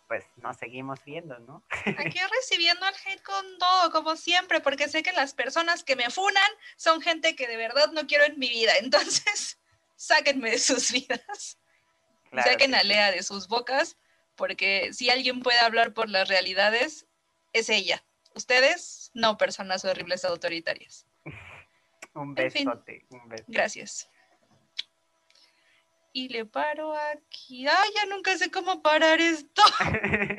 pues 0.07 0.25
nos 0.37 0.57
seguimos 0.57 1.03
viendo, 1.03 1.37
¿no? 1.39 1.63
Aquí 1.97 2.19
recibiendo 2.39 2.85
el 2.87 2.95
hate 3.05 3.21
con 3.21 3.57
todo, 3.57 3.91
como 3.91 4.15
siempre, 4.15 4.61
porque 4.61 4.87
sé 4.87 5.03
que 5.03 5.11
las 5.11 5.33
personas 5.33 5.83
que 5.83 5.95
me 5.95 6.09
funan 6.09 6.51
son 6.75 7.01
gente 7.01 7.35
que 7.35 7.47
de 7.47 7.57
verdad 7.57 7.91
no 7.91 8.07
quiero 8.07 8.25
en 8.25 8.39
mi 8.39 8.49
vida, 8.49 8.73
entonces 8.79 9.59
sáquenme 9.95 10.51
de 10.51 10.59
sus 10.59 10.91
vidas. 10.91 11.59
Claro 12.29 12.49
Saquen 12.49 12.75
a 12.75 12.83
Lea 12.83 13.11
de 13.11 13.23
sus 13.23 13.47
bocas, 13.47 13.97
porque 14.35 14.93
si 14.93 15.09
alguien 15.09 15.41
puede 15.41 15.59
hablar 15.59 15.93
por 15.93 16.09
las 16.09 16.27
realidades, 16.27 17.07
es 17.53 17.69
ella. 17.69 18.03
Ustedes, 18.35 19.11
no 19.13 19.37
personas 19.37 19.85
horribles 19.85 20.25
autoritarias. 20.25 21.07
un 22.13 22.35
besote, 22.35 22.65
en 22.65 23.07
fin, 23.07 23.19
un 23.21 23.29
besote. 23.29 23.51
Gracias 23.51 24.09
y 26.13 26.29
le 26.29 26.45
paro 26.45 26.93
aquí. 26.93 27.67
Ay, 27.67 27.89
ya 27.95 28.05
nunca 28.07 28.37
sé 28.37 28.51
cómo 28.51 28.81
parar 28.81 29.19
esto. 29.21 29.61